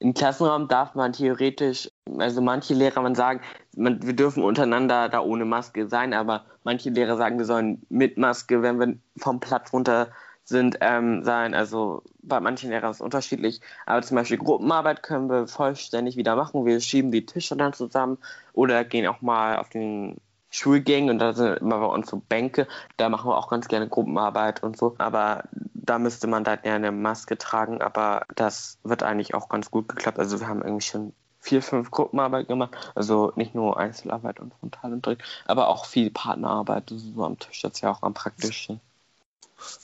im 0.00 0.12
Klassenraum 0.12 0.68
darf 0.68 0.94
man 0.94 1.14
theoretisch, 1.14 1.90
also 2.18 2.42
manche 2.42 2.74
Lehrer 2.74 3.00
man 3.00 3.14
sagen, 3.14 3.40
man, 3.74 4.02
wir 4.02 4.14
dürfen 4.14 4.42
untereinander 4.42 5.08
da 5.08 5.20
ohne 5.20 5.46
Maske 5.46 5.88
sein, 5.88 6.12
aber 6.12 6.44
manche 6.62 6.90
Lehrer 6.90 7.16
sagen, 7.16 7.38
wir 7.38 7.46
sollen 7.46 7.86
mit 7.88 8.18
Maske, 8.18 8.60
wenn 8.60 8.78
wir 8.78 8.98
vom 9.16 9.40
Platz 9.40 9.72
runter 9.72 10.08
sind, 10.44 10.76
ähm, 10.82 11.24
sein. 11.24 11.54
Also 11.54 12.02
bei 12.22 12.38
manchen 12.40 12.70
Lehrern 12.70 12.90
ist 12.90 12.98
es 12.98 13.00
unterschiedlich. 13.00 13.60
Aber 13.86 14.02
zum 14.02 14.16
Beispiel 14.16 14.36
Gruppenarbeit 14.36 15.02
können 15.02 15.30
wir 15.30 15.46
vollständig 15.46 16.16
wieder 16.16 16.36
machen. 16.36 16.66
Wir 16.66 16.80
schieben 16.80 17.10
die 17.10 17.24
Tische 17.24 17.56
dann 17.56 17.72
zusammen 17.72 18.18
oder 18.52 18.84
gehen 18.84 19.06
auch 19.06 19.22
mal 19.22 19.56
auf 19.56 19.70
den 19.70 20.20
Schulgängen 20.54 21.10
und 21.10 21.18
da 21.18 21.32
sind 21.32 21.58
immer 21.58 21.80
bei 21.80 21.86
uns 21.86 22.08
so 22.08 22.22
Bänke. 22.28 22.68
Da 22.96 23.08
machen 23.08 23.28
wir 23.28 23.36
auch 23.36 23.48
ganz 23.48 23.66
gerne 23.66 23.88
Gruppenarbeit 23.88 24.62
und 24.62 24.76
so. 24.76 24.94
Aber 24.98 25.42
da 25.74 25.98
müsste 25.98 26.28
man 26.28 26.44
dann 26.44 26.60
eher 26.62 26.76
eine 26.76 26.92
Maske 26.92 27.36
tragen. 27.36 27.82
Aber 27.82 28.22
das 28.36 28.78
wird 28.84 29.02
eigentlich 29.02 29.34
auch 29.34 29.48
ganz 29.48 29.72
gut 29.72 29.88
geklappt. 29.88 30.20
Also 30.20 30.38
wir 30.38 30.46
haben 30.46 30.62
irgendwie 30.62 30.86
schon 30.86 31.12
vier, 31.40 31.60
fünf 31.60 31.90
Gruppenarbeit 31.90 32.46
gemacht. 32.46 32.70
Also 32.94 33.32
nicht 33.34 33.56
nur 33.56 33.78
Einzelarbeit 33.78 34.38
und 34.38 34.54
Frontalunterricht, 34.54 35.22
aber 35.46 35.66
auch 35.66 35.86
viel 35.86 36.10
Partnerarbeit. 36.10 36.88
Das 36.88 36.98
ist 36.98 37.16
so 37.16 37.24
am 37.24 37.36
Tisch 37.36 37.62
das 37.62 37.72
ist 37.72 37.80
ja 37.80 37.90
auch 37.90 38.02
am 38.02 38.14
praktischen. 38.14 38.80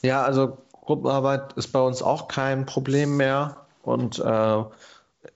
Ja, 0.01 0.23
also 0.23 0.57
Gruppenarbeit 0.71 1.51
ist 1.53 1.73
bei 1.73 1.81
uns 1.81 2.01
auch 2.01 2.29
kein 2.29 2.65
Problem 2.65 3.17
mehr. 3.17 3.57
Und 3.83 4.19
äh, 4.19 4.63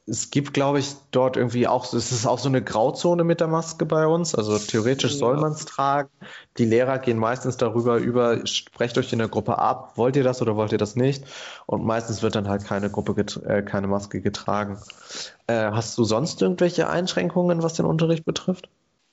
es 0.08 0.32
gibt, 0.32 0.54
glaube 0.54 0.80
ich, 0.80 0.94
dort 1.12 1.38
irgendwie 1.38 1.68
auch, 1.68 1.92
es 1.94 2.12
ist 2.12 2.26
auch 2.26 2.40
so 2.40 2.50
eine 2.50 2.64
Grauzone 2.64 3.24
mit 3.24 3.40
der 3.40 3.48
Maske 3.48 3.86
bei 3.86 4.08
uns. 4.08 4.34
Also 4.34 4.58
theoretisch 4.58 5.14
ja. 5.14 5.18
soll 5.18 5.38
man 5.38 5.52
es 5.52 5.66
tragen. 5.66 6.10
Die 6.58 6.66
Lehrer 6.66 7.00
gehen 7.00 7.18
meistens 7.18 7.58
darüber 7.58 7.98
über, 7.98 8.46
sprecht 8.46 8.98
euch 8.98 9.12
in 9.14 9.20
der 9.20 9.28
Gruppe 9.28 9.60
ab, 9.60 9.94
wollt 9.96 10.16
ihr 10.16 10.24
das 10.24 10.42
oder 10.42 10.56
wollt 10.56 10.72
ihr 10.72 10.78
das 10.78 10.96
nicht? 10.96 11.26
Und 11.66 11.86
meistens 11.86 12.24
wird 12.24 12.36
dann 12.36 12.48
halt 12.48 12.66
keine 12.66 12.90
Gruppe, 12.90 13.20
äh, 13.46 13.62
keine 13.62 13.88
Maske 13.88 14.22
getragen. 14.22 14.80
Äh, 15.48 15.72
hast 15.72 15.98
du 15.98 16.04
sonst 16.04 16.42
irgendwelche 16.42 16.90
Einschränkungen, 16.90 17.62
was 17.62 17.74
den 17.74 17.86
Unterricht 17.86 18.26
betrifft? 18.26 18.70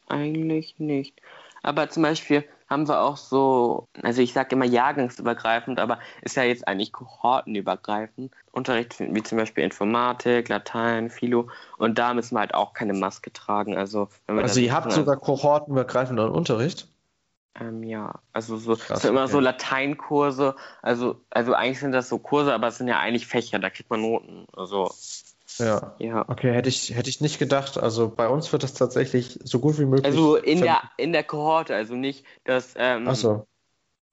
Eigentlich 0.09 0.79
nicht. 0.79 1.21
Aber 1.63 1.91
zum 1.91 2.03
Beispiel 2.03 2.45
haben 2.73 2.89
wir 2.89 3.01
auch 3.01 3.17
so, 3.17 3.87
also 4.03 4.23
ich 4.23 4.33
sage 4.33 4.57
immer 4.57 4.65
jahrgangsübergreifend, 4.65 5.79
aber 5.79 6.01
ist 6.23 6.37
ja 6.37 6.43
jetzt 6.43 6.67
eigentlich 6.67 6.93
kohortenübergreifend. 6.93 8.33
Unterricht 8.51 8.99
wie 8.99 9.23
zum 9.23 9.39
Beispiel 9.39 9.65
Informatik, 9.65 10.49
Latein, 10.49 11.09
Philo 11.11 11.49
und 11.79 11.99
da 11.99 12.13
müssen 12.15 12.35
wir 12.35 12.41
halt 12.41 12.55
auch 12.55 12.75
keine 12.75 12.93
Maske 12.93 13.33
tragen. 13.33 13.77
Also, 13.77 14.09
also 14.27 14.61
ihr 14.61 14.75
habt 14.75 14.93
sogar 14.93 15.17
kohortenübergreifenden 15.17 16.29
Unterricht? 16.29 16.89
Ähm, 17.61 17.83
ja, 17.83 18.15
also 18.33 18.57
so, 18.57 18.77
Krass, 18.77 19.03
so 19.03 19.09
immer 19.09 19.25
okay. 19.25 19.33
so 19.33 19.41
Lateinkurse, 19.41 20.57
also, 20.81 21.21
also 21.31 21.53
eigentlich 21.55 21.81
sind 21.81 21.93
das 21.93 22.09
so 22.09 22.19
Kurse, 22.19 22.55
aber 22.55 22.69
es 22.69 22.79
sind 22.79 22.89
ja 22.89 22.99
eigentlich 22.99 23.27
Fächer, 23.27 23.59
da 23.59 23.69
kriegt 23.69 23.91
man 23.91 24.01
Noten. 24.01 24.47
Also 24.57 24.91
ja. 25.59 25.95
ja. 25.99 26.29
Okay, 26.29 26.53
hätte 26.53 26.69
ich, 26.69 26.95
hätte 26.95 27.11
ich 27.11 27.21
nicht 27.21 27.38
gedacht. 27.38 27.79
Also 27.79 28.09
bei 28.09 28.29
uns 28.29 28.53
wird 28.53 28.62
das 28.62 28.75
tatsächlich 28.75 29.38
so 29.43 29.59
gut 29.59 29.79
wie 29.79 29.85
möglich. 29.85 30.07
Also 30.07 30.37
in 30.37 30.61
der 30.61 30.83
in 30.97 31.12
der 31.12 31.25
Kohorte, 31.25 31.75
also 31.75 31.95
nicht, 31.95 32.25
dass, 32.45 32.75
ähm, 32.77 33.12
so. 33.15 33.47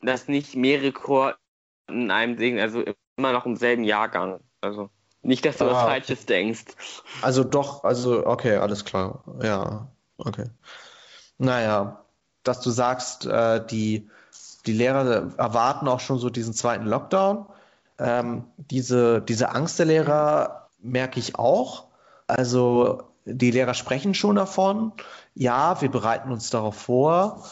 dass 0.02 0.28
nicht 0.28 0.56
mehrere 0.56 0.92
Kohorten 0.92 1.40
in 1.88 2.12
einem 2.12 2.38
Ding, 2.38 2.60
also 2.60 2.84
immer 3.18 3.34
noch 3.34 3.46
im 3.46 3.56
selben 3.56 3.84
Jahrgang. 3.84 4.40
Also 4.62 4.90
nicht, 5.22 5.46
dass 5.46 5.58
du 5.58 5.66
ah, 5.66 5.74
was 5.74 5.84
Falsches 5.84 6.26
denkst. 6.26 6.66
Also 7.22 7.44
doch, 7.44 7.84
also 7.84 8.26
okay, 8.26 8.58
alles 8.58 8.86
klar. 8.86 9.24
Ja, 9.44 9.92
okay. 10.18 10.46
Naja, 11.38 12.06
dass 12.44 12.62
du 12.62 12.70
sagst, 12.70 13.26
äh, 13.26 13.66
die, 13.66 14.10
die 14.66 14.74
Lehrer 14.74 15.34
erwarten 15.38 15.88
auch 15.88 16.00
schon 16.00 16.20
so 16.20 16.30
diesen 16.30 16.54
zweiten 16.54 16.86
Lockdown. 16.86 17.46
Ähm, 17.98 18.46
diese, 18.58 19.22
diese 19.22 19.50
Angst 19.50 19.78
der 19.80 19.86
Lehrer 19.86 20.69
merke 20.82 21.20
ich 21.20 21.38
auch. 21.38 21.86
Also 22.28 23.04
die 23.26 23.52
Lehrer 23.52 23.74
sprechen 23.74 24.14
schon 24.14 24.36
davon. 24.36 24.92
Ja, 25.36 25.82
wir 25.82 25.90
bereiten 25.90 26.32
uns 26.32 26.50
darauf 26.50 26.76
vor. 26.76 27.46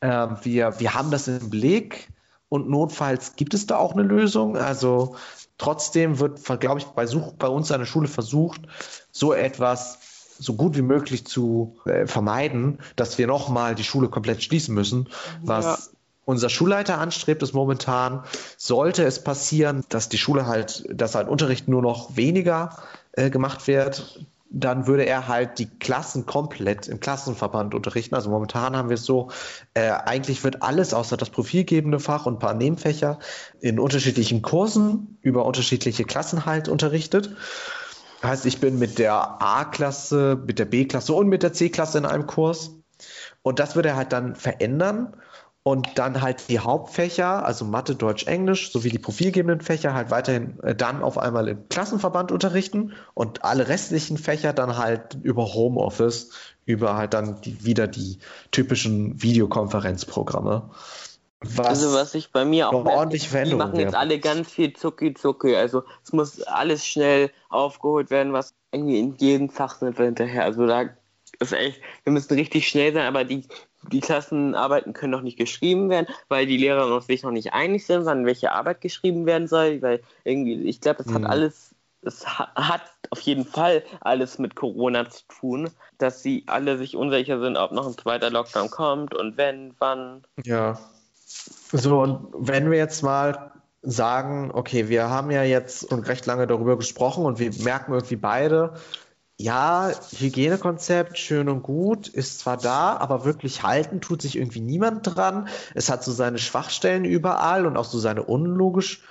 Äh, 0.00 0.28
wir, 0.42 0.80
wir 0.80 0.94
haben 0.94 1.10
das 1.10 1.28
im 1.28 1.50
Blick 1.50 2.08
und 2.48 2.68
notfalls 2.68 3.36
gibt 3.36 3.54
es 3.54 3.66
da 3.66 3.76
auch 3.76 3.92
eine 3.92 4.02
Lösung. 4.02 4.56
Also 4.56 5.16
trotzdem 5.58 6.18
wird, 6.18 6.44
glaube 6.60 6.80
ich, 6.80 6.86
bei, 6.86 7.06
Such, 7.06 7.32
bei 7.34 7.48
uns 7.48 7.70
an 7.72 7.80
der 7.80 7.86
Schule 7.86 8.08
versucht, 8.08 8.62
so 9.10 9.32
etwas 9.32 9.98
so 10.38 10.54
gut 10.54 10.74
wie 10.74 10.82
möglich 10.82 11.26
zu 11.26 11.76
äh, 11.84 12.06
vermeiden, 12.06 12.78
dass 12.96 13.18
wir 13.18 13.26
nochmal 13.26 13.74
die 13.74 13.84
Schule 13.84 14.08
komplett 14.08 14.42
schließen 14.42 14.74
müssen, 14.74 15.08
was 15.42 15.64
ja 15.64 15.99
unser 16.30 16.48
Schulleiter 16.48 16.98
anstrebt, 16.98 17.42
ist 17.42 17.52
momentan, 17.52 18.24
sollte 18.56 19.04
es 19.04 19.22
passieren, 19.22 19.84
dass 19.88 20.08
die 20.08 20.18
Schule 20.18 20.46
halt, 20.46 20.84
dass 20.90 21.14
halt 21.14 21.28
Unterricht 21.28 21.68
nur 21.68 21.82
noch 21.82 22.16
weniger 22.16 22.76
äh, 23.12 23.30
gemacht 23.30 23.66
wird, 23.66 24.24
dann 24.50 24.88
würde 24.88 25.04
er 25.04 25.28
halt 25.28 25.58
die 25.60 25.66
Klassen 25.66 26.26
komplett 26.26 26.88
im 26.88 26.98
Klassenverband 26.98 27.72
unterrichten. 27.72 28.16
Also 28.16 28.30
momentan 28.30 28.76
haben 28.76 28.88
wir 28.88 28.94
es 28.94 29.04
so, 29.04 29.30
äh, 29.74 29.90
eigentlich 29.90 30.42
wird 30.42 30.62
alles 30.62 30.92
außer 30.92 31.16
das 31.16 31.30
profilgebende 31.30 32.00
Fach 32.00 32.26
und 32.26 32.34
ein 32.34 32.38
paar 32.40 32.54
Nebenfächer 32.54 33.20
in 33.60 33.78
unterschiedlichen 33.78 34.42
Kursen 34.42 35.18
über 35.22 35.46
unterschiedliche 35.46 36.04
Klassen 36.04 36.46
halt 36.46 36.68
unterrichtet. 36.68 37.30
Heißt, 38.24 38.44
ich 38.44 38.60
bin 38.60 38.78
mit 38.78 38.98
der 38.98 39.40
A-Klasse, 39.40 40.38
mit 40.44 40.58
der 40.58 40.66
B-Klasse 40.66 41.14
und 41.14 41.28
mit 41.28 41.44
der 41.44 41.52
C-Klasse 41.52 41.98
in 41.98 42.04
einem 42.04 42.26
Kurs. 42.26 42.72
Und 43.42 43.60
das 43.60 43.76
würde 43.76 43.90
er 43.90 43.96
halt 43.96 44.12
dann 44.12 44.34
verändern 44.34 45.14
und 45.70 45.86
dann 45.98 46.20
halt 46.20 46.48
die 46.48 46.58
Hauptfächer, 46.58 47.46
also 47.46 47.64
Mathe, 47.64 47.94
Deutsch, 47.94 48.26
Englisch, 48.26 48.72
sowie 48.72 48.88
die 48.88 48.98
profilgebenden 48.98 49.60
Fächer 49.60 49.94
halt 49.94 50.10
weiterhin 50.10 50.58
äh, 50.64 50.74
dann 50.74 51.00
auf 51.00 51.16
einmal 51.16 51.46
im 51.46 51.68
Klassenverband 51.68 52.32
unterrichten 52.32 52.92
und 53.14 53.44
alle 53.44 53.68
restlichen 53.68 54.18
Fächer 54.18 54.52
dann 54.52 54.76
halt 54.78 55.16
über 55.22 55.54
Homeoffice, 55.54 56.30
über 56.66 56.96
halt 56.96 57.14
dann 57.14 57.40
die, 57.42 57.64
wieder 57.64 57.86
die 57.86 58.18
typischen 58.50 59.22
Videokonferenzprogramme. 59.22 60.70
Was 61.38 61.68
also 61.68 61.92
was 61.92 62.16
ich 62.16 62.32
bei 62.32 62.44
mir 62.44 62.68
auch 62.68 62.84
ordentlich 62.84 63.30
Die 63.30 63.54
machen 63.54 63.78
jetzt 63.78 63.94
alle 63.94 64.18
ganz 64.18 64.50
viel 64.50 64.72
Zucki 64.72 65.14
Zucki. 65.14 65.54
Also 65.54 65.84
es 66.02 66.12
muss 66.12 66.42
alles 66.42 66.84
schnell 66.84 67.30
aufgeholt 67.48 68.10
werden, 68.10 68.32
was 68.32 68.54
irgendwie 68.72 68.98
in 68.98 69.14
jedem 69.18 69.50
Fach 69.50 69.78
sind 69.78 69.96
wir 69.98 70.06
hinterher. 70.06 70.42
Also 70.42 70.66
da 70.66 70.86
ist 71.38 71.52
echt, 71.52 71.80
wir 72.02 72.12
müssen 72.12 72.34
richtig 72.34 72.66
schnell 72.66 72.92
sein, 72.92 73.06
aber 73.06 73.22
die 73.22 73.46
die 73.88 74.00
Klassenarbeiten 74.00 74.92
können 74.92 75.12
noch 75.12 75.22
nicht 75.22 75.38
geschrieben 75.38 75.90
werden, 75.90 76.06
weil 76.28 76.46
die 76.46 76.56
Lehrer 76.56 76.92
und 76.94 77.02
sich 77.02 77.22
noch 77.22 77.30
nicht 77.30 77.52
einig 77.52 77.86
sind, 77.86 78.04
wann 78.04 78.26
welche 78.26 78.52
Arbeit 78.52 78.80
geschrieben 78.80 79.26
werden 79.26 79.48
soll, 79.48 79.80
weil 79.82 80.02
irgendwie, 80.24 80.62
ich 80.64 80.80
glaube, 80.80 81.02
das 81.02 81.12
hat 81.12 81.22
mhm. 81.22 81.26
alles, 81.26 81.74
es 82.02 82.26
hat 82.26 82.82
auf 83.10 83.20
jeden 83.20 83.44
Fall 83.44 83.82
alles 84.00 84.38
mit 84.38 84.54
Corona 84.54 85.08
zu 85.08 85.22
tun, 85.28 85.70
dass 85.98 86.22
sie 86.22 86.44
alle 86.46 86.78
sich 86.78 86.96
unsicher 86.96 87.40
sind, 87.40 87.56
ob 87.56 87.72
noch 87.72 87.86
ein 87.86 87.96
zweiter 87.96 88.30
Lockdown 88.30 88.70
kommt 88.70 89.14
und 89.14 89.36
wenn, 89.36 89.74
wann. 89.78 90.22
Ja. 90.44 90.78
So, 91.26 92.00
und 92.00 92.26
wenn 92.36 92.70
wir 92.70 92.78
jetzt 92.78 93.02
mal 93.02 93.52
sagen, 93.82 94.50
okay, 94.52 94.88
wir 94.88 95.08
haben 95.08 95.30
ja 95.30 95.42
jetzt 95.42 95.90
recht 95.90 96.26
lange 96.26 96.46
darüber 96.46 96.76
gesprochen 96.76 97.24
und 97.24 97.38
wir 97.38 97.50
merken 97.62 97.92
irgendwie 97.92 98.16
beide, 98.16 98.74
ja, 99.40 99.90
Hygienekonzept, 100.18 101.18
schön 101.18 101.48
und 101.48 101.62
gut, 101.62 102.08
ist 102.08 102.40
zwar 102.40 102.58
da, 102.58 102.96
aber 102.98 103.24
wirklich 103.24 103.62
halten 103.62 104.02
tut 104.02 104.20
sich 104.20 104.36
irgendwie 104.36 104.60
niemand 104.60 105.00
dran. 105.02 105.48
Es 105.74 105.88
hat 105.88 106.04
so 106.04 106.12
seine 106.12 106.38
Schwachstellen 106.38 107.06
überall 107.06 107.64
und 107.64 107.78
auch 107.78 107.86
so 107.86 107.98
seine 107.98 108.22
unlogisch 108.22 109.02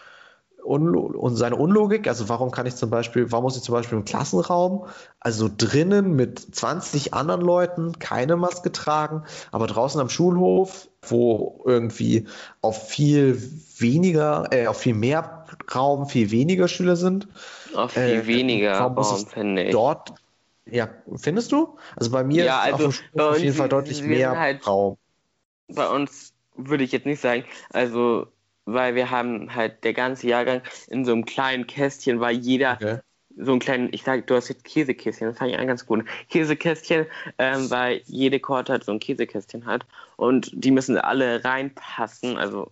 Unlo 0.64 1.02
und 1.02 1.36
seine 1.36 1.56
Unlogik. 1.56 2.08
Also 2.08 2.30
warum 2.30 2.52
kann 2.52 2.68
ich 2.68 2.76
zum 2.76 2.92
Beispiel, 2.92 3.32
warum 3.32 3.44
muss 3.44 3.58
ich 3.58 3.64
zum 3.64 3.74
Beispiel 3.74 3.98
im 3.98 4.06
Klassenraum, 4.06 4.86
also 5.20 5.50
drinnen 5.56 6.16
mit 6.16 6.40
20 6.40 7.14
anderen 7.14 7.42
Leuten 7.42 7.98
keine 7.98 8.36
Maske 8.36 8.72
tragen, 8.72 9.24
aber 9.52 9.66
draußen 9.66 10.00
am 10.00 10.10
Schulhof, 10.10 10.90
wo 11.02 11.64
irgendwie 11.66 12.28
auf 12.62 12.90
viel 12.90 13.42
weniger, 13.78 14.48
äh, 14.52 14.68
auf 14.68 14.78
viel 14.78 14.94
mehr 14.94 15.46
Raum, 15.74 16.08
viel 16.08 16.30
weniger 16.30 16.68
Schüler 16.68 16.98
sind. 16.98 17.28
Auf 17.74 17.94
viel 17.94 18.02
äh, 18.02 18.28
weniger 18.28 18.80
Raum, 18.80 19.28
finde 19.28 19.64
ich. 19.64 19.72
Dort 19.72 20.14
ja, 20.72 20.90
findest 21.16 21.52
du? 21.52 21.78
Also 21.96 22.12
bei 22.12 22.24
mir 22.24 22.46
ja, 22.46 22.60
also 22.60 22.90
ist 22.90 23.04
auf, 23.16 23.22
auf 23.22 23.40
jeden 23.40 23.56
Fall 23.56 23.70
deutlich 23.70 24.04
mehr 24.04 24.38
halt, 24.38 24.66
Raum. 24.68 24.98
Bei 25.68 25.90
uns 25.90 26.34
würde 26.56 26.84
ich 26.84 26.92
jetzt 26.92 27.06
nicht 27.06 27.22
sagen, 27.22 27.44
also 27.72 28.28
weil 28.66 28.96
wir 28.96 29.10
haben 29.10 29.54
halt 29.56 29.84
der 29.84 29.94
ganze 29.94 30.28
Jahrgang 30.28 30.62
in 30.90 31.06
so 31.06 31.12
einem 31.12 31.26
kleinen 31.26 31.66
Kästchen, 31.66 32.20
weil 32.20 32.36
jeder 32.36 32.74
okay. 32.76 33.00
so 33.36 33.54
ein 33.54 33.60
kleinen, 33.60 33.90
ich 33.92 34.04
sage, 34.04 34.22
du 34.22 34.36
hast 34.36 34.50
jetzt 34.50 34.64
Käsekästchen, 34.64 35.28
das 35.28 35.38
fand 35.38 35.52
ich 35.52 35.58
an 35.58 35.66
ganz 35.66 35.86
gut. 35.86 36.06
Käsekästchen, 36.30 37.08
ähm, 37.40 37.70
weil 37.72 38.02
jede 38.06 38.40
Korte 38.40 38.74
halt 38.74 38.84
so 38.84 38.92
ein 38.92 39.00
Käsekästchen 39.00 39.66
hat 39.66 39.86
und 40.18 40.52
die 40.54 40.72
müssen 40.72 40.98
alle 40.98 41.44
reinpassen, 41.44 42.38
also 42.38 42.72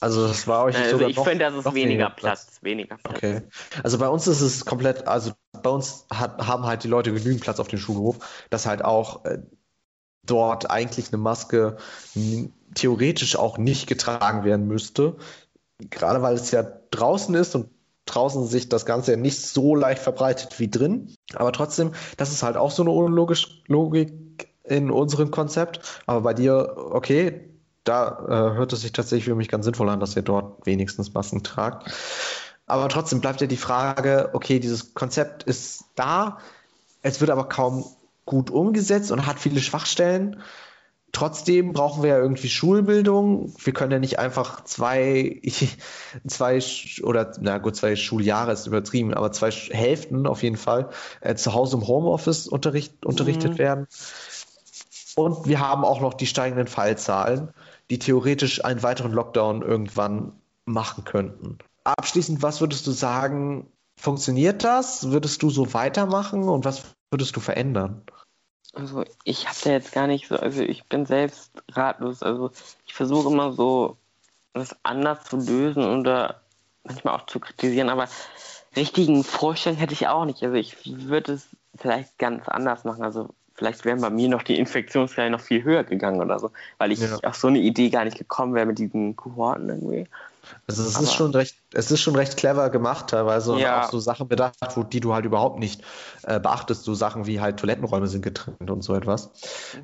Also 0.00 0.26
das 0.28 0.46
war 0.46 0.64
euch 0.64 0.76
also 0.76 0.90
sogar 0.92 1.08
ich 1.08 1.18
finde, 1.18 1.38
das 1.46 1.54
ist 1.54 1.64
weniger, 1.66 1.74
weniger 1.74 2.10
Platz. 2.10 2.44
Platz. 2.44 2.58
Weniger 2.62 2.96
Platz. 2.98 3.16
Okay. 3.16 3.42
Also 3.82 3.98
bei 3.98 4.08
uns 4.08 4.26
ist 4.26 4.42
es 4.42 4.64
komplett, 4.64 5.08
also 5.08 5.32
bei 5.62 5.70
uns 5.70 6.06
hat, 6.12 6.46
haben 6.46 6.66
halt 6.66 6.84
die 6.84 6.88
Leute 6.88 7.12
genügend 7.12 7.40
Platz 7.40 7.60
auf 7.60 7.68
dem 7.68 7.78
Schulhof, 7.78 8.18
dass 8.50 8.66
halt 8.66 8.84
auch 8.84 9.24
äh, 9.24 9.38
dort 10.22 10.70
eigentlich 10.70 11.08
eine 11.08 11.18
Maske 11.18 11.78
theoretisch 12.74 13.36
auch 13.36 13.58
nicht 13.58 13.86
getragen 13.86 14.44
werden 14.44 14.66
müsste. 14.66 15.16
Gerade 15.90 16.20
weil 16.22 16.34
es 16.34 16.50
ja 16.50 16.64
draußen 16.90 17.34
ist 17.34 17.54
und 17.54 17.70
draußen 18.06 18.46
sich 18.46 18.68
das 18.68 18.86
Ganze 18.86 19.12
ja 19.12 19.16
nicht 19.16 19.40
so 19.40 19.74
leicht 19.74 20.02
verbreitet 20.02 20.58
wie 20.60 20.70
drin. 20.70 21.14
Aber 21.34 21.52
trotzdem, 21.52 21.92
das 22.16 22.32
ist 22.32 22.42
halt 22.42 22.56
auch 22.56 22.70
so 22.70 22.82
eine 22.82 22.90
unlogische 22.90 23.48
Logik 23.66 24.48
in 24.64 24.90
unserem 24.90 25.30
Konzept. 25.30 26.02
Aber 26.06 26.20
bei 26.20 26.34
dir, 26.34 26.76
okay, 26.76 27.50
da 27.88 28.26
äh, 28.28 28.56
hört 28.56 28.72
es 28.72 28.82
sich 28.82 28.92
tatsächlich 28.92 29.24
für 29.24 29.34
mich 29.34 29.48
ganz 29.48 29.64
sinnvoll 29.64 29.88
an, 29.88 30.00
dass 30.00 30.16
ihr 30.16 30.22
dort 30.22 30.66
wenigstens 30.66 31.14
Masken 31.14 31.42
tragt. 31.42 31.90
Aber 32.66 32.88
trotzdem 32.88 33.20
bleibt 33.20 33.40
ja 33.40 33.46
die 33.46 33.56
Frage, 33.56 34.30
okay, 34.32 34.58
dieses 34.58 34.94
Konzept 34.94 35.44
ist 35.44 35.84
da, 35.94 36.38
es 37.02 37.20
wird 37.20 37.30
aber 37.30 37.48
kaum 37.48 37.84
gut 38.24 38.50
umgesetzt 38.50 39.12
und 39.12 39.26
hat 39.26 39.38
viele 39.38 39.60
Schwachstellen. 39.60 40.42
Trotzdem 41.12 41.72
brauchen 41.72 42.02
wir 42.02 42.10
ja 42.10 42.18
irgendwie 42.18 42.48
Schulbildung. 42.48 43.54
Wir 43.62 43.72
können 43.72 43.92
ja 43.92 44.00
nicht 44.00 44.18
einfach 44.18 44.64
zwei, 44.64 45.40
zwei 46.26 46.60
oder 47.04 47.32
na 47.40 47.58
gut, 47.58 47.76
zwei 47.76 47.94
Schuljahre 47.94 48.52
ist 48.52 48.66
übertrieben, 48.66 49.14
aber 49.14 49.30
zwei 49.30 49.52
Hälften 49.52 50.26
auf 50.26 50.42
jeden 50.42 50.56
Fall 50.56 50.90
äh, 51.20 51.36
zu 51.36 51.54
Hause 51.54 51.76
im 51.76 51.86
Homeoffice 51.86 52.48
unterricht, 52.48 53.06
unterrichtet 53.06 53.52
mhm. 53.52 53.58
werden. 53.58 53.86
Und 55.14 55.46
wir 55.46 55.60
haben 55.60 55.84
auch 55.84 56.00
noch 56.00 56.12
die 56.12 56.26
steigenden 56.26 56.66
Fallzahlen 56.66 57.54
die 57.90 57.98
theoretisch 57.98 58.64
einen 58.64 58.82
weiteren 58.82 59.12
Lockdown 59.12 59.62
irgendwann 59.62 60.32
machen 60.64 61.04
könnten. 61.04 61.58
Abschließend, 61.84 62.42
was 62.42 62.60
würdest 62.60 62.86
du 62.86 62.90
sagen, 62.90 63.70
funktioniert 63.98 64.64
das? 64.64 65.10
Würdest 65.10 65.42
du 65.42 65.50
so 65.50 65.72
weitermachen 65.72 66.48
und 66.48 66.64
was 66.64 66.82
würdest 67.10 67.36
du 67.36 67.40
verändern? 67.40 68.02
Also 68.74 69.04
ich 69.24 69.46
habe 69.46 69.56
da 69.64 69.70
jetzt 69.70 69.92
gar 69.92 70.06
nicht 70.06 70.28
so, 70.28 70.36
also 70.36 70.62
ich 70.62 70.84
bin 70.84 71.06
selbst 71.06 71.50
ratlos. 71.72 72.22
Also 72.22 72.50
ich 72.86 72.94
versuche 72.94 73.32
immer 73.32 73.52
so, 73.52 73.96
das 74.52 74.76
anders 74.82 75.24
zu 75.24 75.36
lösen 75.36 75.84
oder 75.84 76.40
manchmal 76.84 77.14
auch 77.14 77.26
zu 77.26 77.40
kritisieren, 77.40 77.88
aber 77.88 78.08
richtigen 78.74 79.24
Vorstellungen 79.24 79.80
hätte 79.80 79.94
ich 79.94 80.08
auch 80.08 80.24
nicht. 80.24 80.42
Also 80.42 80.56
ich 80.56 80.76
würde 80.84 81.32
es 81.32 81.48
vielleicht 81.76 82.18
ganz 82.18 82.48
anders 82.48 82.84
machen. 82.84 83.02
Also 83.02 83.30
vielleicht 83.56 83.84
wären 83.84 84.00
bei 84.00 84.10
mir 84.10 84.28
noch 84.28 84.42
die 84.42 84.58
Infektionsreihe 84.58 85.30
noch 85.30 85.40
viel 85.40 85.64
höher 85.64 85.84
gegangen 85.84 86.20
oder 86.20 86.38
so, 86.38 86.50
weil 86.78 86.92
ich 86.92 87.00
ja. 87.00 87.16
auf 87.24 87.36
so 87.36 87.48
eine 87.48 87.58
Idee 87.58 87.90
gar 87.90 88.04
nicht 88.04 88.18
gekommen 88.18 88.54
wäre 88.54 88.66
mit 88.66 88.78
diesen 88.78 89.16
Kohorten 89.16 89.68
irgendwie. 89.68 90.06
Also 90.68 90.84
es 90.84 91.00
ist 91.00 91.14
schon 91.14 91.32
recht, 91.32 91.56
es 91.72 91.90
ist 91.90 92.00
schon 92.00 92.14
recht 92.14 92.36
clever 92.36 92.70
gemacht 92.70 93.08
teilweise 93.08 93.58
ja. 93.58 93.78
und 93.78 93.84
auch 93.84 93.90
so 93.90 93.98
Sachen 93.98 94.28
bedacht, 94.28 94.56
wo, 94.74 94.84
die 94.84 95.00
du 95.00 95.12
halt 95.14 95.24
überhaupt 95.24 95.58
nicht 95.58 95.82
äh, 96.22 96.38
beachtest, 96.38 96.84
so 96.84 96.94
Sachen 96.94 97.26
wie 97.26 97.40
halt 97.40 97.58
Toilettenräume 97.58 98.06
sind 98.06 98.22
getrennt 98.22 98.70
und 98.70 98.82
so 98.82 98.94
etwas. 98.94 99.32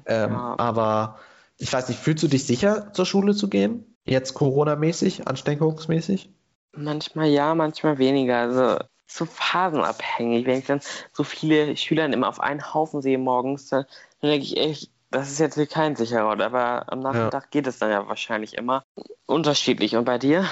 Ähm, 0.06 0.32
ja. 0.32 0.54
Aber 0.58 1.18
ich 1.58 1.72
weiß 1.72 1.88
nicht, 1.88 2.00
fühlst 2.00 2.22
du 2.22 2.28
dich 2.28 2.46
sicher, 2.46 2.92
zur 2.92 3.06
Schule 3.06 3.34
zu 3.34 3.48
gehen? 3.48 3.96
Jetzt 4.04 4.34
Corona-mäßig, 4.34 5.26
ansteckungsmäßig? 5.26 6.30
Manchmal 6.74 7.28
ja, 7.28 7.54
manchmal 7.54 7.98
weniger. 7.98 8.38
Also 8.38 8.78
so 9.14 9.24
phasenabhängig. 9.24 10.46
Wenn 10.46 10.58
ich 10.58 10.66
dann 10.66 10.80
so 11.12 11.24
viele 11.24 11.76
Schüler 11.76 12.06
immer 12.06 12.28
auf 12.28 12.40
einen 12.40 12.74
Haufen 12.74 13.02
sehe 13.02 13.18
morgens, 13.18 13.68
dann, 13.68 13.84
dann 14.20 14.30
denke 14.30 14.46
ich 14.46 14.56
echt, 14.56 14.90
das 15.10 15.30
ist 15.30 15.38
jetzt 15.38 15.70
kein 15.70 15.94
sicherer 15.94 16.26
Ort, 16.26 16.40
aber 16.40 16.90
am 16.90 17.00
Nachmittag 17.00 17.44
ja. 17.44 17.48
geht 17.50 17.66
es 17.66 17.78
dann 17.78 17.90
ja 17.90 18.08
wahrscheinlich 18.08 18.54
immer 18.54 18.82
unterschiedlich. 19.26 19.96
Und 19.96 20.04
bei 20.04 20.18
dir? 20.18 20.46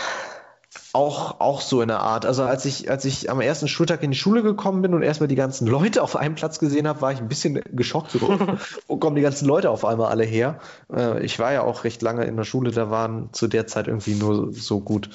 Auch, 0.92 1.40
auch 1.40 1.60
so 1.60 1.82
in 1.82 1.88
der 1.88 2.00
Art. 2.00 2.26
Also 2.26 2.42
als 2.44 2.64
ich, 2.64 2.90
als 2.90 3.04
ich 3.04 3.30
am 3.30 3.40
ersten 3.40 3.68
Schultag 3.68 4.02
in 4.02 4.12
die 4.12 4.16
Schule 4.16 4.42
gekommen 4.42 4.82
bin 4.82 4.94
und 4.94 5.02
erstmal 5.02 5.28
die 5.28 5.34
ganzen 5.34 5.66
Leute 5.66 6.02
auf 6.02 6.14
einem 6.14 6.34
Platz 6.34 6.58
gesehen 6.58 6.86
habe, 6.86 7.00
war 7.00 7.12
ich 7.12 7.18
ein 7.18 7.28
bisschen 7.28 7.60
geschockt. 7.72 8.12
So, 8.12 8.38
wo 8.86 8.96
kommen 8.96 9.16
die 9.16 9.22
ganzen 9.22 9.46
Leute 9.46 9.70
auf 9.70 9.84
einmal 9.84 10.10
alle 10.10 10.24
her? 10.24 10.60
Äh, 10.92 11.24
ich 11.24 11.38
war 11.38 11.52
ja 11.52 11.62
auch 11.62 11.84
recht 11.84 12.02
lange 12.02 12.24
in 12.24 12.36
der 12.36 12.44
Schule, 12.44 12.70
da 12.70 12.90
waren 12.90 13.30
zu 13.32 13.48
der 13.48 13.66
Zeit 13.66 13.88
irgendwie 13.88 14.14
nur 14.14 14.52
so 14.52 14.80
gut 14.80 15.10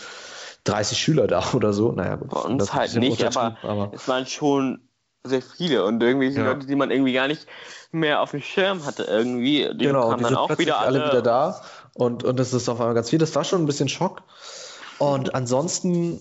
30 0.66 0.98
Schüler 0.98 1.28
da 1.28 1.44
oder 1.54 1.74
so. 1.74 1.92
Naja, 1.92 2.18
Bei 2.18 2.42
uns 2.42 2.74
halt 2.74 2.96
nicht, 2.96 3.24
aber, 3.24 3.58
aber, 3.64 3.92
es 3.94 4.08
waren 4.08 4.26
schon 4.26 4.90
sehr 5.24 5.42
viele 5.42 5.86
und 5.86 6.02
irgendwie 6.04 6.28
ja. 6.28 6.44
Leute, 6.44 6.68
die 6.68 6.76
man 6.76 6.92
irgendwie 6.92 7.14
gar 7.14 7.28
nicht 7.28 7.48
mehr 7.92 8.22
auf 8.22 8.32
dem 8.32 8.42
Schirm 8.42 8.86
hatte 8.86 9.04
irgendwie. 9.04 9.70
Die 9.74 9.86
genau, 9.86 10.10
kamen 10.10 10.18
die 10.20 10.24
dann 10.26 10.36
auch 10.36 10.58
wieder 10.58 10.80
alle, 10.80 11.02
alle 11.02 11.12
wieder 11.12 11.22
da 11.22 11.62
und, 11.94 12.24
und 12.24 12.40
es 12.40 12.54
ist 12.54 12.70
auf 12.70 12.80
einmal 12.80 12.96
ganz 12.96 13.10
viel. 13.10 13.20
Das 13.20 13.34
war 13.36 13.44
schon 13.44 13.64
ein 13.64 13.66
bisschen 13.66 13.90
Schock. 13.90 14.24
Und 14.98 15.34
ansonsten, 15.34 16.20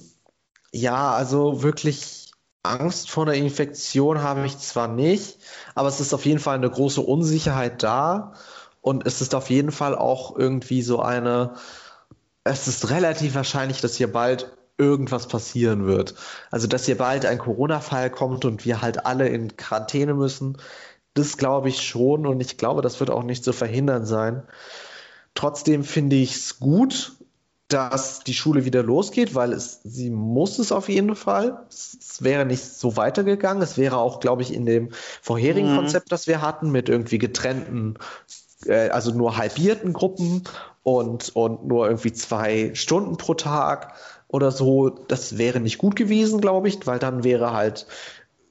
ja, 0.72 1.12
also 1.12 1.62
wirklich 1.62 2.32
Angst 2.62 3.10
vor 3.10 3.24
einer 3.24 3.34
Infektion 3.34 4.22
habe 4.22 4.46
ich 4.46 4.58
zwar 4.58 4.88
nicht, 4.88 5.38
aber 5.74 5.88
es 5.88 6.00
ist 6.00 6.14
auf 6.14 6.24
jeden 6.24 6.40
Fall 6.40 6.56
eine 6.56 6.70
große 6.70 7.00
Unsicherheit 7.00 7.82
da 7.82 8.32
und 8.80 9.06
es 9.06 9.20
ist 9.20 9.34
auf 9.34 9.50
jeden 9.50 9.70
Fall 9.70 9.94
auch 9.94 10.36
irgendwie 10.36 10.82
so 10.82 11.00
eine, 11.00 11.54
es 12.44 12.68
ist 12.68 12.90
relativ 12.90 13.34
wahrscheinlich, 13.34 13.80
dass 13.80 13.96
hier 13.96 14.12
bald 14.12 14.52
irgendwas 14.76 15.28
passieren 15.28 15.86
wird. 15.86 16.14
Also, 16.50 16.66
dass 16.66 16.86
hier 16.86 16.98
bald 16.98 17.26
ein 17.26 17.38
Corona-Fall 17.38 18.10
kommt 18.10 18.44
und 18.44 18.64
wir 18.64 18.82
halt 18.82 19.06
alle 19.06 19.28
in 19.28 19.56
Quarantäne 19.56 20.14
müssen, 20.14 20.58
das 21.14 21.36
glaube 21.36 21.68
ich 21.68 21.80
schon 21.80 22.26
und 22.26 22.40
ich 22.40 22.58
glaube, 22.58 22.82
das 22.82 22.98
wird 23.00 23.10
auch 23.10 23.22
nicht 23.22 23.44
zu 23.44 23.52
verhindern 23.52 24.04
sein. 24.04 24.42
Trotzdem 25.34 25.84
finde 25.84 26.16
ich 26.16 26.34
es 26.34 26.58
gut, 26.58 27.12
dass 27.68 28.20
die 28.20 28.34
Schule 28.34 28.64
wieder 28.64 28.82
losgeht, 28.82 29.34
weil 29.34 29.52
es, 29.52 29.80
sie 29.84 30.10
muss 30.10 30.58
es 30.58 30.70
auf 30.70 30.88
jeden 30.88 31.16
Fall. 31.16 31.64
Es, 31.70 31.96
es 31.98 32.22
wäre 32.22 32.44
nicht 32.44 32.62
so 32.62 32.96
weitergegangen. 32.96 33.62
Es 33.62 33.78
wäre 33.78 33.96
auch, 33.96 34.20
glaube 34.20 34.42
ich, 34.42 34.52
in 34.52 34.66
dem 34.66 34.90
vorherigen 35.22 35.72
mhm. 35.72 35.76
Konzept, 35.76 36.12
das 36.12 36.26
wir 36.26 36.42
hatten, 36.42 36.70
mit 36.70 36.88
irgendwie 36.88 37.18
getrennten, 37.18 37.94
äh, 38.66 38.90
also 38.90 39.12
nur 39.12 39.36
halbierten 39.36 39.92
Gruppen 39.92 40.44
und, 40.84 41.34
und 41.34 41.66
nur 41.66 41.86
irgendwie 41.86 42.12
zwei 42.12 42.70
Stunden 42.74 43.16
pro 43.16 43.34
Tag 43.34 43.94
oder 44.28 44.52
so, 44.52 44.90
das 44.90 45.38
wäre 45.38 45.58
nicht 45.58 45.78
gut 45.78 45.96
gewesen, 45.96 46.40
glaube 46.40 46.68
ich, 46.68 46.86
weil 46.86 46.98
dann 47.00 47.24
wäre 47.24 47.52
halt 47.52 47.86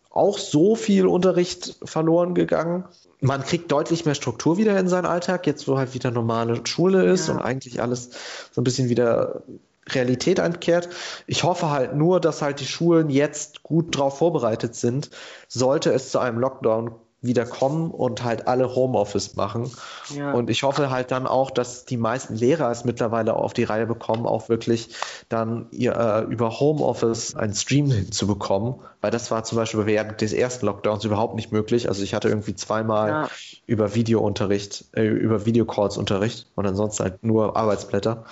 auch 0.09 0.37
so 0.37 0.75
viel 0.75 1.07
Unterricht 1.07 1.77
verloren 1.83 2.33
gegangen. 2.35 2.85
Man 3.19 3.43
kriegt 3.43 3.71
deutlich 3.71 4.05
mehr 4.05 4.15
Struktur 4.15 4.57
wieder 4.57 4.77
in 4.77 4.87
seinen 4.87 5.05
Alltag, 5.05 5.47
jetzt 5.47 5.67
wo 5.67 5.77
halt 5.77 5.93
wieder 5.93 6.11
normale 6.11 6.65
Schule 6.65 7.05
ist 7.05 7.27
ja. 7.27 7.35
und 7.35 7.41
eigentlich 7.41 7.81
alles 7.81 8.09
so 8.51 8.61
ein 8.61 8.63
bisschen 8.63 8.89
wieder 8.89 9.43
Realität 9.89 10.39
einkehrt. 10.39 10.89
Ich 11.27 11.43
hoffe 11.43 11.69
halt 11.69 11.95
nur, 11.95 12.19
dass 12.19 12.41
halt 12.41 12.59
die 12.59 12.65
Schulen 12.65 13.09
jetzt 13.09 13.63
gut 13.63 13.95
darauf 13.95 14.17
vorbereitet 14.17 14.75
sind, 14.75 15.09
sollte 15.47 15.91
es 15.91 16.11
zu 16.11 16.19
einem 16.19 16.39
Lockdown 16.39 16.95
wieder 17.23 17.45
kommen 17.45 17.89
und 17.89 18.23
halt 18.23 18.47
alle 18.47 18.75
Homeoffice 18.75 19.35
machen. 19.35 19.71
Ja. 20.15 20.33
Und 20.33 20.49
ich 20.49 20.63
hoffe 20.63 20.89
halt 20.89 21.09
dann 21.11 21.25
auch, 21.25 21.49
dass 21.51 21.85
die 21.85 21.97
meisten 21.97 22.35
Lehrer 22.35 22.69
es 22.69 22.83
mittlerweile 22.83 23.33
auf 23.35 23.53
die 23.53 23.63
Reihe 23.63 23.87
bekommen, 23.87 24.25
auch 24.25 24.49
wirklich 24.49 24.89
dann 25.29 25.67
ihr, 25.71 25.95
äh, 25.95 26.21
über 26.31 26.59
Homeoffice 26.59 27.35
einen 27.35 27.53
Stream 27.53 27.89
hinzubekommen, 27.89 28.75
weil 29.01 29.09
das 29.09 29.31
war 29.31 29.43
zum 29.45 29.57
Beispiel 29.57 29.85
während 29.85 30.19
des 30.21 30.33
ersten 30.33 30.65
Lockdowns 30.65 31.05
überhaupt 31.05 31.35
nicht 31.35 31.51
möglich. 31.51 31.87
Also 31.87 32.03
ich 32.03 32.13
hatte 32.13 32.27
irgendwie 32.27 32.55
zweimal 32.55 33.09
ja. 33.09 33.29
über 33.65 33.95
Videounterricht, 33.95 34.85
äh, 34.93 35.05
über 35.05 35.45
Videocalls 35.45 35.97
Unterricht 35.97 36.47
und 36.55 36.67
ansonsten 36.67 37.03
halt 37.03 37.23
nur 37.23 37.55
Arbeitsblätter. 37.55 38.25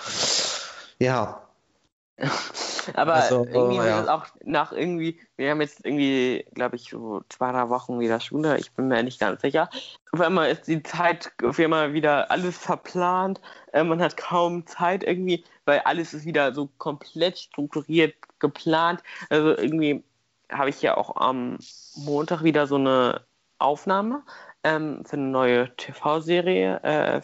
Ja, 1.00 1.42
Aber 2.93 3.15
also, 3.15 3.45
irgendwie 3.45 3.79
oh, 3.79 3.84
ja. 3.84 4.13
auch 4.13 4.25
nach 4.43 4.71
irgendwie, 4.71 5.19
wir 5.38 5.51
haben 5.51 5.61
jetzt 5.61 5.86
irgendwie, 5.86 6.45
glaube 6.53 6.75
ich, 6.75 6.89
so 6.89 7.21
zwei, 7.29 7.51
drei 7.51 7.69
Wochen 7.69 7.99
wieder 7.99 8.19
Schule, 8.19 8.57
ich 8.57 8.71
bin 8.71 8.88
mir 8.88 9.03
nicht 9.03 9.19
ganz 9.19 9.41
sicher. 9.41 9.69
Auf 10.11 10.21
einmal 10.21 10.49
ist 10.49 10.67
die 10.67 10.84
Zeit 10.84 11.32
auf 11.43 11.59
einmal 11.59 11.93
wieder 11.93 12.32
alles 12.32 12.57
verplant, 12.57 13.41
äh, 13.73 13.84
man 13.84 14.01
hat 14.01 14.17
kaum 14.17 14.65
Zeit 14.67 15.03
irgendwie, 15.03 15.43
weil 15.65 15.79
alles 15.79 16.13
ist 16.13 16.25
wieder 16.25 16.53
so 16.53 16.69
komplett 16.77 17.38
strukturiert, 17.38 18.15
geplant. 18.39 19.01
Also 19.29 19.57
irgendwie 19.57 20.03
habe 20.51 20.69
ich 20.69 20.82
ja 20.82 20.97
auch 20.97 21.15
am 21.15 21.57
Montag 21.95 22.43
wieder 22.43 22.67
so 22.67 22.75
eine 22.75 23.21
Aufnahme 23.59 24.23
ähm, 24.63 25.03
für 25.05 25.17
eine 25.17 25.27
neue 25.27 25.75
TV-Serie, 25.75 26.79
äh. 26.84 27.21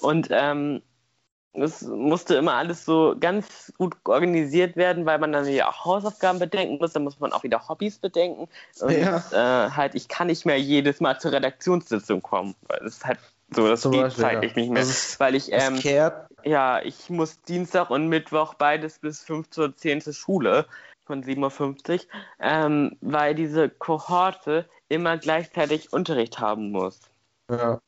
Und 0.00 0.28
ähm, 0.30 0.82
es 1.54 1.82
musste 1.82 2.36
immer 2.36 2.54
alles 2.54 2.84
so 2.84 3.14
ganz 3.18 3.72
gut 3.76 3.94
organisiert 4.04 4.76
werden, 4.76 5.04
weil 5.04 5.18
man 5.18 5.32
dann 5.32 5.46
ja 5.46 5.68
auch 5.68 5.84
Hausaufgaben 5.84 6.38
bedenken 6.38 6.78
muss, 6.78 6.92
dann 6.92 7.04
muss 7.04 7.20
man 7.20 7.32
auch 7.32 7.42
wieder 7.42 7.68
Hobbys 7.68 7.98
bedenken. 7.98 8.48
Und 8.80 8.92
ja. 8.92 9.18
äh, 9.32 9.70
halt, 9.70 9.94
ich 9.94 10.08
kann 10.08 10.28
nicht 10.28 10.46
mehr 10.46 10.58
jedes 10.58 11.00
Mal 11.00 11.18
zur 11.18 11.32
Redaktionssitzung 11.32 12.22
kommen, 12.22 12.54
weil 12.68 12.78
es 12.86 12.96
ist 12.96 13.04
halt 13.04 13.18
so, 13.54 13.68
das 13.68 13.82
Zum 13.82 13.92
geht 13.92 14.02
Beispiel, 14.02 14.22
zeitlich 14.22 14.52
ja. 14.52 14.60
nicht 14.62 14.70
mehr. 14.72 14.82
Ist, 14.82 15.20
weil 15.20 15.34
ich, 15.34 15.52
ähm, 15.52 15.78
ja, 16.44 16.80
ich 16.80 17.10
muss 17.10 17.42
Dienstag 17.42 17.90
und 17.90 18.08
Mittwoch 18.08 18.54
beides 18.54 18.98
bis 18.98 19.22
15.10 19.24 19.96
Uhr 19.96 20.00
zur 20.00 20.12
Schule 20.14 20.66
von 21.04 21.22
7.50 21.22 21.92
Uhr, 21.92 22.00
ähm, 22.40 22.96
weil 23.02 23.34
diese 23.34 23.68
Kohorte 23.68 24.66
immer 24.88 25.18
gleichzeitig 25.18 25.92
Unterricht 25.92 26.38
haben 26.38 26.70
muss. 26.70 27.00
Ja. 27.50 27.80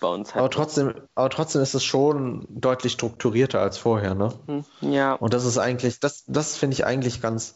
Bei 0.00 0.08
uns 0.08 0.34
halt. 0.34 0.40
Aber 0.40 0.50
trotzdem, 0.50 0.94
aber 1.14 1.30
trotzdem 1.30 1.62
ist 1.62 1.74
es 1.74 1.84
schon 1.84 2.46
deutlich 2.48 2.92
strukturierter 2.92 3.60
als 3.60 3.78
vorher, 3.78 4.14
ne? 4.14 4.32
Hm, 4.46 4.64
ja. 4.80 5.14
Und 5.14 5.34
das 5.34 5.44
ist 5.44 5.58
eigentlich, 5.58 6.00
das, 6.00 6.24
das 6.26 6.56
finde 6.56 6.74
ich 6.74 6.84
eigentlich 6.84 7.20
ganz 7.20 7.54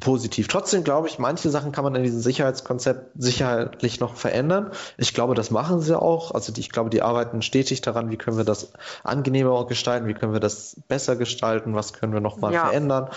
positiv. 0.00 0.48
Trotzdem 0.48 0.84
glaube 0.84 1.08
ich, 1.08 1.18
manche 1.18 1.50
Sachen 1.50 1.72
kann 1.72 1.84
man 1.84 1.94
in 1.94 2.04
diesem 2.04 2.20
Sicherheitskonzept 2.20 3.12
sicherlich 3.16 4.00
noch 4.00 4.14
verändern. 4.14 4.70
Ich 4.96 5.12
glaube, 5.12 5.34
das 5.34 5.50
machen 5.50 5.80
sie 5.80 6.00
auch. 6.00 6.32
Also 6.32 6.52
die, 6.52 6.60
ich 6.60 6.70
glaube, 6.70 6.90
die 6.90 7.02
arbeiten 7.02 7.42
stetig 7.42 7.80
daran, 7.80 8.10
wie 8.10 8.16
können 8.16 8.36
wir 8.36 8.44
das 8.44 8.72
angenehmer 9.02 9.66
gestalten, 9.66 10.06
wie 10.06 10.14
können 10.14 10.32
wir 10.32 10.40
das 10.40 10.80
besser 10.86 11.16
gestalten, 11.16 11.74
was 11.74 11.92
können 11.92 12.12
wir 12.12 12.20
noch 12.20 12.36
mal 12.36 12.52
ja. 12.52 12.66
verändern 12.66 13.10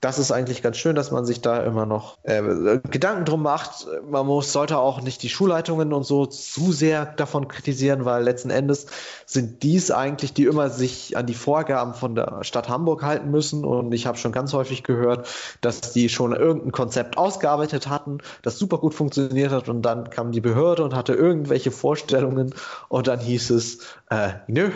das 0.00 0.18
ist 0.18 0.30
eigentlich 0.30 0.62
ganz 0.62 0.76
schön, 0.76 0.94
dass 0.94 1.10
man 1.10 1.24
sich 1.24 1.40
da 1.40 1.62
immer 1.62 1.86
noch 1.86 2.18
äh, 2.22 2.78
Gedanken 2.90 3.24
drum 3.24 3.42
macht. 3.42 3.86
Man 4.08 4.26
muss, 4.26 4.52
sollte 4.52 4.78
auch 4.78 5.00
nicht 5.00 5.22
die 5.22 5.30
Schulleitungen 5.30 5.92
und 5.94 6.04
so 6.04 6.26
zu 6.26 6.72
sehr 6.72 7.06
davon 7.06 7.48
kritisieren, 7.48 8.04
weil 8.04 8.22
letzten 8.22 8.50
Endes 8.50 8.86
sind 9.24 9.62
dies 9.62 9.90
eigentlich, 9.90 10.34
die 10.34 10.44
immer 10.44 10.68
sich 10.68 11.16
an 11.16 11.26
die 11.26 11.34
Vorgaben 11.34 11.94
von 11.94 12.14
der 12.14 12.44
Stadt 12.44 12.68
Hamburg 12.68 13.02
halten 13.02 13.30
müssen. 13.30 13.64
Und 13.64 13.92
ich 13.92 14.06
habe 14.06 14.18
schon 14.18 14.32
ganz 14.32 14.52
häufig 14.52 14.82
gehört, 14.82 15.28
dass 15.62 15.80
die 15.92 16.10
schon 16.10 16.34
irgendein 16.34 16.72
Konzept 16.72 17.16
ausgearbeitet 17.16 17.88
hatten, 17.88 18.18
das 18.42 18.58
super 18.58 18.78
gut 18.78 18.94
funktioniert 18.94 19.50
hat. 19.50 19.70
Und 19.70 19.80
dann 19.82 20.10
kam 20.10 20.30
die 20.30 20.42
Behörde 20.42 20.84
und 20.84 20.94
hatte 20.94 21.14
irgendwelche 21.14 21.70
Vorstellungen. 21.70 22.54
Und 22.88 23.08
dann 23.08 23.18
hieß 23.18 23.48
es, 23.50 23.78
äh, 24.10 24.34
nö, 24.46 24.70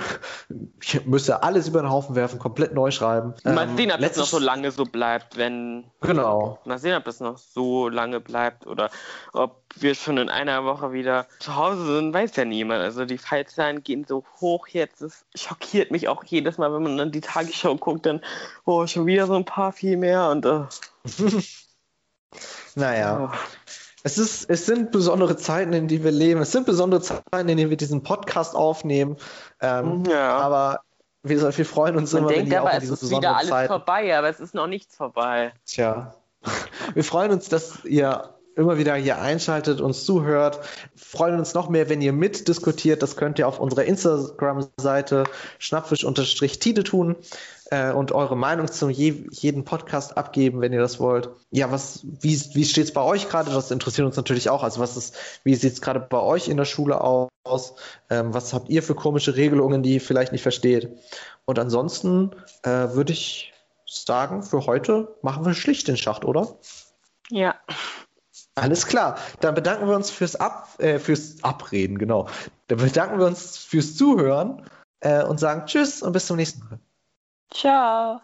ich 0.83 1.07
müsste 1.07 1.43
alles 1.43 1.69
über 1.69 1.83
den 1.83 1.91
Haufen 1.91 2.17
werfen, 2.17 2.39
komplett 2.39 2.75
neu 2.75 2.91
schreiben. 2.91 3.35
Mal 3.45 3.69
ähm, 3.69 3.91
ob 3.91 4.01
es 4.01 4.17
noch 4.17 4.27
so 4.27 4.39
lange 4.39 4.71
so 4.71 4.85
bleibt, 5.11 5.37
wenn. 5.37 5.85
Genau. 6.01 6.59
Mal 6.65 6.79
sehen, 6.79 6.97
ob 6.97 7.07
es 7.07 7.21
noch 7.21 7.39
so 7.39 7.89
lange 7.89 8.21
bleibt 8.21 8.67
oder 8.67 8.91
ob 9.33 9.63
wir 9.77 9.95
schon 9.95 10.19
in 10.19 10.29
einer 10.29 10.65
Woche 10.65 10.93
wieder 10.93 11.27
zu 11.41 11.57
Hause 11.57 11.97
sind, 11.97 12.15
weiß 12.15 12.37
ja 12.37 12.45
niemand. 12.45 12.83
Also 12.83 13.05
die 13.05 13.19
Fallzahlen 13.19 13.83
gehen 13.83 14.05
so 14.07 14.25
hoch 14.41 14.69
jetzt. 14.69 15.03
Es 15.03 15.25
schockiert 15.35 15.91
mich 15.91 16.09
auch 16.09 16.23
jedes 16.25 16.59
Mal, 16.59 16.73
wenn 16.73 16.83
man 16.83 16.97
dann 16.97 17.13
die 17.13 17.21
Tagesschau 17.21 17.77
guckt, 17.77 18.07
dann, 18.07 18.21
oh, 18.65 18.87
schon 18.87 19.07
wieder 19.07 19.27
so 19.27 19.35
ein 19.35 19.45
paar 19.45 19.73
viel 19.73 19.97
mehr 19.97 20.29
und. 20.31 20.47
Uh. 20.47 20.67
naja. 22.75 23.33
Oh. 23.33 23.37
Es, 24.03 24.17
ist, 24.17 24.49
es 24.49 24.65
sind 24.65 24.93
besondere 24.93 25.37
Zeiten, 25.37 25.73
in 25.73 25.89
denen 25.89 26.05
wir 26.05 26.13
leben. 26.13 26.41
Es 26.41 26.53
sind 26.53 26.67
besondere 26.67 27.03
Zeiten, 27.03 27.49
in 27.49 27.57
denen 27.57 27.71
wir 27.71 27.77
diesen 27.77 28.03
Podcast 28.03 28.55
aufnehmen. 28.55 29.17
Ähm, 29.61 30.05
ja. 30.09 30.39
Aber 30.39 30.81
wir, 31.23 31.57
wir 31.57 31.67
freuen 31.67 31.97
uns 31.97 32.13
Man 32.13 32.23
immer, 32.23 32.33
denkt 32.33 32.47
wenn 32.47 32.53
ihr 32.53 32.61
aber, 32.61 32.71
auch 32.71 32.83
in 32.83 32.83
es 32.83 33.03
ist 33.03 33.11
wieder 33.11 33.37
alles 33.37 33.51
Zeiten... 33.51 33.69
vorbei, 33.69 34.17
aber 34.17 34.29
es 34.29 34.41
ist 34.41 34.55
noch 34.55 34.67
nichts 34.67 34.97
vorbei. 34.97 35.53
Tja. 35.67 36.15
Wir 36.95 37.05
freuen 37.05 37.33
uns, 37.33 37.49
dass 37.49 37.85
ihr 37.85 38.35
immer 38.57 38.79
wieder 38.79 38.95
hier 38.95 39.21
einschaltet, 39.21 39.81
uns 39.81 40.05
zuhört. 40.05 40.61
Freuen 40.97 41.39
uns 41.39 41.55
noch 41.55 41.69
mehr, 41.69 41.89
wenn 41.89 42.01
ihr 42.01 42.13
mitdiskutiert. 42.13 43.03
Das 43.03 43.17
könnt 43.17 43.39
ihr 43.39 43.47
auf 43.47 43.61
unserer 43.61 43.85
Instagram-Seite 43.85 45.25
schnappfisch-tide 45.59 46.85
tun 46.85 47.17
äh, 47.71 47.93
und 47.93 48.13
eure 48.13 48.37
Meinung 48.37 48.71
zu 48.71 48.91
je, 48.91 49.25
jedem 49.31 49.65
Podcast 49.65 50.17
abgeben, 50.17 50.61
wenn 50.61 50.73
ihr 50.73 50.81
das 50.81 51.01
wollt. 51.01 51.31
Ja, 51.51 51.71
was, 51.71 52.01
wie, 52.05 52.39
wie 52.55 52.65
steht 52.65 52.85
es 52.85 52.93
bei 52.93 53.03
euch 53.03 53.29
gerade? 53.29 53.51
Das 53.51 53.71
interessiert 53.71 54.07
uns 54.07 54.17
natürlich 54.17 54.51
auch. 54.51 54.63
Also 54.63 54.81
was 54.81 54.97
ist, 54.97 55.17
wie 55.45 55.55
sieht 55.55 55.73
es 55.73 55.81
gerade 55.81 56.01
bei 56.01 56.19
euch 56.19 56.49
in 56.49 56.57
der 56.57 56.65
Schule 56.65 57.01
aus? 57.01 57.75
Ähm, 58.11 58.35
was 58.35 58.53
habt 58.53 58.69
ihr 58.69 58.83
für 58.83 58.95
komische 58.95 59.37
Regelungen, 59.37 59.83
die 59.83 59.95
ihr 59.95 60.01
vielleicht 60.01 60.33
nicht 60.33 60.43
versteht? 60.43 60.91
Und 61.45 61.59
ansonsten 61.59 62.33
äh, 62.63 62.91
würde 62.93 63.13
ich 63.13 63.53
sagen, 63.87 64.43
für 64.43 64.67
heute 64.67 65.17
machen 65.23 65.45
wir 65.45 65.55
schlicht 65.55 65.89
den 65.89 65.97
Schacht, 65.97 66.25
oder? 66.25 66.59
Ja. 67.31 67.55
Alles 68.57 68.87
klar. 68.87 69.17
Dann 69.41 69.55
bedanken 69.55 69.89
wir 69.89 69.95
uns 69.95 70.11
fürs, 70.11 70.37
Ab, 70.37 70.69
äh, 70.79 70.99
fürs 70.99 71.43
Abreden, 71.43 71.99
genau. 71.99 72.29
Dann 72.67 72.79
bedanken 72.79 73.19
wir 73.19 73.27
uns 73.27 73.57
fürs 73.57 73.97
Zuhören 73.97 74.67
äh, 75.01 75.25
und 75.25 75.39
sagen 75.39 75.67
Tschüss 75.67 76.03
und 76.03 76.13
bis 76.13 76.27
zum 76.27 76.37
nächsten 76.37 76.61
Mal. 76.65 76.81
Ciao. 77.53 78.23